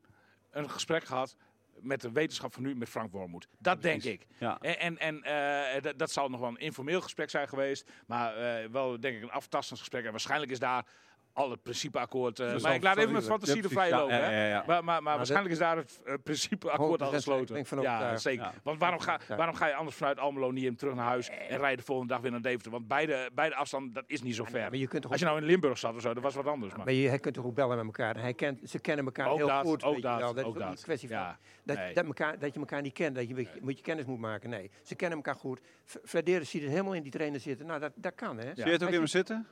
een 0.52 0.70
gesprek 0.70 1.04
gehad 1.04 1.36
met 1.80 2.02
de 2.02 2.12
wetenschap 2.12 2.54
van 2.54 2.64
nu 2.64 2.76
met 2.76 2.90
Frank 2.90 3.12
Wormoed. 3.12 3.48
Dat 3.60 3.82
denk 3.82 4.04
ik. 4.04 4.28
Ja. 4.40 4.60
En, 4.60 4.98
en, 4.98 5.22
en 5.24 5.98
dat, 5.98 6.12
zal 6.12 6.30
nog 6.30 6.40
wel 6.40 6.50
een 6.50 6.58
informeel 6.58 7.02
gesprek 7.02 7.30
zijn 7.30 7.48
geweest. 7.48 7.90
Maar 8.08 8.34
wel 8.72 9.00
denk 9.00 9.18
ik 9.18 9.24
een 9.24 9.32
aftastend 9.32 9.80
gesprek. 9.80 10.06
En 10.06 10.12
waarschijnlijk 10.12 10.52
is 10.52 10.60
daar 10.60 10.86
al 11.34 11.52
het 11.52 11.62
principeakkoord. 11.64 12.40
eh 12.40 12.52
Dus 12.52 12.62
maar 12.64 12.74
ik 12.76 12.84
laat 12.84 12.98
even 12.98 13.12
mijn 13.12 13.24
fantasie 13.24 13.70
Ja, 13.70 13.86
er 13.86 13.92
lopen. 13.92 14.16
Ja, 14.16 14.22
hè. 14.22 14.32
ja, 14.32 14.48
ja, 14.48 14.64
ja. 14.68 14.82
Maar, 14.82 15.04
maar, 15.04 15.18
waarschijnlijk 15.18 15.52
is 15.54 15.58
daar 15.60 15.78
het 15.78 16.00
eh, 16.06 16.14
principeakkoord 16.24 17.02
al 17.02 17.12
100% 17.12 17.14
gesloten. 17.16 17.46
ben 17.48 17.58
ik 17.58 17.66
van 17.68 17.82
ja, 17.82 18.18
zeker. 18.18 18.44
Ja. 18.46 18.54
Want 18.64 18.80
waarom 18.80 19.00
ga, 19.00 19.20
waarom 19.28 19.56
ga 19.56 19.68
je 19.68 19.74
anders 19.74 19.96
vanuit 19.98 20.20
Almelo 20.20 20.52
niet 20.52 20.64
hem 20.64 20.76
terug 20.76 20.94
naar 20.96 21.06
huis 21.06 21.30
en 21.30 21.58
rijden 21.58 21.78
de 21.78 21.84
volgende 21.84 22.14
dag 22.14 22.22
weer 22.22 22.32
naar 22.32 22.42
Deventer? 22.42 22.72
Want 22.72 22.88
beide, 22.88 23.30
beide 23.34 23.56
afstanden, 23.56 23.94
dat 23.94 24.04
is 24.08 24.22
niet 24.22 24.36
zo 24.36 24.44
ver. 24.44 24.62
Maar 24.62 24.76
je 24.76 24.88
kunt 24.88 25.02
toch 25.02 25.12
Als 25.12 25.20
je 25.20 25.26
nou 25.26 25.38
in 25.40 25.46
Limburg 25.46 25.78
zat 25.78 25.96
of 25.96 26.02
zo, 26.02 26.14
dat 26.14 26.24
was 26.24 26.36
wat 26.36 26.46
anders. 26.48 26.76
Maar. 26.76 26.86
Maar 26.86 26.94
je 26.94 27.08
hij 27.08 27.20
kunt 27.20 27.36
toch 27.36 27.46
ook 27.46 27.56
bellen 27.56 27.76
met 27.78 27.86
elkaar. 27.86 28.18
Hij 28.22 28.34
kent, 28.34 28.70
ze 28.70 28.80
kennen 28.80 29.06
elkaar 29.06 29.28
Ook 29.30 29.38
heel 29.38 29.48
dat, 29.48 29.62
goed. 29.66 29.84
ook 29.84 30.02
dat, 30.02 30.20
wel. 30.20 30.20
dat 30.20 30.30
ook 30.30 30.38
is 30.38 30.44
ook 30.46 30.60
dat. 30.60 30.70
niet 30.70 30.78
een 30.78 30.84
kwestie 30.84 31.08
van 31.10 31.18
Ja, 31.18 31.38
dat, 31.64 31.78
nee. 31.78 31.94
dat, 31.94 32.06
elkaar, 32.06 32.40
dat 32.40 32.54
je 32.54 32.60
elkaar 32.60 32.82
niet 32.82 32.94
kent. 32.94 33.16
Dat 33.16 33.28
je 33.28 33.36
moet- 33.36 33.62
moet 33.62 33.78
je 33.78 33.84
kennis 33.84 34.06
moet 34.06 34.20
maken. 34.20 34.50
Nee, 34.50 34.72
ze 34.84 34.96
kennen 34.96 35.18
elkaar 35.18 35.36
goed. 35.36 35.60
Vladeris 35.86 36.50
ziet 36.50 36.62
het 36.62 36.72
helemaal 36.72 36.94
in 36.94 37.04
die 37.04 37.12
trainer 37.12 37.40
zitten. 37.40 37.66
Nou, 37.66 37.80
dat, 37.80 37.92
dat 37.96 38.16
kan 38.16 38.38
hè. 38.38 38.52
Zie 38.56 38.66
je 38.66 38.72
het 38.72 38.84
ook 38.84 38.90
in 38.90 39.08
zitten? 39.08 39.48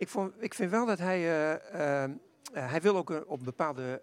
Ik, 0.00 0.08
vond, 0.08 0.42
ik 0.42 0.54
vind 0.54 0.70
wel 0.70 0.86
dat 0.86 0.98
hij... 0.98 1.18
eh, 1.18 1.52
eh, 1.54 2.04
eh, 2.04 2.10
hij 2.70 2.80
wil 2.80 2.96
ook 2.96 3.24
op 3.28 3.44
bepaalde 3.44 4.02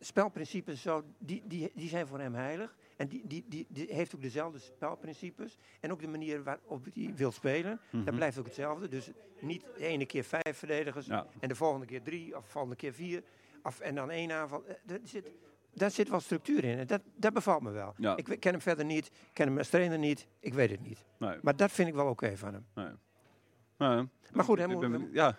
spelprincipes 0.00 0.82
zo, 0.82 1.04
die, 1.18 1.42
die, 1.46 1.70
die 1.74 1.88
zijn 1.88 2.06
voor 2.06 2.18
hem 2.20 2.34
heilig. 2.34 2.76
En 2.96 3.08
die, 3.08 3.22
die, 3.26 3.44
die, 3.48 3.66
die 3.68 3.86
heeft 3.94 4.14
ook 4.14 4.20
dezelfde 4.20 4.58
spelprincipes. 4.58 5.56
En 5.80 5.92
ook 5.92 6.00
de 6.00 6.08
manier 6.08 6.42
waarop 6.42 6.86
hij 6.94 7.12
wil 7.14 7.32
spelen. 7.32 7.80
Dat 7.90 8.04
Mhm. 8.04 8.14
blijft 8.14 8.38
ook 8.38 8.44
hetzelfde. 8.44 8.88
Dus 8.88 9.10
niet 9.40 9.64
de 9.76 9.86
ene 9.86 10.06
keer 10.06 10.24
vijf 10.24 10.56
verdedigers 10.58 11.06
Ja. 11.06 11.26
en 11.40 11.48
de 11.48 11.54
volgende 11.54 11.86
keer 11.86 12.02
drie 12.02 12.36
of 12.36 12.44
de 12.44 12.50
volgende 12.50 12.76
keer 12.76 12.92
vier. 12.92 13.22
Of, 13.62 13.80
en 13.80 13.94
dan 13.94 14.10
één 14.10 14.32
aanval. 14.32 14.64
Daar 14.84 14.98
zit, 15.02 15.30
daar 15.74 15.90
zit 15.90 16.08
wel 16.08 16.20
structuur 16.20 16.64
in. 16.64 16.78
En 16.78 16.86
dat, 16.86 17.00
dat 17.14 17.32
bevalt 17.32 17.62
me 17.62 17.70
wel. 17.70 17.94
Ja. 17.96 18.16
Ik 18.16 18.40
ken 18.40 18.52
hem 18.52 18.60
verder 18.60 18.84
niet. 18.84 19.06
Ik 19.06 19.30
ken 19.32 19.46
hem 19.46 19.58
als 19.58 19.68
trainer 19.68 19.98
niet. 19.98 20.26
Ik 20.40 20.54
weet 20.54 20.70
het 20.70 20.80
niet. 20.82 21.04
Nee. 21.18 21.38
Maar 21.42 21.56
dat 21.56 21.70
vind 21.72 21.88
ik 21.88 21.94
wel 21.94 22.08
oké 22.08 22.36
van 22.36 22.52
hem. 22.52 22.66
nee. 22.74 22.90
Maar 23.78 24.44
goed, 24.44 24.58
Ik 24.58 24.66
ben 24.66 24.78
benieuwd- 24.80 25.12
ja. 25.14 25.36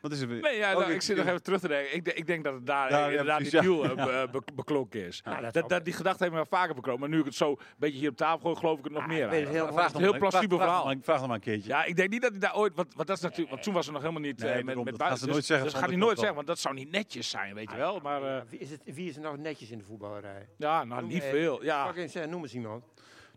Wat 0.00 0.12
is 0.12 0.20
er 0.20 0.28
weer? 0.28 0.40
Nee, 0.40 0.56
ja, 0.56 0.72
Oh, 0.72 0.78
nou, 0.78 0.88
ik- 0.90 0.94
ik 0.96 1.02
zit 1.02 1.16
nog 1.16 1.26
even 1.26 1.42
terug 1.42 1.60
te 1.60 1.68
denken. 1.68 1.94
Ik, 1.94 2.04
denk- 2.04 2.16
ik 2.16 2.26
denk 2.26 2.44
dat 2.44 2.54
het 2.54 2.66
daar 2.66 2.90
Ja, 2.90 3.08
inderdaad 3.08 3.36
precies, 3.36 3.60
die 3.60 3.60
deal 3.62 3.84
eh, 3.84 3.94
be- 4.06 4.28
be- 4.32 4.52
beklonken 4.54 5.06
is. 5.06 5.22
dat 5.22 5.52
dat, 5.52 5.68
dat, 5.68 5.84
die 5.84 5.92
gedachte 5.94 6.18
heeft 6.24 6.34
me 6.36 6.40
wel 6.48 6.58
vaker 6.60 6.74
bekropen. 6.74 7.00
Maar 7.00 7.08
nu 7.08 7.18
ik 7.18 7.24
het 7.24 7.34
zo 7.34 7.50
een 7.50 7.58
beetje 7.76 7.98
hier 7.98 8.08
op 8.10 8.16
tafel 8.16 8.40
gooi, 8.40 8.56
geloof 8.56 8.78
ik 8.78 8.84
het 8.84 8.92
nog 8.92 9.02
Ah, 9.02 9.08
meer 9.08 9.24
ik 9.24 9.30
weet 9.30 9.40
het 9.40 9.48
heel- 9.48 9.66
een 9.68 10.00
heel 10.00 10.18
plausibel 10.18 10.56
vraag, 10.58 10.68
verhaal. 10.68 10.82
Vraag, 10.90 10.96
vraag 11.02 11.18
nog 11.18 11.26
maar 11.26 11.36
een 11.36 11.42
keertje. 11.42 11.68
Ja, 11.68 11.84
ik 11.84 11.96
denk 11.96 12.10
niet 12.10 12.22
dat 12.22 12.30
hij 12.30 12.40
daar 12.40 12.56
ooit... 12.56 12.74
Want, 12.74 12.94
want, 12.94 13.06
dat 13.08 13.16
is 13.16 13.22
natuurlijk, 13.22 13.50
want 13.50 13.62
toen 13.62 13.74
was 13.74 13.86
er 13.86 13.92
nog 13.92 14.00
helemaal 14.02 14.22
niet 14.22 14.38
Nee, 14.38 14.48
eh, 14.50 14.56
met, 14.56 14.66
daarom, 14.66 14.84
met 14.84 14.98
dat 14.98 15.08
gaan 15.08 15.16
ze 15.18 15.26
buiten. 15.26 15.28
nooit 15.32 15.44
zeggen 15.44 15.64
Dus, 15.64 15.72
dus 15.74 15.82
gaat 15.82 15.90
hij 15.90 16.00
nooit 16.00 16.18
zeggen, 16.18 16.34
want 16.36 16.46
dat 16.46 16.58
zou 16.58 16.74
niet 16.74 16.90
netjes 16.90 17.30
zijn, 17.30 17.54
weet 17.54 17.70
je 17.70 17.76
wel. 17.76 17.98
Maar 18.02 18.22
eh, 18.22 18.42
Wie 18.48 18.58
is, 18.58 18.70
het, 18.70 18.80
wie 18.84 19.08
is 19.08 19.16
er 19.16 19.22
nou 19.22 19.38
netjes 19.38 19.70
in 19.70 19.78
de 19.78 19.84
voetballerij? 19.84 20.48
ja, 20.56 20.84
nou 20.84 21.06
niet 21.06 21.22
veel. 21.22 21.64
Ja, 21.64 21.92
eh, 21.94 22.26
noem 22.26 22.42
eens 22.42 22.54
iemand. 22.54 22.84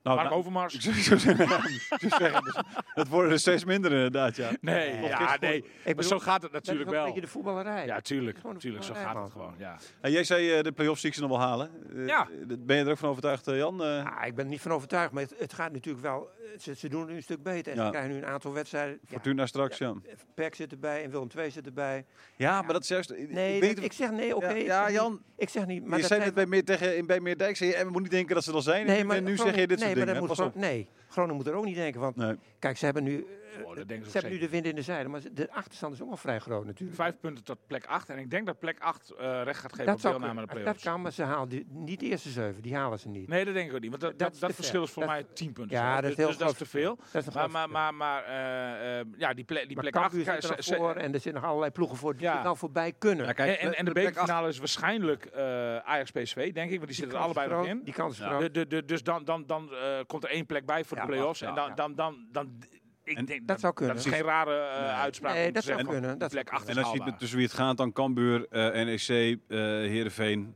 Nou, 0.06 0.18
Mark 0.18 0.30
nou, 0.30 0.40
Overmars. 0.40 0.74
zeggen, 0.80 2.44
dus 2.44 2.56
het 2.94 3.08
worden 3.08 3.32
er 3.32 3.40
steeds 3.40 3.66
minder 3.66 3.92
inderdaad, 3.92 4.36
ja. 4.36 4.50
Nee, 4.62 5.02
ja, 5.02 5.38
nee. 5.40 5.58
ik 5.58 5.64
Maar 5.86 5.96
bedoel, 5.96 6.04
zo 6.10 6.20
gaat 6.20 6.42
het 6.42 6.52
Dat 6.52 6.62
is 6.62 6.68
natuurlijk 6.68 6.80
ook 6.80 6.88
een 6.88 6.94
wel. 6.94 7.06
beetje 7.06 7.22
de 7.22 7.28
voetballerij. 7.28 7.86
Ja, 7.86 8.02
tuurlijk. 8.02 8.38
Tuurlijk 8.58 8.84
zo 8.84 8.94
gaat 8.94 9.16
het 9.24 9.32
gewoon, 9.32 9.56
ja. 9.58 9.78
En 10.02 10.12
jij 10.12 10.24
zei 10.24 10.52
eh, 10.52 10.64
de 10.64 10.72
play-offs 10.72 11.02
zie 11.02 11.10
ik 11.10 11.16
ze 11.16 11.22
nog 11.22 11.30
wel 11.30 11.40
halen. 11.40 11.70
Eh, 11.96 12.08
Ja. 12.08 12.28
Ben 12.58 12.78
je 12.78 12.84
er 12.84 12.92
ook 12.92 12.98
van 12.98 13.10
overtuigd, 13.10 13.48
eh, 13.48 13.58
Jan? 13.58 13.84
Eh, 13.84 14.06
Ah, 14.20 14.28
ik 14.28 14.36
ben 14.36 14.46
er 14.46 14.52
niet 14.52 14.62
van 14.62 14.72
overtuigd, 14.72 15.12
maar 15.12 15.24
het, 15.24 15.34
het 15.38 15.54
gaat 15.54 15.72
natuurlijk 15.72 16.04
wel. 16.06 16.30
Eh, 16.54 16.60
Ze, 16.60 16.76
ze 16.76 16.90
doen 16.90 17.08
nu 17.08 17.16
een 17.16 17.24
stuk 17.24 17.44
beter. 17.44 17.72
En 17.72 17.78
Ja. 17.78 17.84
ze 17.86 17.90
krijgen 17.92 18.12
nu 18.12 18.18
een 18.18 18.26
aantal 18.26 18.54
wedstrijden. 18.54 19.00
Ja, 19.02 19.08
Fortuna 19.10 19.46
straks, 19.46 19.78
ja. 19.78 19.94
PEC 20.34 20.56
zit 20.56 20.72
erbij 20.72 21.04
en 21.04 21.12
Willem 21.12 21.28
II 21.38 21.52
zit 21.52 21.66
erbij. 21.66 22.06
Ja, 22.36 22.62
maar 22.62 22.74
dat 22.74 22.82
is 22.82 22.88
juist... 22.88 23.10
Nee, 23.10 23.56
ik 23.56 23.62
dat- 23.62 23.70
weet, 23.76 23.84
ik 23.84 23.94
zeg 23.94 24.12
nee, 24.12 24.36
oké. 24.36 24.50
ja, 24.52 24.86
niet- 24.86 24.96
Jan, 24.96 25.22
Ik 25.38 25.50
zeg 25.50 25.66
niet, 25.66 25.86
maar 25.86 26.00
je 26.00 26.06
zei 26.06 26.22
het 26.22 26.34
bij, 26.34 26.46
meer, 26.46 26.64
tegen, 26.64 26.98
in- 26.98 27.06
bij 27.06 27.20
Meerdijk, 27.20 27.60
en 27.60 27.70
we 27.70 27.84
moeten 27.84 28.02
niet 28.02 28.12
denken 28.12 28.36
dat 28.36 28.44
ze 28.44 28.54
er 28.54 28.62
zijn. 28.62 28.86
Nee, 28.86 28.98
en 29.00 29.06
maar 29.06 29.22
nu 29.22 29.38
zeg 29.38 29.56
je 29.56 29.68
dit 29.68 29.80
nee, 29.80 29.88
soort 29.96 30.06
maar 30.06 30.28
dat 30.28 30.38
moet 30.38 30.56
Nee, 30.56 30.88
Groningen 31.16 31.36
moet 31.44 31.48
er 31.48 31.54
ook 31.54 31.66
niet 31.66 31.76
denken. 31.76 32.02
Want 32.02 32.16
Nee. 32.16 32.36
kijk, 32.60 32.78
ze 32.78 32.86
hebben 32.86 33.04
nu, 33.04 33.18
eh, 33.20 33.66
Oh, 33.66 33.74
ze 33.76 34.10
hebben 34.12 34.32
nu 34.32 34.38
de 34.38 34.50
wind 34.50 34.66
in 34.66 34.76
de 34.76 34.82
zeilen. 34.82 35.12
Maar 35.12 35.22
de 35.34 35.52
achterstand 35.52 35.94
is 35.94 36.02
ook 36.02 36.08
wel 36.08 36.18
vrij 36.18 36.40
groot 36.40 36.66
natuurlijk. 36.66 36.98
Vijf 37.00 37.14
punten 37.20 37.44
tot 37.44 37.58
plek 37.68 37.86
8. 37.86 38.10
En 38.10 38.18
ik 38.18 38.30
denk 38.30 38.46
dat 38.46 38.60
plek 38.60 38.80
8 38.80 39.10
eh, 39.10 39.42
recht 39.44 39.60
gaat 39.60 39.72
geven 39.72 39.86
Dat, 39.86 39.96
op 39.96 40.02
deelname 40.02 40.26
aan 40.26 40.36
de 40.36 40.36
kunnen. 40.36 40.48
dat 40.48 40.56
play-offs. 40.64 40.84
kan, 40.84 41.02
maar 41.02 41.12
ze 41.12 41.24
halen 41.24 41.50
die, 41.50 41.66
niet 41.70 42.00
de 42.00 42.06
eerste 42.06 42.30
zeven. 42.30 42.62
Die 42.62 42.76
halen 42.76 43.00
ze 43.00 43.08
niet. 43.10 43.28
Nee, 43.28 43.46
dat 43.46 43.54
denk 43.54 43.70
ik 43.70 43.76
ook 43.76 43.82
niet. 43.82 43.90
Want 43.90 44.02
dat, 44.02 44.20
Dat 44.40 44.50
is 44.50 44.56
verschil 44.56 44.84
is 44.84 44.92
voor 44.92 45.04
Dat- 45.04 45.12
mij 45.12 45.26
10 45.34 45.54
punten. 45.54 45.78
Ja, 45.78 45.96
dat 45.96 46.04
is 46.04 46.10
dus, 46.10 46.18
heel 46.18 46.28
dus 46.28 46.38
dat 46.38 46.52
is 46.52 46.58
te 46.58 46.66
veel. 46.66 46.96
Dat 47.12 47.22
is 47.22 47.28
een 47.28 47.34
Maar, 47.34 47.50
maar, 47.50 47.70
maar, 47.70 47.94
maar 47.94 48.24
eh, 48.24 49.00
eh, 49.00 49.06
ja, 49.18 49.34
die, 49.34 49.44
plek 49.46 49.66
die 49.68 49.76
Maar 49.76 49.84
plek 49.90 49.94
Cambuur 50.04 50.30
8... 50.32 50.44
zit 50.46 50.58
er 50.72 50.78
voor 50.78 50.96
en 50.96 51.14
er 51.14 51.20
zitten 51.20 51.34
nog 51.34 51.44
allerlei 51.44 51.72
ploegen 51.72 51.98
voor 51.98 52.14
die 52.14 52.22
Ja. 52.22 52.38
er 52.38 52.44
nou 52.44 52.58
voorbij 52.58 52.94
kunnen. 52.98 53.26
Ja, 53.26 53.32
kijk, 53.32 53.60
en, 53.60 53.76
en, 53.76 53.86
de 53.86 53.92
plek 53.92 54.06
acht- 54.06 54.14
bekerfinale 54.14 54.48
is 54.48 54.58
waarschijnlijk 54.58 55.26
eh 55.26 55.78
Ajax 55.78 56.12
PSV, 56.12 56.54
denk 56.54 56.70
ik. 56.72 56.76
Want 56.76 56.88
die 56.88 56.96
zitten 56.98 57.18
er 57.18 57.24
allebei 57.24 57.50
nog 57.50 57.66
in. 57.66 57.82
Die 57.84 57.94
kans 57.94 58.20
is 58.20 58.26
groot. 58.26 58.88
Dus 58.88 59.04
dan, 59.04 59.26
dan, 59.26 59.44
dan 59.46 59.70
eh, 59.74 60.00
komt 60.08 60.24
er 60.24 60.30
één 60.30 60.46
plek 60.46 60.66
bij 60.66 60.84
voor 60.84 60.98
de 61.08 61.12
play-offs. 61.14 61.40
ja, 61.40 61.48
en 61.50 61.56
dan, 61.56 61.72
dan, 61.76 61.96
dan, 61.96 62.28
dan, 62.32 62.64
ik 63.04 63.18
En 63.18 63.26
denk 63.26 63.48
dat 63.48 63.60
zou 63.60 63.74
kunnen. 63.74 63.96
Dat 63.96 64.06
is 64.06 64.12
geen 64.12 64.22
rare 64.22 64.56
eh, 64.58 64.80
Nee. 64.82 64.90
uitspraak. 64.90 65.34
Nee, 65.34 65.48
om 65.48 65.54
dat 65.54 65.62
te 65.64 65.68
zou 65.68 65.80
zeggen, 65.80 66.00
kunnen, 66.02 66.18
dat 66.20 66.30
plek 66.32 66.48
zou 66.48 66.60
8 66.62 66.70
En 66.70 66.78
als 66.78 66.78
je 66.78 66.82
het 66.82 66.86
haalbaar. 66.92 67.08
met 67.10 67.20
tussen 67.20 67.38
wie 67.38 67.48
het 67.48 67.56
gaat, 67.56 67.78
dan 67.78 67.92
Cambuur, 67.92 68.48
eh 68.50 68.86
NEC, 68.86 69.08
eh 69.48 69.58
Heerenveen. 69.58 70.56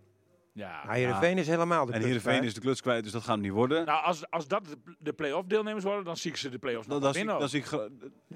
Ja. 0.53 0.81
Maar 0.85 0.95
Heerenveen 0.95 1.37
is 1.37 1.47
helemaal 1.47 1.85
de 1.85 1.91
En 1.91 1.99
kluts 1.99 2.05
Heerenveen 2.05 2.31
kwijt. 2.33 2.47
is 2.47 2.53
de 2.53 2.59
kluts 2.61 2.81
kwijt, 2.81 3.03
dus 3.03 3.11
dat 3.11 3.21
gaat 3.21 3.33
hem 3.33 3.41
niet 3.41 3.51
worden. 3.51 3.85
Nou, 3.85 4.03
als, 4.03 4.29
als 4.29 4.47
dat 4.47 4.75
de, 4.99 5.13
play-off 5.13 5.47
deelnemers 5.47 5.83
worden, 5.83 6.03
dan 6.03 6.17
zie 6.17 6.31
ik 6.31 6.37
ze 6.37 6.49
de 6.49 6.57
play-offs 6.59 6.87
nog 6.87 6.99
Dan, 6.99 7.03
dan, 7.03 7.13
zie, 7.13 7.23
winnen. 7.25 7.39
dan 7.39 7.49
zie 7.49 7.59
ik... 7.59 7.89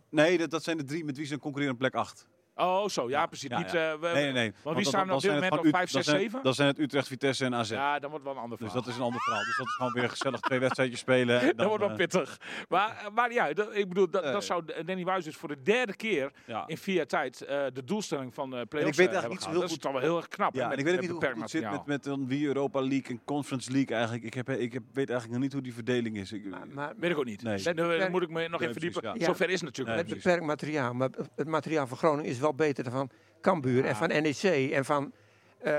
Nee, 0.10 0.38
dat, 0.38 0.50
dat 0.52 0.64
zijn 0.64 0.78
de 0.78 0.84
drie 0.84 1.06
met 1.06 1.18
wie 1.18 1.26
ze 1.26 1.40
concurreren 1.40 1.74
op 1.74 1.80
plek 1.80 1.96
8. 1.96 2.28
Oh, 2.56 2.88
zo. 2.88 3.10
Ja, 3.10 3.20
Ja, 3.20 3.26
precies. 3.26 3.50
ja, 3.50 3.58
Niet, 3.58 3.72
ja. 3.72 3.92
eh, 3.92 4.00
we- 4.00 4.08
Nee, 4.14 4.24
nee, 4.24 4.32
nee. 4.32 4.54
Want 4.64 4.76
wie 4.76 4.84
dan- 4.84 4.94
staan 4.94 5.08
dan 5.08 5.16
op 5.16 5.22
dit 5.22 5.32
het 5.32 5.42
moment 5.42 5.60
op 5.62 5.66
gewoon 5.66 5.74
5, 5.80 5.88
Ut- 5.88 5.94
dan 5.94 6.04
6, 6.04 6.12
zijn- 6.14 6.22
7? 6.24 6.44
Dan 6.44 6.54
zijn 6.54 6.68
het 6.68 6.80
Utrecht, 6.80 7.08
Vitesse 7.08 7.46
en 7.46 7.56
AZ. 7.56 7.70
Ja, 7.70 8.00
dan 8.00 8.10
wordt 8.10 8.26
wel 8.26 8.34
een 8.34 8.40
ander 8.40 8.58
Dus 8.58 8.68
verhaal. 8.68 8.84
dat 8.86 8.92
is 8.94 8.98
een 9.00 9.06
ander 9.06 9.22
verhaal. 9.22 9.44
Dus 9.44 9.58
dat 9.58 9.66
is 9.68 9.74
gewoon 9.74 9.92
weer 9.94 10.10
gezellig 10.16 10.40
twee 10.40 10.60
wedstrijdjes 10.60 11.00
spelen. 11.00 11.40
En 11.40 11.48
dat 11.48 11.58
dan, 11.58 11.68
wordt 11.68 11.82
wel 11.84 11.92
eh, 11.92 11.98
pittig. 11.98 12.40
Maar, 12.70 12.90
eh, 13.06 13.10
maar 13.14 13.32
ja, 13.34 13.54
dat, 13.54 13.76
ik 13.76 13.88
bedoel, 13.88 14.10
dat, 14.10 14.24
dat 14.24 14.44
zou 14.44 14.64
Danny 14.86 15.04
Buis 15.04 15.24
dus 15.26 15.36
voor 15.36 15.50
de 15.50 15.62
derde 15.62 15.96
keer 15.96 16.32
ja. 16.46 16.64
in 16.68 16.78
vier 16.78 16.96
jaar 16.96 17.06
tijd 17.08 17.42
eh, 17.42 17.64
de 17.74 17.84
doelstelling 17.84 18.34
van 18.34 18.50
de 18.50 18.66
play-offs 18.66 18.98
weet 18.98 19.08
eh, 19.08 19.14
eigenlijk 19.14 19.14
hebben 19.14 19.30
niet 19.32 19.42
zo 19.42 19.50
heel 19.50 19.60
Dat 19.60 19.64
is 19.70 19.74
goed- 19.74 19.82
toch 19.82 19.92
wel 19.92 20.02
heel 20.02 20.18
erg 20.18 20.28
knap. 20.28 20.54
Ja, 20.56 20.64
en 20.64 20.70
met- 20.70 20.80
ik 20.80 20.86
weet 20.86 21.00
niet 21.02 21.10
hoe 21.10 21.26
het 21.26 21.50
zit 21.50 21.72
met, 21.72 21.86
met 21.86 22.04
dan 22.04 22.28
wie 22.28 22.46
Europa 22.48 22.80
League 22.82 23.08
en 23.08 23.22
Conference 23.26 23.72
League 23.72 23.96
eigenlijk. 23.96 24.26
Ik, 24.26 24.34
heb, 24.34 24.50
ik 24.50 24.74
heb, 24.74 24.84
weet 24.94 25.10
eigenlijk 25.10 25.32
nog 25.32 25.40
niet 25.42 25.54
hoe 25.54 25.62
die 25.62 25.74
verdeling 25.74 26.18
is. 26.18 26.32
Ik, 26.32 26.46
Maar, 26.46 26.68
maar 26.74 26.94
Weet 26.98 27.12
ik 27.12 27.18
ook 27.18 27.26
niet. 27.26 27.44
Nee. 27.44 27.54
Dus, 27.54 27.64
daar- 27.64 28.12
moet 28.12 28.22
ik 28.22 28.30
me 28.30 28.48
nog 28.48 28.62
in 28.62 28.72
verdiepen. 28.72 29.16
Zover 29.22 29.46
is 29.50 29.54
het 29.62 29.64
natuurlijk 29.70 29.98
met 29.98 30.06
niet. 30.06 30.16
beperkt 30.16 30.46
materiaal. 30.46 30.94
Maar 30.94 31.10
het 31.36 31.48
materiaal 31.48 31.88
van 31.88 31.98
Groningen 31.98 32.26
is 32.32 32.40
wel 32.44 32.54
beter 32.56 32.84
dan 32.84 32.94
van 32.94 33.10
Cambuur 33.42 33.86
en 33.86 33.96
van 33.96 34.08
NEC 34.08 34.72
en 34.72 34.86
van... 34.86 35.12
eh, 35.60 35.74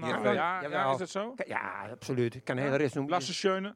Nou, 0.00 0.22
ja, 0.24 0.32
ja, 0.32 0.68
ja, 0.68 0.90
is 0.92 0.98
dat 0.98 1.08
zo? 1.08 1.34
Ja, 1.46 1.88
absoluut. 1.90 2.34
Ik 2.34 2.44
kan 2.44 2.56
een 2.56 2.62
Ja. 2.62 2.68
hele 2.70 2.82
rest 2.82 2.94
noemen. 2.94 3.12
Lasse 3.12 3.34
Schöne. 3.34 3.74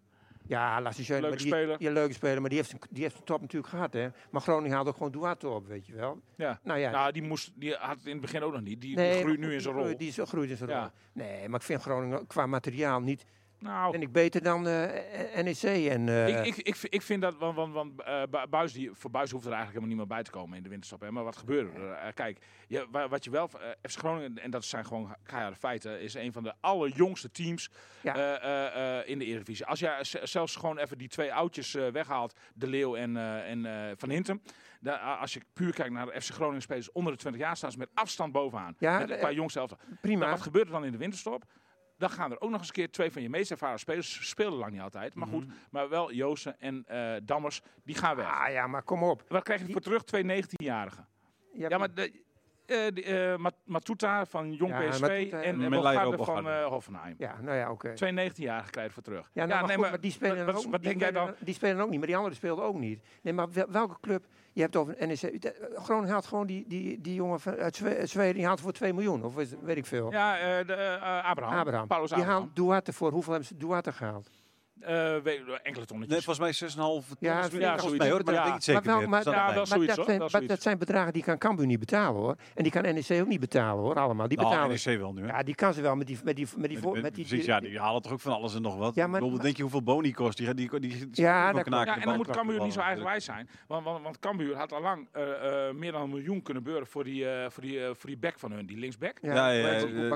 Ja, 0.48 0.80
Lasse 0.80 1.04
Schöne. 1.04 1.20
Leuke 1.20 1.34
maar 1.34 1.44
die, 1.44 1.52
speler. 1.54 1.76
Ja, 1.82 1.90
leuke 1.92 2.12
speler, 2.12 2.40
maar 2.40 2.48
die 2.50 2.58
heeft, 2.58 2.74
die 2.90 3.02
heeft 3.02 3.14
zijn 3.14 3.24
top 3.26 3.40
natuurlijk 3.40 3.72
gehad. 3.72 3.92
Hè. 3.92 4.08
Maar 4.30 4.40
Groningen 4.40 4.76
haalt 4.76 4.88
ook 4.88 4.96
gewoon 4.96 5.12
Duarte 5.12 5.48
op, 5.48 5.66
weet 5.66 5.86
je 5.86 5.94
wel. 5.94 6.20
Ja. 6.36 6.60
Nou 6.62 6.78
ja, 6.78 6.90
Nou, 6.90 7.12
die, 7.12 7.22
moest, 7.22 7.52
die 7.54 7.74
had 7.74 7.96
het 7.96 8.04
in 8.06 8.12
het 8.12 8.20
begin 8.20 8.42
ook 8.42 8.52
nog 8.52 8.62
niet. 8.62 8.80
Die 8.80 8.96
nee, 8.96 9.20
groeit 9.20 9.38
nu 9.38 9.52
in 9.54 9.60
zijn 9.60 9.74
rol. 9.74 9.96
Die 9.96 10.08
is- 10.08 10.18
groeit 10.22 10.50
in 10.50 10.56
zijn 10.56 10.70
Ja. 10.70 10.80
rol. 10.80 10.90
Nee, 11.12 11.48
maar 11.48 11.60
ik 11.60 11.66
vind 11.66 11.82
Groningen 11.82 12.26
qua 12.26 12.46
materiaal 12.46 13.00
niet... 13.00 13.24
Nou, 13.58 13.90
vind 13.90 14.02
ik 14.02 14.12
beter 14.12 14.42
dan 14.42 14.66
eh, 14.68 15.42
NEC 15.42 15.62
en... 15.90 16.08
eh, 16.08 16.28
ik, 16.28 16.46
ik, 16.46 16.56
ik, 16.56 16.76
ik 16.82 17.02
vind 17.02 17.22
dat, 17.22 17.36
want, 17.38 17.56
want, 17.56 17.72
want 17.72 18.02
eh, 18.02 18.22
Bu- 18.30 18.46
Buis, 18.50 18.72
die, 18.72 18.90
voor 18.92 19.10
Buis 19.10 19.30
hoeft 19.30 19.44
er 19.46 19.52
eigenlijk 19.52 19.78
helemaal 19.84 19.88
niet 19.88 20.08
meer 20.08 20.16
bij 20.16 20.22
te 20.24 20.30
komen 20.30 20.56
in 20.56 20.62
de 20.62 20.68
winterstop. 20.68 21.00
Hè. 21.00 21.10
Maar 21.10 21.24
wat 21.24 21.36
gebeurde 21.36 21.70
er? 21.80 21.92
Eh, 21.92 22.12
kijk, 22.14 22.38
je, 22.68 22.86
wa- 22.90 23.08
wat 23.08 23.24
je 23.24 23.30
wel, 23.30 23.50
eh 23.60 23.90
FC 23.90 23.98
Groningen, 23.98 24.38
en 24.38 24.50
dat 24.50 24.64
zijn 24.64 24.86
gewoon 24.86 25.14
keiharde 25.22 25.56
feiten, 25.56 26.00
is 26.00 26.14
een 26.14 26.32
van 26.32 26.42
de 26.42 26.52
allerjongste 26.60 27.30
teams 27.30 27.70
Ja. 28.00 28.14
eh, 28.16 28.34
eh, 28.66 28.98
eh, 29.00 29.08
in 29.08 29.18
de 29.18 29.24
Eredivisie. 29.24 29.66
Als 29.66 29.78
je 29.80 29.96
z- 30.00 30.22
zelfs 30.22 30.56
gewoon 30.56 30.78
even 30.78 30.98
die 30.98 31.08
twee 31.08 31.32
oudjes 31.34 31.74
eh, 31.74 31.88
weghaalt, 31.88 32.34
De 32.54 32.66
Leeuw 32.66 32.96
en, 32.96 33.16
eh, 33.16 33.50
en 33.50 33.66
eh, 33.66 33.92
Van 33.96 34.10
Hintem. 34.10 34.42
da- 34.80 35.16
als 35.16 35.32
je 35.34 35.40
puur 35.52 35.72
kijkt 35.74 35.92
naar 35.92 36.06
de 36.06 36.20
FC 36.20 36.30
Groningen 36.32 36.62
spelers 36.62 36.92
onder 36.92 37.12
de 37.12 37.18
20 37.18 37.40
jaar, 37.40 37.56
staan 37.56 37.72
ze 37.72 37.78
met 37.78 37.88
afstand 37.94 38.32
bovenaan. 38.32 38.74
Ja, 38.78 38.98
met, 38.98 39.08
de- 39.08 39.16
qua 39.18 39.30
jongste 39.30 39.58
elftal. 39.58 39.78
prima. 40.00 40.18
Nou, 40.18 40.30
wat 40.30 40.40
gebeurt 40.42 40.66
er 40.66 40.72
dan 40.72 40.84
in 40.84 40.92
de 40.92 40.98
winterstop? 40.98 41.44
Dan 41.98 42.10
gaan 42.10 42.30
er 42.30 42.40
ook 42.40 42.50
nog 42.50 42.58
eens 42.58 42.68
een 42.68 42.74
keer 42.74 42.90
twee 42.90 43.12
van 43.12 43.22
je 43.22 43.28
meest 43.30 43.50
ervaren 43.50 43.78
spelers. 43.78 44.28
Spelen 44.28 44.52
lang 44.52 44.72
niet 44.72 44.80
altijd, 44.80 45.14
maar 45.14 45.28
goed. 45.28 45.46
Maar 45.70 45.88
wel 45.88 46.12
Joosten 46.12 46.60
en 46.60 46.84
eh, 46.86 47.14
Dammers, 47.22 47.62
die 47.84 47.94
gaan 47.94 48.16
weg. 48.16 48.26
Ah 48.26 48.52
ja, 48.52 48.66
maar 48.66 48.82
kom 48.82 49.02
op. 49.02 49.22
Wat 49.28 49.42
krijg 49.42 49.66
je 49.66 49.72
voor 49.72 49.80
terug? 49.80 50.04
Twee 50.04 50.42
19-jarigen. 50.42 51.06
Ja, 51.52 51.78
maar 51.78 51.94
de, 51.94 52.12
eh, 52.66 52.76
de, 52.94 53.02
eh, 53.02 53.36
Mat- 53.36 53.54
Matuta 53.64 54.26
van 54.26 54.52
Jong 54.52 54.70
Ja, 54.72 54.88
PSV 54.88 55.00
Matuta 55.00 55.42
en, 55.42 55.62
en- 55.62 55.70
Bogarde 55.70 56.24
van 56.24 56.48
eh, 56.48 56.64
Hoffenheim. 56.66 57.14
Ja, 57.18 57.40
nou 57.40 57.56
ja, 57.56 57.70
oké. 57.70 57.92
Twee 57.94 58.12
19-jarigen 58.30 58.70
krijg 58.70 58.86
je 58.86 58.92
voor 58.92 59.02
terug. 59.02 59.30
Ja, 59.32 59.44
nou, 59.46 59.66
maar, 59.66 59.74
goed, 59.76 59.90
maar 59.90 60.00
die 60.00 60.10
spelen 60.10 60.46
wat, 60.46 60.54
ook 60.56 60.62
wat 60.70 60.80
die 60.82 60.88
denk 60.88 61.00
jij 61.00 61.08
spelen 61.08 61.26
dan? 61.26 61.34
Die 61.40 61.54
spelen 61.54 61.80
ook 61.80 61.88
niet, 61.88 61.98
maar 61.98 62.06
die 62.06 62.16
anderen 62.16 62.36
speelden 62.36 62.64
ook 62.64 62.76
niet. 62.78 63.02
Nee, 63.22 63.32
maar 63.32 63.52
wel- 63.52 63.70
welke 63.70 63.96
club? 64.00 64.24
Je 64.56 64.62
hebt 64.62 64.76
over 64.76 64.94
NEC. 65.06 65.42
de- 65.42 65.74
Groningen 65.82 66.10
haalt 66.12 66.26
gewoon 66.26 66.46
die, 66.46 66.64
die, 66.68 67.00
die 67.00 67.14
jongen 67.14 67.40
uit 67.58 67.76
Zwe- 67.76 68.06
Zweden, 68.06 68.34
die 68.34 68.46
haalt 68.46 68.60
voor 68.60 68.72
2 68.72 68.92
miljoen. 68.94 69.24
Of 69.24 69.34
weet 69.60 69.76
ik 69.76 69.86
veel. 69.86 70.10
Ja, 70.12 70.38
eh, 70.38 70.66
de, 70.66 70.72
eh, 70.74 71.24
Abraham. 71.30 71.58
Abraham. 71.58 71.86
Paulus 71.86 72.08
Die 72.10 72.18
Abraham. 72.18 72.42
haalt 72.42 72.56
Duarte 72.56 72.92
voor. 72.92 73.10
Hoeveel 73.12 73.32
hebben 73.32 73.48
ze 73.48 73.56
Duarte 73.56 73.92
gehaald? 73.92 74.30
Eh, 74.80 75.16
weet, 75.22 75.40
enkele 75.62 75.84
tonnetjes. 75.84 76.26
Nee, 76.26 76.36
volgens 76.36 76.38
mij 76.60 76.68
6,5 76.68 76.76
ton. 77.08 77.16
Ja, 77.18 77.38
is 77.38 77.44
het 77.44 77.52
ja, 77.52 77.58
volgens 77.58 77.82
zoiets. 77.82 77.98
mij 77.98 78.10
hoor, 78.10 78.20
maar 78.24 78.34
Ja. 78.34 78.38
dat 78.40 78.44
weet 78.44 78.46
ik 78.48 78.52
niet 78.52 78.64
zeker 78.64 78.82
maar 78.84 78.98
wel, 79.00 79.08
maar, 79.08 79.20
staat 79.20 79.34
ja, 79.34 79.54
wel 79.54 79.66
zoiets, 79.66 79.86
maar 79.96 80.06
dat, 80.06 80.18
hoor, 80.20 80.28
maar 80.30 80.46
dat 80.46 80.62
zijn 80.62 80.78
bedragen 80.78 81.12
die 81.12 81.22
kan 81.22 81.38
Cambuur 81.38 81.66
niet 81.66 81.78
betalen 81.78 82.20
hoor. 82.20 82.36
En 82.54 82.62
die 82.62 82.72
kan 82.72 82.82
NEC 82.82 83.20
ook 83.20 83.26
niet 83.26 83.40
betalen 83.40 83.82
hoor, 83.84 83.94
allemaal. 83.94 84.28
Die 84.28 84.38
Nou, 84.38 84.50
betalen. 84.50 84.78
NEC 84.86 84.98
wel 84.98 85.12
nu, 85.12 85.20
hè? 85.22 85.26
ja, 85.28 85.42
die 85.42 85.54
kan 85.54 85.74
ze 85.74 85.80
wel 85.82 85.96
met 85.96 86.06
die, 86.06 86.18
met 86.24 86.36
die, 86.36 86.48
met 86.56 86.68
die, 86.68 86.78
voor- 86.78 86.92
Met- 86.92 87.02
met 87.02 87.14
die, 87.14 87.26
Precies, 87.26 87.46
ja, 87.46 87.60
die 87.60 87.78
halen 87.80 88.02
toch 88.02 88.12
ook 88.12 88.20
van 88.20 88.32
alles 88.32 88.54
en 88.54 88.62
nog 88.62 88.76
wat. 88.76 88.94
Ja, 88.94 89.06
maar- 89.06 89.20
bedoel, 89.20 89.34
maar- 89.34 89.44
denk 89.44 89.56
je 89.56 89.62
hoeveel 89.62 89.82
boni 89.82 90.12
kost? 90.12 90.36
Die, 90.38 90.54
die, 90.54 90.80
die, 90.80 90.90
Ja, 91.12 91.52
dat 91.52 91.66
Ja, 91.68 91.96
en 91.96 92.00
dan 92.00 92.16
moet 92.16 92.30
Cambuur 92.30 92.62
niet 92.62 92.72
zo 92.72 92.80
eigenwijs 92.80 93.24
zijn. 93.24 93.48
Want, 93.66 93.84
want, 93.84 94.02
want 94.02 94.18
Cambuur 94.18 94.56
had 94.56 94.72
al 94.72 94.80
lang 94.80 95.08
eh, 95.12 95.68
eh, 95.68 95.74
meer 95.74 95.92
dan 95.92 96.02
een 96.02 96.10
miljoen 96.10 96.42
kunnen 96.42 96.62
beuren 96.62 96.86
voor 96.86 97.04
die, 97.04 97.28
eh, 97.28 97.50
voor 97.50 97.62
die, 97.62 97.80
voor 97.94 98.08
die 98.10 98.18
back 98.18 98.38
van 98.38 98.52
hun, 98.52 98.66
die 98.66 98.76
linksback. 98.78 99.18
Ja, 99.20 99.34
Ja, 99.34 99.48
ja, 99.50 99.68
ja, 99.68 99.86
ja, 99.86 100.08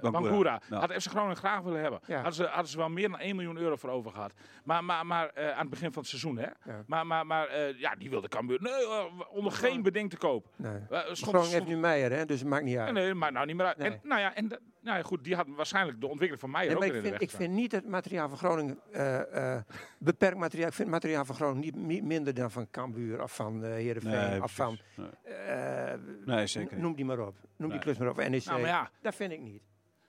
Bangura. 0.00 0.60
Ja. 0.70 0.78
Had 0.78 0.92
FC 0.92 1.06
Groningen 1.10 1.36
graag 1.36 1.60
willen 1.62 1.80
hebben. 1.80 2.00
Ja. 2.06 2.14
Hadden, 2.14 2.34
ze, 2.34 2.44
hadden 2.44 2.68
ze 2.70 2.76
wel 2.76 2.88
meer 2.88 3.08
dan 3.10 3.18
1 3.20 3.36
miljoen 3.36 3.56
euro 3.56 3.76
voor 3.76 3.90
over 3.90 4.05
gehad. 4.12 4.32
Maar, 4.64 4.84
maar, 4.84 5.06
maar 5.06 5.28
eh, 5.28 5.50
aan 5.50 5.60
het 5.60 5.70
begin 5.70 5.92
van 5.92 6.00
het 6.02 6.10
seizoen, 6.10 6.36
hè. 6.38 6.46
Ja. 6.64 6.84
Maar, 6.86 7.06
maar, 7.06 7.26
maar 7.26 7.46
eh, 7.48 7.78
ja, 7.78 7.94
die 7.94 8.10
wilde 8.10 8.28
Cambuur 8.28 8.58
nee, 8.62 9.28
onder 9.28 9.52
geen 9.52 9.82
beding 9.82 10.10
te 10.10 10.16
koop. 10.16 10.46
Nee. 10.56 10.78
Eh, 10.90 11.00
stond- 11.12 11.46
heeft 11.46 11.66
nu 11.66 11.76
Meijer, 11.76 12.12
hè, 12.12 12.24
dus 12.24 12.40
het 12.40 12.48
maakt 12.48 12.64
niet 12.64 12.76
uit. 12.76 12.92
Nee, 12.92 13.14
maar 13.14 13.32
nou 13.32 13.46
niet 13.46 13.56
meer 13.56 13.66
uit. 13.66 13.76
Nee. 13.76 13.90
En, 13.90 14.00
nou 14.02 14.20
ja, 14.20 14.34
en 14.34 14.48
nou 14.80 14.96
ja, 14.98 15.02
goed, 15.02 15.24
die 15.24 15.34
had 15.34 15.46
waarschijnlijk 15.48 16.00
de 16.00 16.06
ontwikkeling 16.06 16.40
van 16.40 16.50
Meijer 16.50 16.68
Nee, 16.68 16.76
ook 16.82 16.86
maar 16.88 16.96
ik 16.96 17.04
in 17.04 17.10
de 17.10 17.16
vind, 17.18 17.20
weg 17.20 17.30
ik 17.30 17.44
vind 17.44 17.52
niet 17.60 17.72
het 17.72 17.86
materiaal 17.88 18.28
van 18.28 18.38
Groningen 18.38 18.78
eh, 18.92 19.54
eh, 19.54 19.62
beperkt 19.98 20.36
materiaal. 20.38 20.68
Ik 20.68 20.74
vind 20.74 20.88
het 20.90 21.02
materiaal 21.02 21.24
van 21.24 21.34
Groningen 21.34 21.60
niet, 21.60 21.76
niet 21.76 22.04
minder 22.04 22.34
dan 22.34 22.50
van 22.50 22.70
Cambuur 22.70 23.22
of 23.22 23.34
van 23.34 23.64
uh, 23.64 23.70
Heerenveen 23.70 24.10
Nee, 24.30 24.42
of 24.42 24.52
van. 24.54 24.78
Nee. 24.96 25.34
eh, 25.34 25.94
Nee, 26.24 26.46
zeker 26.46 26.72
niet. 26.74 26.82
noem 26.82 26.94
die 26.94 27.04
maar 27.04 27.18
op. 27.20 27.34
Noem 27.56 27.70
die 27.70 27.78
klus 27.80 27.98
maar 27.98 28.08
op. 28.08 28.16
NEC. 28.16 28.44
Nou, 28.44 28.60
maar 28.60 28.68
ja. 28.70 28.90
Dat 29.00 29.14
vind 29.14 29.32
ik 29.32 29.40
niet. 29.40 29.62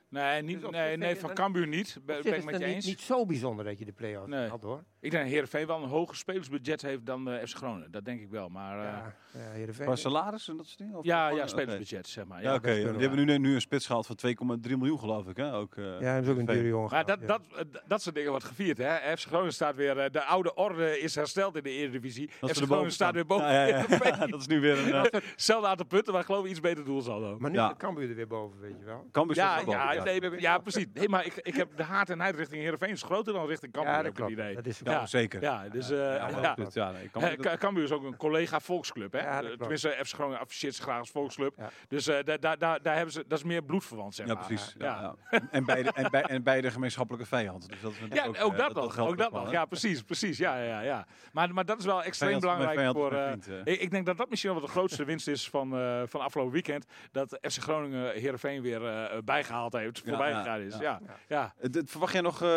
Nee, 0.10 0.42
niet, 0.42 0.62
Dus 0.62 0.70
nee, 0.70 0.98
nee 0.98 1.16
van 1.16 1.34
Cambuur 1.34 1.68
niet. 1.68 2.00
Ben, 2.06 2.18
ik 2.18 2.44
met 2.44 2.44
je 2.60 2.66
niet, 2.66 2.76
eens. 2.76 2.86
niet 2.86 3.02
zo 3.02 3.26
bijzonder 3.26 3.66
dat 3.66 3.80
je 3.80 3.86
de 3.86 3.92
play-offs 3.92 4.30
Nee. 4.30 4.48
haalt 4.50 4.64
hoor. 4.64 4.84
Ik 5.08 5.14
Ik 5.14 5.20
denk 5.20 5.24
dat 5.24 5.34
Heerenveen 5.34 5.68
wel 5.68 5.84
een 5.84 5.90
hoger 5.90 6.16
spelersbudget 6.16 6.82
heeft 6.82 7.06
dan 7.06 7.30
eh 7.30 7.46
FC 7.46 7.56
Groningen. 7.58 7.92
Dat 7.92 8.06
denk 8.06 8.22
ik 8.22 8.30
wel. 8.30 8.50
Maar 8.50 8.78
eh, 8.78 8.84
ja, 8.84 9.14
Ja, 9.56 9.66
ja. 9.66 9.84
Qua 9.84 9.96
salaris 9.96 10.48
en 10.50 10.58
dat 10.58 10.66
soort 10.66 10.78
dingen? 10.78 10.96
Of 10.98 11.06
ja, 11.06 11.26
gewoon- 11.28 11.40
oké. 11.40 11.50
spelersbudget, 11.50 12.08
zeg 12.08 12.26
maar. 12.26 12.42
Ja, 12.42 12.50
Ja. 12.50 12.56
oké. 12.56 12.74
Die 12.74 12.86
we. 12.88 13.02
hebben 13.02 13.26
nu, 13.26 13.38
nu 13.38 13.54
een 13.54 13.62
spits 13.62 13.86
gehaald 13.86 14.06
van 14.06 14.16
2,3 14.16 14.78
miljoen, 14.78 15.00
geloof 15.00 15.28
ik. 15.28 15.38
Hè? 15.38 15.54
Ook, 15.54 15.76
eh, 15.76 16.00
Ja, 16.00 16.16
dat 16.16 16.24
is 16.24 16.30
ook 16.30 16.38
een 16.38 16.46
dure 16.46 16.68
jongen. 16.68 16.90
Maar 16.92 17.06
dat, 17.06 17.20
ja. 17.22 17.26
dat, 17.28 17.42
eh, 17.56 17.64
dat 17.88 18.02
soort 18.02 18.16
dingen 18.16 18.30
wordt 18.30 18.46
gevierd. 18.46 18.78
Hè? 18.78 19.18
FC 19.18 19.26
Groningen 19.28 19.54
staat 19.54 19.76
weer, 19.76 19.98
eh, 20.00 20.12
de 20.12 20.24
oude 20.24 20.54
orde 20.54 21.00
is 21.00 21.16
hersteld 21.16 21.56
in 21.56 21.64
de 21.64 21.70
Eredivisie. 21.70 22.30
Dat 22.40 22.52
FC 22.52 22.64
Groningen 22.64 22.92
staat 22.92 23.14
weer 23.14 23.26
boven. 23.26 23.46
Ja, 23.52 23.66
ja, 23.66 23.86
ja. 24.04 24.26
Dat 24.28 24.40
is 24.40 24.48
nu 24.48 24.60
weer 24.60 24.78
een... 24.78 24.94
eh, 24.94 25.02
Hetzelfde 25.32 25.68
aantal 25.68 25.86
punten, 25.86 26.12
maar 26.12 26.22
ik 26.22 26.28
geloof 26.28 26.46
iets 26.46 26.60
beter 26.60 26.86
doelsaldo. 26.86 27.38
Maar 27.40 27.50
nu 27.52 27.58
Ja. 27.58 27.68
ja. 27.68 27.76
Cambuur 27.78 28.10
er 28.10 28.16
weer 28.16 28.28
boven, 28.28 28.60
weet 28.60 28.76
je 28.80 28.86
wel. 28.86 29.08
Cambuur 29.12 29.36
staat 29.36 29.60
Ja, 29.60 29.66
boven, 29.66 29.80
ja, 29.96 30.04
nee, 30.30 30.42
ja, 30.42 30.58
precies. 30.58 30.86
Nee, 30.94 31.10
maar 31.10 31.26
ik, 31.26 31.34
ik 31.36 31.56
heb 31.56 31.78
de 31.78 31.84
haat 31.84 32.10
en 32.10 32.18
nijd 32.18 32.36
richting 32.36 32.62
Heerenveen 32.62 32.90
is 32.90 33.04
groter 33.04 33.34
dan 33.34 33.48
richting 33.48 33.74
Cambuur, 33.74 33.92
ja, 33.94 33.98
heb 34.04 34.06
dat 34.06 34.18
ik 34.18 34.26
het 34.26 34.36
klopt. 34.36 34.42
idee. 34.50 34.56
Dat 34.56 34.66
is 34.66 34.82
Ja, 35.00 35.06
zeker. 35.06 35.42
Ja, 35.42 35.68
dus 35.70 35.90
eh, 35.90 35.98
Ja, 35.98 36.14
ja, 36.14 36.22
maar 36.30 36.42
ja. 36.42 36.56
ja, 36.74 36.92
nee, 36.92 37.04
Eh, 37.04 37.10
Cambuur- 37.12 37.38
Ka- 37.38 37.58
Cambuur 37.58 37.84
is 37.84 37.92
ook 37.92 38.04
een 38.04 38.18
collega 38.18 38.60
volksclub, 38.60 39.12
hè? 39.14 39.20
Eh. 39.20 39.38
Tenminste, 39.58 39.90
FC 40.06 40.14
Groningen 40.14 40.40
afficheert 40.40 40.76
zich 40.76 40.84
graag 40.84 41.00
als 41.00 41.10
volksclub. 41.12 41.54
Ja. 41.58 41.70
Dus 41.88 42.08
eh, 42.08 42.24
daar 42.24 42.40
daar 42.40 42.58
daar 42.58 42.82
daar 42.82 42.96
hebben 42.96 43.14
ze, 43.14 43.24
dat 43.28 43.38
is 43.38 43.44
meer 43.44 43.64
bloedverwant, 43.64 44.16
zeg 44.16 44.28
Ja, 44.28 44.34
maar. 44.34 44.46
precies. 44.46 44.76
Ja. 44.78 44.86
Ja. 44.86 45.16
Ja. 45.30 45.40
En, 45.52 45.66
beide, 45.66 45.92
en, 45.92 46.12
bij, 46.12 46.22
en 46.22 46.44
beide 46.44 46.72
gemeenschappelijke 46.72 47.28
vijanden. 47.28 47.70
Dus 47.70 47.82
dat 47.82 47.92
is 47.92 47.98
Ja, 47.98 48.04
natuurlijk 48.06 48.44
ook, 48.44 48.52
eh, 48.52 48.58
dat 48.58 48.74
nog. 48.74 48.98
Ook 49.00 49.18
dat 49.18 49.32
nog. 49.32 49.52
Ja, 49.52 49.66
precies, 49.66 50.02
precies. 50.02 50.38
Ja, 50.38 50.58
ja, 50.62 50.80
ja. 50.82 51.08
Maar, 51.32 51.54
maar 51.54 51.66
dat 51.66 51.80
is 51.80 51.86
wel 51.86 52.04
extreem 52.04 52.40
Vijand 52.42 52.42
belangrijk 52.42 52.78
vijand 52.78 52.96
voor. 52.98 53.14
eh, 53.14 53.32
eh. 53.60 53.74
ik, 53.74 53.82
ik 53.82 53.92
denk 53.92 54.06
dat 54.06 54.18
dat 54.18 54.30
misschien 54.30 54.52
wel 54.52 54.62
de 54.62 54.68
grootste 54.68 55.04
winst 55.12 55.28
is 55.28 55.50
van, 55.50 55.78
eh, 55.78 56.02
van 56.06 56.22
afgelopen 56.22 56.54
weekend. 56.54 56.86
Dat 57.12 57.38
FC 57.42 57.58
Groningen 57.62 58.12
Heerenveen 58.14 58.62
weer 58.62 58.86
eh, 58.88 59.18
bijgehaald 59.26 59.74
heeft. 59.74 59.98
Ja, 59.98 60.04
voorbij 60.10 60.30
ja, 60.30 60.40
gegaan 60.42 60.60
is. 60.62 60.78
ja. 60.78 61.00
Ja. 61.28 61.54
Eh, 61.60 61.70
Verwacht 61.86 62.14
jij 62.14 62.22
nog 62.22 62.42
eh, 62.42 62.50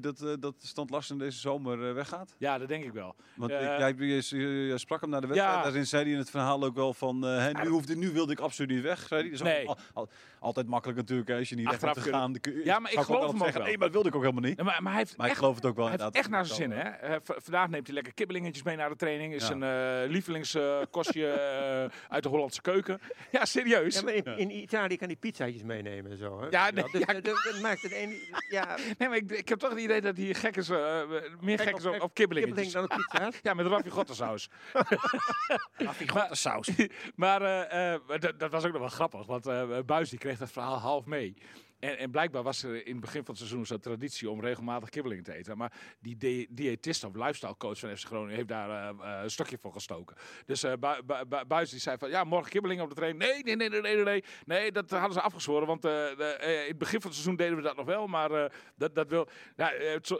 dat, 0.00 0.20
eh, 0.20 0.32
dat 0.40 0.54
Stand 0.58 0.90
deze 1.20 1.38
zomer 1.38 1.88
eh, 1.88 1.94
weggaat? 1.94 2.34
ja, 2.38 2.58
dat 2.58 2.68
denk 2.68 2.84
ik 2.84 2.92
wel. 2.92 3.14
Want 3.34 3.50
Eh, 3.50 3.60
ik, 3.72 3.78
jij, 3.78 3.94
je, 3.98 4.06
je- 4.28 4.66
je 4.66 4.78
sprak 4.78 5.00
hem 5.00 5.10
naar 5.10 5.20
de 5.20 5.26
wedstrijd. 5.26 5.56
Ja. 5.56 5.62
Daarin 5.62 5.86
zei 5.86 6.02
hij 6.02 6.12
in 6.12 6.18
het 6.18 6.30
verhaal 6.30 6.64
ook 6.64 6.74
wel 6.74 6.94
van... 6.94 7.26
eh, 7.26 7.36
hè, 7.38 7.52
nu, 7.52 7.68
hoefde, 7.68 7.96
nu 7.96 8.10
wilde 8.12 8.32
ik 8.32 8.38
absoluut 8.38 8.70
niet 8.70 8.82
weg, 8.82 9.06
zei 9.06 9.22
hij. 9.22 9.38
Ook 9.38 9.42
Nee. 9.44 9.68
al- 9.68 9.78
al- 9.92 10.08
altijd 10.38 10.66
makkelijk 10.66 10.98
natuurlijk, 10.98 11.28
hè, 11.28 11.36
als 11.36 11.48
je 11.48 11.54
niet 11.54 11.66
Achteraf 11.66 11.94
weg 11.94 12.04
bent 12.04 12.14
gegaan. 12.16 12.32
dan 12.32 12.40
kun 12.40 12.52
je- 12.54 12.64
Ja, 12.64 12.78
maar 12.78 12.92
ik 12.92 12.98
ook 12.98 13.04
geloof 13.04 13.24
ook 13.24 13.36
zeggen, 13.38 13.54
wel. 13.54 13.62
Nee, 13.66 13.72
maar 13.78 13.86
dat 13.86 13.92
wilde 13.94 14.08
ik 14.08 14.14
ook 14.14 14.22
helemaal 14.22 14.42
niet. 14.48 14.56
Nee, 14.56 14.66
maar, 14.66 14.82
maar 14.82 14.92
hij 14.92 15.00
heeft 15.00 15.16
Maar 15.16 15.26
ik 15.26 15.32
echt 15.32 15.40
geloof 15.40 15.54
het 15.56 15.66
ook 15.66 15.76
wel 15.76 15.88
Hij 15.88 15.96
heeft 16.00 16.14
echt 16.14 16.28
naar 16.30 16.46
zijn 16.46 16.58
zin, 16.58 16.70
hè? 16.78 16.88
Eh, 16.88 17.16
vandaag 17.24 17.68
neemt 17.68 17.86
hij 17.86 17.94
lekker 17.94 18.14
kibbelingetjes 18.14 18.62
mee 18.64 18.76
naar 18.76 18.88
de 18.88 18.96
training. 18.96 19.34
Is 19.34 19.48
Ja. 19.48 19.54
een 19.54 19.62
eh 20.04 20.10
lievelingskostje 20.10 21.26
eh, 21.26 21.98
uit 22.08 22.22
de 22.22 22.28
Hollandse 22.28 22.60
keuken. 22.60 23.00
Ja, 23.30 23.44
serieus. 23.44 24.00
Ja, 24.00 24.08
in, 24.10 24.24
in 24.38 24.50
Italië 24.50 24.96
kan 24.96 25.06
hij 25.08 25.16
pizzaatjes 25.16 25.62
meenemen 25.62 26.10
en 26.10 26.16
zo. 26.16 26.40
Hè? 26.40 26.46
Ja, 26.50 26.70
dus, 26.70 26.92
ja. 26.92 27.12
dat, 27.20 27.58
maakt 27.62 27.82
het 27.82 27.92
een. 27.92 28.14
Ja, 28.48 28.76
Nee, 28.98 29.08
maar 29.08 29.16
ik, 29.16 29.30
ik 29.30 29.48
heb 29.48 29.58
toch 29.58 29.70
het 29.70 29.78
idee 29.80 30.00
dat 30.00 30.16
hij 30.16 30.34
gek 30.34 30.56
is, 30.56 30.68
eh, 30.68 31.00
meer 31.40 31.58
gek 31.58 31.76
is 31.76 31.84
op, 31.84 32.00
op 32.00 32.14
kibbelingetjes. 32.14 32.72
dan 32.72 32.82
op 32.82 32.88
pizza's. 32.88 33.38
Ja, 33.42 33.54
met 33.54 33.66
raffigottasaus. 33.66 34.48
saus. 36.30 36.70
maar 37.14 37.42
eh, 37.42 37.94
eh, 37.94 38.00
dat, 38.20 38.38
dat 38.38 38.50
was 38.50 38.64
ook 38.64 38.72
nog 38.72 38.80
wel 38.80 38.90
grappig, 38.90 39.26
want 39.26 39.46
eh 39.46 39.78
Buis 39.86 40.10
die 40.10 40.18
kreeg 40.18 40.38
dat 40.38 40.50
verhaal 40.50 40.78
half 40.78 41.04
mee. 41.04 41.34
En, 41.80 41.98
en 41.98 42.10
blijkbaar 42.10 42.42
was 42.42 42.62
er 42.62 42.86
in 42.86 42.92
het 42.92 43.00
begin 43.00 43.20
van 43.24 43.28
het 43.34 43.36
seizoen 43.36 43.66
zo'n 43.66 43.78
traditie 43.80 44.30
om 44.30 44.40
regelmatig 44.40 44.88
kibbeling 44.88 45.24
te 45.24 45.32
eten. 45.34 45.56
Maar 45.56 45.72
die 46.00 46.16
di- 46.16 46.46
diëtist 46.50 47.04
of 47.04 47.14
lifestyle 47.14 47.56
coach 47.56 47.78
van 47.78 47.96
FC 47.96 48.06
Groningen 48.06 48.34
heeft 48.34 48.48
daar 48.48 48.70
eh, 48.70 48.88
eh, 49.16 49.22
een 49.22 49.30
stokje 49.30 49.58
voor 49.60 49.72
gestoken. 49.72 50.16
Dus 50.46 50.62
Bu- 50.62 50.76
Bu- 50.78 51.24
Bu- 51.28 51.44
Buis 51.46 51.70
die 51.70 51.80
zei 51.80 51.98
van, 51.98 52.10
ja, 52.10 52.24
morgen 52.24 52.50
kibbeling 52.50 52.80
op 52.80 52.88
de 52.88 52.94
training. 52.94 53.22
Nee, 53.22 53.42
nee, 53.42 53.56
nee, 53.56 53.80
nee, 53.80 53.94
nee, 53.94 54.04
nee, 54.04 54.24
nee. 54.44 54.72
Dat 54.72 54.90
hadden 54.90 55.12
ze 55.12 55.20
afgezworen, 55.20 55.66
want 55.66 55.82
de, 55.82 56.36
in 56.64 56.68
het 56.68 56.78
begin 56.78 57.00
van 57.00 57.10
het 57.10 57.18
seizoen 57.18 57.36
deden 57.36 57.56
we 57.56 57.62
dat 57.62 57.76
nog 57.76 57.86
wel. 57.86 58.06
Maar 58.06 58.52
dat, 58.76 58.94
dat 58.94 59.08
wil, 59.08 59.28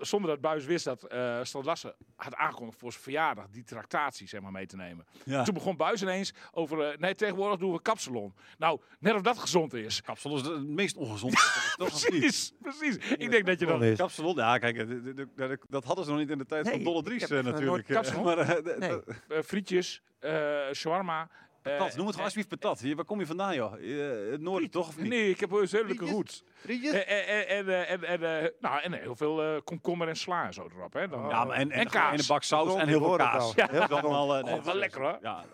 zonder 0.00 0.30
dat 0.30 0.40
Buis 0.40 0.64
wist 0.64 0.84
dat 0.84 1.06
Lassen 1.64 1.94
had 2.16 2.34
aangekondigd 2.34 2.78
voor 2.78 2.90
zijn 2.90 3.02
verjaardag 3.04 3.48
die 3.50 3.62
tractatie 3.64 4.28
zeg 4.28 4.40
maar, 4.40 4.52
mee 4.52 4.66
te 4.66 4.76
nemen. 4.76 5.06
Ja. 5.24 5.42
Toen 5.42 5.54
begon 5.54 5.76
Buis 5.76 6.02
ineens 6.02 6.32
over, 6.52 6.96
nee, 6.98 7.14
tegenwoordig 7.14 7.58
doen 7.58 7.72
we 7.72 7.82
kapsalon. 7.82 8.34
Nou, 8.58 8.80
net 8.98 9.14
of 9.14 9.20
dat 9.22 9.38
gezond 9.38 9.74
is. 9.74 10.02
Kapsalon 10.02 10.38
is 10.38 10.46
het 10.46 10.66
meest 10.66 10.96
ongezond. 10.96 11.48
Toch? 11.76 11.88
Precies, 12.08 12.52
precies. 12.62 12.96
Ik 12.96 13.30
denk 13.30 13.46
dat 13.46 13.60
je 13.60 13.66
dan... 13.66 13.84
is. 13.84 13.96
Kapsalon, 13.98 14.34
ja, 14.36 14.58
kijk, 14.58 14.76
eh, 15.36 15.50
dat 15.68 15.84
hadden 15.84 16.04
ze 16.04 16.10
nog 16.10 16.18
niet 16.20 16.30
in 16.30 16.38
de 16.38 16.46
tijd 16.46 16.68
van 16.68 16.82
Dolle 16.82 17.02
Dries 17.02 17.22
eh, 17.22 17.30
nog 17.42 17.52
natuurlijk. 17.52 17.88
eh, 17.88 18.50
eh, 18.90 18.92
eh, 19.28 19.42
frietjes, 19.44 20.02
eh 20.18 20.70
shawarma. 20.72 21.20
eh, 21.20 21.28
Patat, 21.62 21.78
noem 21.78 21.88
het 21.88 21.96
gewoon 21.96 22.14
alsjeblieft 22.16 22.48
patat. 22.48 22.80
Hier, 22.80 22.96
waar 22.96 23.04
kom 23.04 23.18
je 23.20 23.26
vandaan, 23.26 23.54
joh? 23.54 23.72
Eh, 23.74 24.30
het 24.30 24.40
noorden 24.40 24.70
toch, 24.70 24.88
of 24.88 24.98
niet? 24.98 25.08
Nee, 25.08 25.28
ik 25.30 25.40
heb 25.40 25.50
een 25.52 25.68
zuidelijke. 25.68 26.24
Frietjes? 26.54 26.92
En, 26.92 27.06
en, 27.06 27.48
en, 27.48 27.68
eh, 27.68 27.90
en, 27.90 28.04
en, 28.04 28.42
eh, 28.42 28.50
nou, 28.60 28.80
en 28.80 28.92
heel 28.92 29.16
veel 29.16 29.42
eh, 29.42 29.60
komkommer 29.64 30.08
en 30.08 30.16
sla 30.16 30.44
en 30.46 30.52
zo 30.52 30.68
erop. 30.76 30.92
Hè. 30.92 31.08
Dan, 31.08 31.28
Ja, 31.28 31.44
maar 31.44 31.56
en, 31.56 31.70
en, 31.70 31.78
En 31.80 31.88
kaas. 31.90 32.12
En 32.12 32.18
een 32.18 32.24
bak 32.28 32.42
saus 32.42 32.74
en 32.74 32.88
heel 32.88 32.98
veel 33.00 33.16
kaas. 33.16 33.52
Ja, 33.54 33.68
Heel 33.70 33.80
dat 33.80 33.90
is 33.90 33.96
allemaal... 33.96 34.36
eh, 34.36 34.54
Oh, 34.54 34.64
wel 34.64 34.74
lekker, 34.76 35.00
hoor. 35.00 35.18
Ja, 35.22 35.44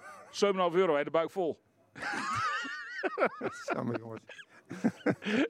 7,5 0.70 0.74
euro, 0.74 0.96
hè, 0.96 1.04
de 1.04 1.10
buik 1.10 1.30
vol. 1.30 1.60
Samen, 3.74 3.98
jongens. 3.98 4.20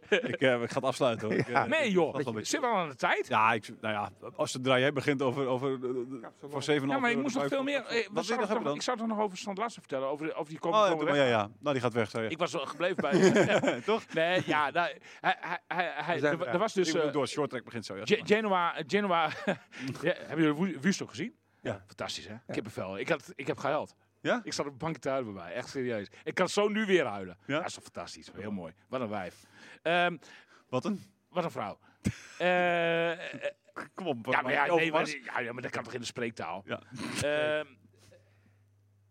ik, 0.08 0.40
eh, 0.40 0.62
ik 0.62 0.70
ga 0.70 0.74
het 0.74 0.84
afsluiten, 0.84 1.28
hoor. 1.28 1.36
Ik, 1.38 1.48
eh, 1.48 1.64
Nee, 1.64 1.90
joh. 1.90 2.16
Zit 2.40 2.60
wel 2.60 2.74
aan 2.74 2.88
de 2.88 2.94
tijd. 2.94 3.26
Ja, 3.28 3.52
ik, 3.52 3.68
nou 3.80 3.94
ja, 3.94 4.10
als 4.36 4.52
de 4.52 4.60
draai 4.60 4.92
begint 4.92 5.22
over, 5.22 5.46
over 5.46 5.72
eh, 5.72 6.28
voor 6.50 6.62
7,5 6.62 6.86
Ja, 6.88 6.98
maar 6.98 7.10
ik 7.10 7.16
moest 7.22 7.34
nog 7.34 7.46
veel 7.46 7.62
meer. 7.62 7.84
eh, 7.84 8.06
Wat 8.10 8.24
nog 8.38 8.48
toch- 8.48 8.62
dan? 8.62 8.74
Ik 8.74 8.82
zou 8.82 8.96
toch 8.96 9.06
nog 9.06 9.18
over 9.18 9.38
Stand 9.38 9.58
Lassen 9.58 9.82
vertellen? 9.82 10.08
Over, 10.08 10.34
over 10.34 10.52
die 10.52 10.62
Oh, 10.62 10.70
komen 10.70 10.86
ja, 11.14 11.14
ja, 11.14 11.24
ja. 11.24 11.48
Nou, 11.60 11.72
die 11.74 11.82
gaat 11.82 11.92
weg, 11.92 12.10
je. 12.22 12.28
Ik 12.28 12.38
was 12.38 12.52
wel 12.52 12.66
gebleven 12.66 12.96
bij... 12.96 13.80
Toch? 13.80 14.02
nee, 14.12 14.42
ja, 14.46 14.70
nou, 14.70 14.88
hij, 15.20 15.36
hij, 15.68 15.92
hij, 15.94 16.18
zijn 16.18 16.40
er, 16.40 16.58
was 16.58 16.72
dus... 16.72 16.94
eh, 16.94 17.12
door 17.12 17.28
short 17.28 17.50
track 17.50 17.64
begint 17.64 17.84
zo, 17.86 17.96
ja. 17.96 18.04
Ge- 18.04 18.20
Genoa, 18.24 18.74
Genoa 18.86 19.22
ja, 20.02 20.14
hebben 20.16 20.44
jullie 20.44 20.50
ook 21.02 21.10
gezien? 21.10 21.34
Ja. 21.62 21.82
Fantastisch, 21.86 22.26
hè? 22.28 22.34
Kippenvel. 22.52 22.98
Ik, 22.98 23.08
had, 23.08 23.32
ik 23.34 23.46
heb 23.46 23.58
gehuild. 23.58 23.94
Ja? 24.26 24.40
Ik 24.44 24.52
zat 24.52 24.66
op 24.66 24.72
een 24.72 24.78
bankje 24.78 25.00
te 25.00 25.08
huilen 25.08 25.34
bij 25.34 25.42
mij. 25.42 25.52
Echt 25.54 25.68
serieus. 25.68 26.08
Ik 26.24 26.34
kan 26.34 26.48
zo 26.48 26.68
nu 26.68 26.86
weer 26.86 27.06
huilen. 27.06 27.38
Ja? 27.46 27.56
Dat 27.58 27.66
is 27.66 27.74
toch 27.74 27.82
fantastisch. 27.82 28.30
Heel 28.36 28.50
mooi. 28.50 28.72
Wat 28.88 29.00
een 29.00 29.08
wijf. 29.08 29.42
Ehm, 29.82 30.16
Wat 30.68 30.84
een? 30.84 31.02
wat 31.28 31.44
een 31.44 31.50
vrouw. 31.50 31.78
Eh, 32.38 33.12
Kom 33.94 34.06
op. 34.06 34.26
ja, 34.30 34.42
maar 34.42 34.52
ja, 34.52 34.74
nee, 34.74 34.90
maar, 34.92 35.08
ja, 35.42 35.52
maar 35.52 35.62
dat 35.62 35.70
kan 35.70 35.82
toch 35.84 35.92
in 35.94 36.00
de 36.00 36.06
spreektaal. 36.06 36.62
Ja. 36.66 36.80
Ehm, 37.22 37.66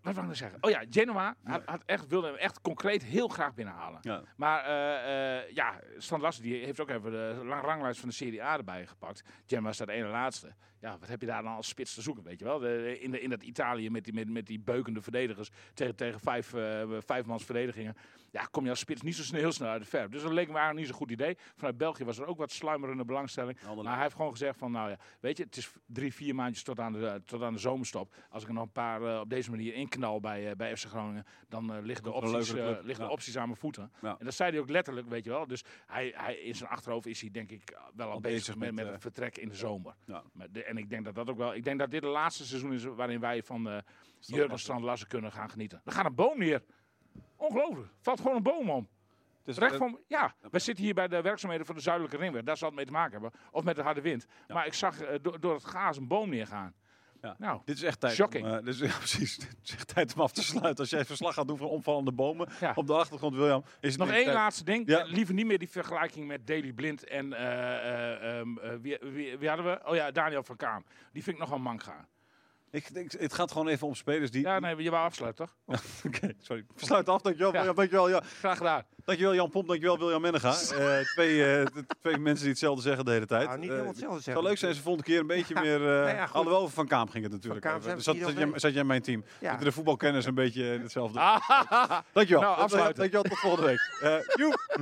wat 0.06 0.14
wou 0.14 0.28
ik 0.32 0.40
nou 0.40 0.52
zeggen? 0.52 0.58
Oh 0.64 0.70
ja, 0.70 0.84
Genoa 0.90 1.36
had, 1.44 1.62
had 1.66 1.84
echt, 1.86 2.08
wilde 2.08 2.28
hem 2.28 2.36
echt 2.36 2.62
concreet 2.62 3.04
heel 3.04 3.28
graag 3.28 3.54
binnenhalen. 3.54 4.00
Ja. 4.02 4.24
Maar 4.36 4.64
eh, 4.64 5.52
ja, 5.54 5.80
Stan 5.98 6.22
Lassen 6.22 6.44
die 6.44 6.66
heeft 6.66 6.80
ook 6.80 6.90
even 6.90 7.12
de 7.12 7.42
lang 7.44 7.62
ranglijst 7.62 8.00
van 8.00 8.10
de 8.10 8.16
Serie 8.16 8.44
A 8.44 8.58
erbij 8.58 8.88
gepakt. 8.88 9.24
Genoa 9.46 9.72
staat 9.72 9.88
de 9.88 9.94
ene 9.94 10.08
laatste. 10.08 10.54
Ja, 10.82 10.98
wat 11.00 11.10
heb 11.10 11.22
je 11.22 11.28
daar 11.28 11.44
dan 11.44 11.56
als 11.56 11.68
spits 11.68 11.94
te 11.94 12.02
zoeken, 12.02 12.24
weet 12.24 12.40
je 12.40 12.46
wel? 12.46 12.60
De, 12.60 13.00
in, 13.00 13.12
de, 13.12 13.22
in 13.22 13.30
dat 13.30 13.44
Italië 13.44 13.90
met 13.90 14.04
die, 14.04 14.14
met, 14.14 14.30
met 14.30 14.48
die 14.48 14.60
beukende 14.60 15.02
verdedigers 15.02 15.50
tegen, 15.74 15.96
tegen 15.96 16.20
vijf, 16.20 16.54
eh 16.54 16.84
vijfmans 17.06 17.46
verdedigingen. 17.46 17.96
Ja, 18.36 18.48
kom 18.52 18.64
je 18.64 18.70
als 18.70 18.80
spits 18.80 19.02
niet 19.02 19.16
zo 19.16 19.24
snel, 19.24 19.40
heel 19.40 19.52
snel 19.52 19.70
uit 19.70 19.82
de 19.82 19.88
verf. 19.88 20.10
Dus 20.10 20.22
dat 20.22 20.32
leek 20.32 20.48
me 20.48 20.54
eigenlijk 20.54 20.78
niet 20.78 20.88
zo'n 20.88 20.98
goed 20.98 21.12
idee. 21.12 21.38
Vanuit 21.56 21.78
België 21.78 22.04
was 22.04 22.18
er 22.18 22.26
ook 22.26 22.38
wat 22.38 22.52
sluimerende 22.52 23.06
belangstelling. 23.06 23.58
Maar 23.84 23.94
hij 23.94 24.02
heeft 24.02 24.16
gewoon 24.16 24.32
gezegd 24.32 24.58
van, 24.58 24.72
nou 24.72 24.90
ja, 24.90 24.98
weet 25.20 25.38
je, 25.38 25.44
het 25.44 25.58
is 25.58 25.72
drie, 25.86 26.14
vier 26.14 26.36
maandjes 26.36 26.64
tot 26.64 26.80
aan 26.80 26.94
de, 26.94 27.22
tot 27.26 27.42
aan 27.42 27.54
de 27.54 27.60
zomerstop. 27.60 28.16
Als 28.30 28.42
ik 28.42 28.48
er 28.48 28.54
nog 28.54 28.64
een 28.64 28.72
paar 28.72 29.02
eh, 29.04 29.20
op 29.20 29.30
deze 29.30 29.50
manier 29.50 29.74
inknal 29.74 30.20
bij, 30.20 30.50
eh, 30.50 30.56
bij 30.56 30.78
FC 30.78 30.86
Groningen, 30.86 31.26
dan 31.50 31.74
eh, 31.74 31.84
liggen, 31.84 32.04
de 32.04 32.12
opties, 32.12 32.52
liggen 32.52 33.06
de 33.06 33.12
opties 33.12 33.38
aan 33.38 33.48
mijn 33.48 33.60
voeten. 33.60 33.92
Ja. 34.02 34.16
En 34.20 34.26
dat 34.26 34.34
zei 34.34 34.52
hij 34.52 34.60
ook 34.60 34.70
letterlijk, 34.70 35.08
weet 35.08 35.24
je 35.24 35.30
wel. 35.30 35.48
Dus 35.48 35.64
hij, 35.86 36.14
hij, 36.16 36.36
in 36.36 36.56
zijn 36.56 36.70
achterhoofd 36.70 37.06
is 37.06 37.22
hij 37.22 37.32
denk 37.32 37.52
ik 37.52 37.78
wel 37.96 38.10
al, 38.10 38.20
bezig, 38.20 38.38
bezig 38.38 38.56
met, 38.56 38.74
met, 38.74 38.88
het 38.88 39.02
vertrek 39.02 39.38
in 39.38 39.50
de 39.50 39.56
zomer. 39.56 39.96
Ja. 40.06 40.24
De- 40.50 40.64
en 40.64 40.78
ik 40.78 40.90
denk 40.90 41.06
dat 41.06 41.16
dat 41.16 41.30
ook 41.30 41.38
wel, 41.38 41.54
ik 41.54 41.64
denk 41.64 41.80
dat 41.80 41.92
dit 41.92 42.04
het 42.04 42.12
laatste 42.12 42.46
seizoen 42.46 42.74
is 42.74 42.84
waarin 42.84 43.20
wij 43.20 43.44
van 43.44 43.68
uh, 43.68 43.78
Jurgen 44.20 44.60
Strand 44.60 44.82
Lassen 44.82 45.08
kunnen 45.08 45.32
gaan 45.32 45.50
genieten. 45.50 45.82
Er 45.86 45.92
gaat 45.92 46.06
een 46.06 46.16
boom 46.16 46.38
neer. 46.38 46.64
Ongelooflijk. 47.36 47.88
Valt 48.02 48.20
gewoon 48.20 48.36
een 48.36 48.44
boom 48.44 48.70
om. 48.70 48.88
Dus, 49.44 49.58
Recht 49.58 49.74
eh, 49.74 49.80
van, 49.80 50.00
ja, 50.08 50.36
we 50.52 50.60
zitten 50.60 50.84
hier 50.84 50.94
bij 50.94 51.08
de 51.08 51.22
werkzaamheden 51.22 51.66
van 51.66 51.76
de 51.76 51.82
Zuidelijke 51.82 52.18
Ringweg. 52.18 52.44
Daar 52.44 52.58
zal 52.58 52.68
het 52.68 52.78
mee 52.78 52.86
te 52.86 52.92
maken 52.92 53.12
hebben. 53.12 53.32
Of 53.52 53.64
met 53.64 53.76
de 53.76 53.82
harde 53.82 54.02
wind. 54.02 54.26
Maar 54.48 54.66
ik 54.66 54.74
zag 54.74 55.00
eh, 55.02 55.16
door, 55.22 55.40
door 55.40 55.54
het 55.54 55.66
gaas 55.66 55.98
een 55.98 56.08
boom 56.08 56.30
neergaan. 56.30 56.74
Ja. 57.22 57.36
Nou, 57.38 57.62
Dit 57.66 57.76
is 57.76 57.84
echt 57.84 58.00
tijd. 58.00 58.14
Shocking. 58.14 58.46
Om, 58.46 58.52
eh, 58.52 58.58
dit 58.64 58.68
is, 58.74 58.80
ja, 58.92 58.98
precies. 58.98 59.38
Dit 59.38 59.58
is 59.64 59.74
echt 59.74 59.88
tijd 59.88 60.14
om 60.16 60.22
af 60.22 60.32
te 60.32 60.44
sluiten. 60.44 60.78
Als 60.80 60.90
jij 60.90 61.06
verslag 61.06 61.34
gaat 61.34 61.48
doen 61.48 61.58
van 61.58 61.68
omvallende 61.68 62.12
bomen 62.12 62.50
Ja. 62.60 62.72
op 62.76 62.88
de 62.88 62.94
achtergrond, 62.94 63.36
William, 63.36 63.64
is 63.80 63.90
het 63.90 64.00
nog 64.00 64.10
één 64.12 64.24
tijd- 64.24 64.36
laatste 64.36 64.64
ding. 64.64 64.88
Ja. 64.88 65.04
Liever 65.04 65.34
niet 65.34 65.46
meer 65.46 65.60
die 65.60 65.70
vergelijking 65.70 66.28
met 66.28 66.48
Daily 66.48 66.74
Blind 66.74 67.04
en 67.08 67.34
eh, 67.34 67.44
eh, 67.44 68.40
ehm, 68.40 68.58
eh, 68.58 68.72
wie, 68.82 68.98
wie, 69.02 69.38
wie 69.38 69.48
hadden 69.48 69.66
we? 69.66 69.80
Oh 69.90 69.96
ja, 69.96 70.12
Daniel 70.12 70.44
van 70.44 70.56
Kaam. 70.56 70.86
Die 71.12 71.24
vind 71.24 71.36
ik 71.36 71.42
nogal 71.42 71.60
mank 71.60 71.84
gaan. 71.84 72.08
Ik, 72.76 72.90
ik, 72.90 73.12
het 73.20 73.34
gaat 73.34 73.52
gewoon 73.52 73.68
even 73.68 73.88
om 73.88 73.96
spelers 73.96 74.32
die... 74.32 74.42
Ja, 74.42 74.60
nee, 74.60 74.84
je 74.84 74.90
wou 74.90 75.06
afsluiten, 75.06 75.50
toch? 75.66 75.82
Oké, 76.08 76.34
sorry. 76.40 76.66
Versluit 76.76 77.10
af. 77.10 77.22
Dankjewel, 77.22 77.54
Ja. 77.54 77.64
Dankjewel, 77.74 78.10
ja. 78.10 78.22
Graag 78.40 78.58
gedaan. 78.58 78.84
dankjewel 79.06 79.36
Jan 79.36 79.50
Pomp. 79.50 79.68
Dankjewel 79.68 79.98
William 79.98 80.22
Mennega. 80.22 80.54
Eh, 80.76 81.00
twee, 81.00 81.56
eh, 81.60 81.66
twee 82.02 82.18
mensen 82.18 82.42
die 82.44 82.50
hetzelfde 82.50 82.82
zeggen 82.82 83.06
de 83.06 83.12
hele 83.12 83.26
tijd. 83.26 83.48
Nou, 83.48 83.60
niet 83.60 83.70
Eh, 83.70 83.72
helemaal 83.72 83.92
hetzelfde 83.92 84.16
het 84.16 84.24
zeggen. 84.24 84.44
zou 84.44 84.54
leuk 84.54 84.58
zijn 84.58 84.74
de 84.74 84.80
volgende 84.82 85.08
keer 85.08 85.20
een 85.20 85.28
beetje 85.28 85.54
meer... 85.62 86.04
eh 86.04 86.14
ja, 86.14 86.26
goed. 86.26 86.36
alhoewel, 86.36 86.70
van 86.70 86.88
Kaam 86.88 87.10
ging 87.10 87.24
het 87.24 87.34
natuurlijk. 87.34 87.64
Van 87.64 87.72
Kaam 87.72 87.82
even. 87.82 88.02
zijn 88.04 88.16
Dus 88.16 88.26
we 88.26 88.32
zat, 88.34 88.36
zat, 88.36 88.50
jij, 88.50 88.60
zat 88.60 88.72
jij 88.72 88.82
in 88.82 88.88
mijn 88.88 89.02
team. 89.02 89.24
Ja. 89.40 89.58
De 89.58 89.72
voetbalkenners 89.72 90.26
een 90.26 90.36
beetje 90.36 90.74
in 90.74 90.82
hetzelfde. 90.82 91.20
Ah, 91.20 92.00
Dankjewel. 92.14 92.44
Nou, 92.44 92.58
afsluiten. 92.58 92.96
Dankjewel, 92.96 93.24
tot 93.24 93.40
volgende 93.40 93.66
week. 93.66 94.00
Eh 94.02 94.18
joep. 94.36 94.66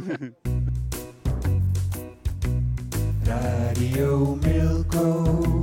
Radio 3.24 4.36
Milko. 4.36 5.63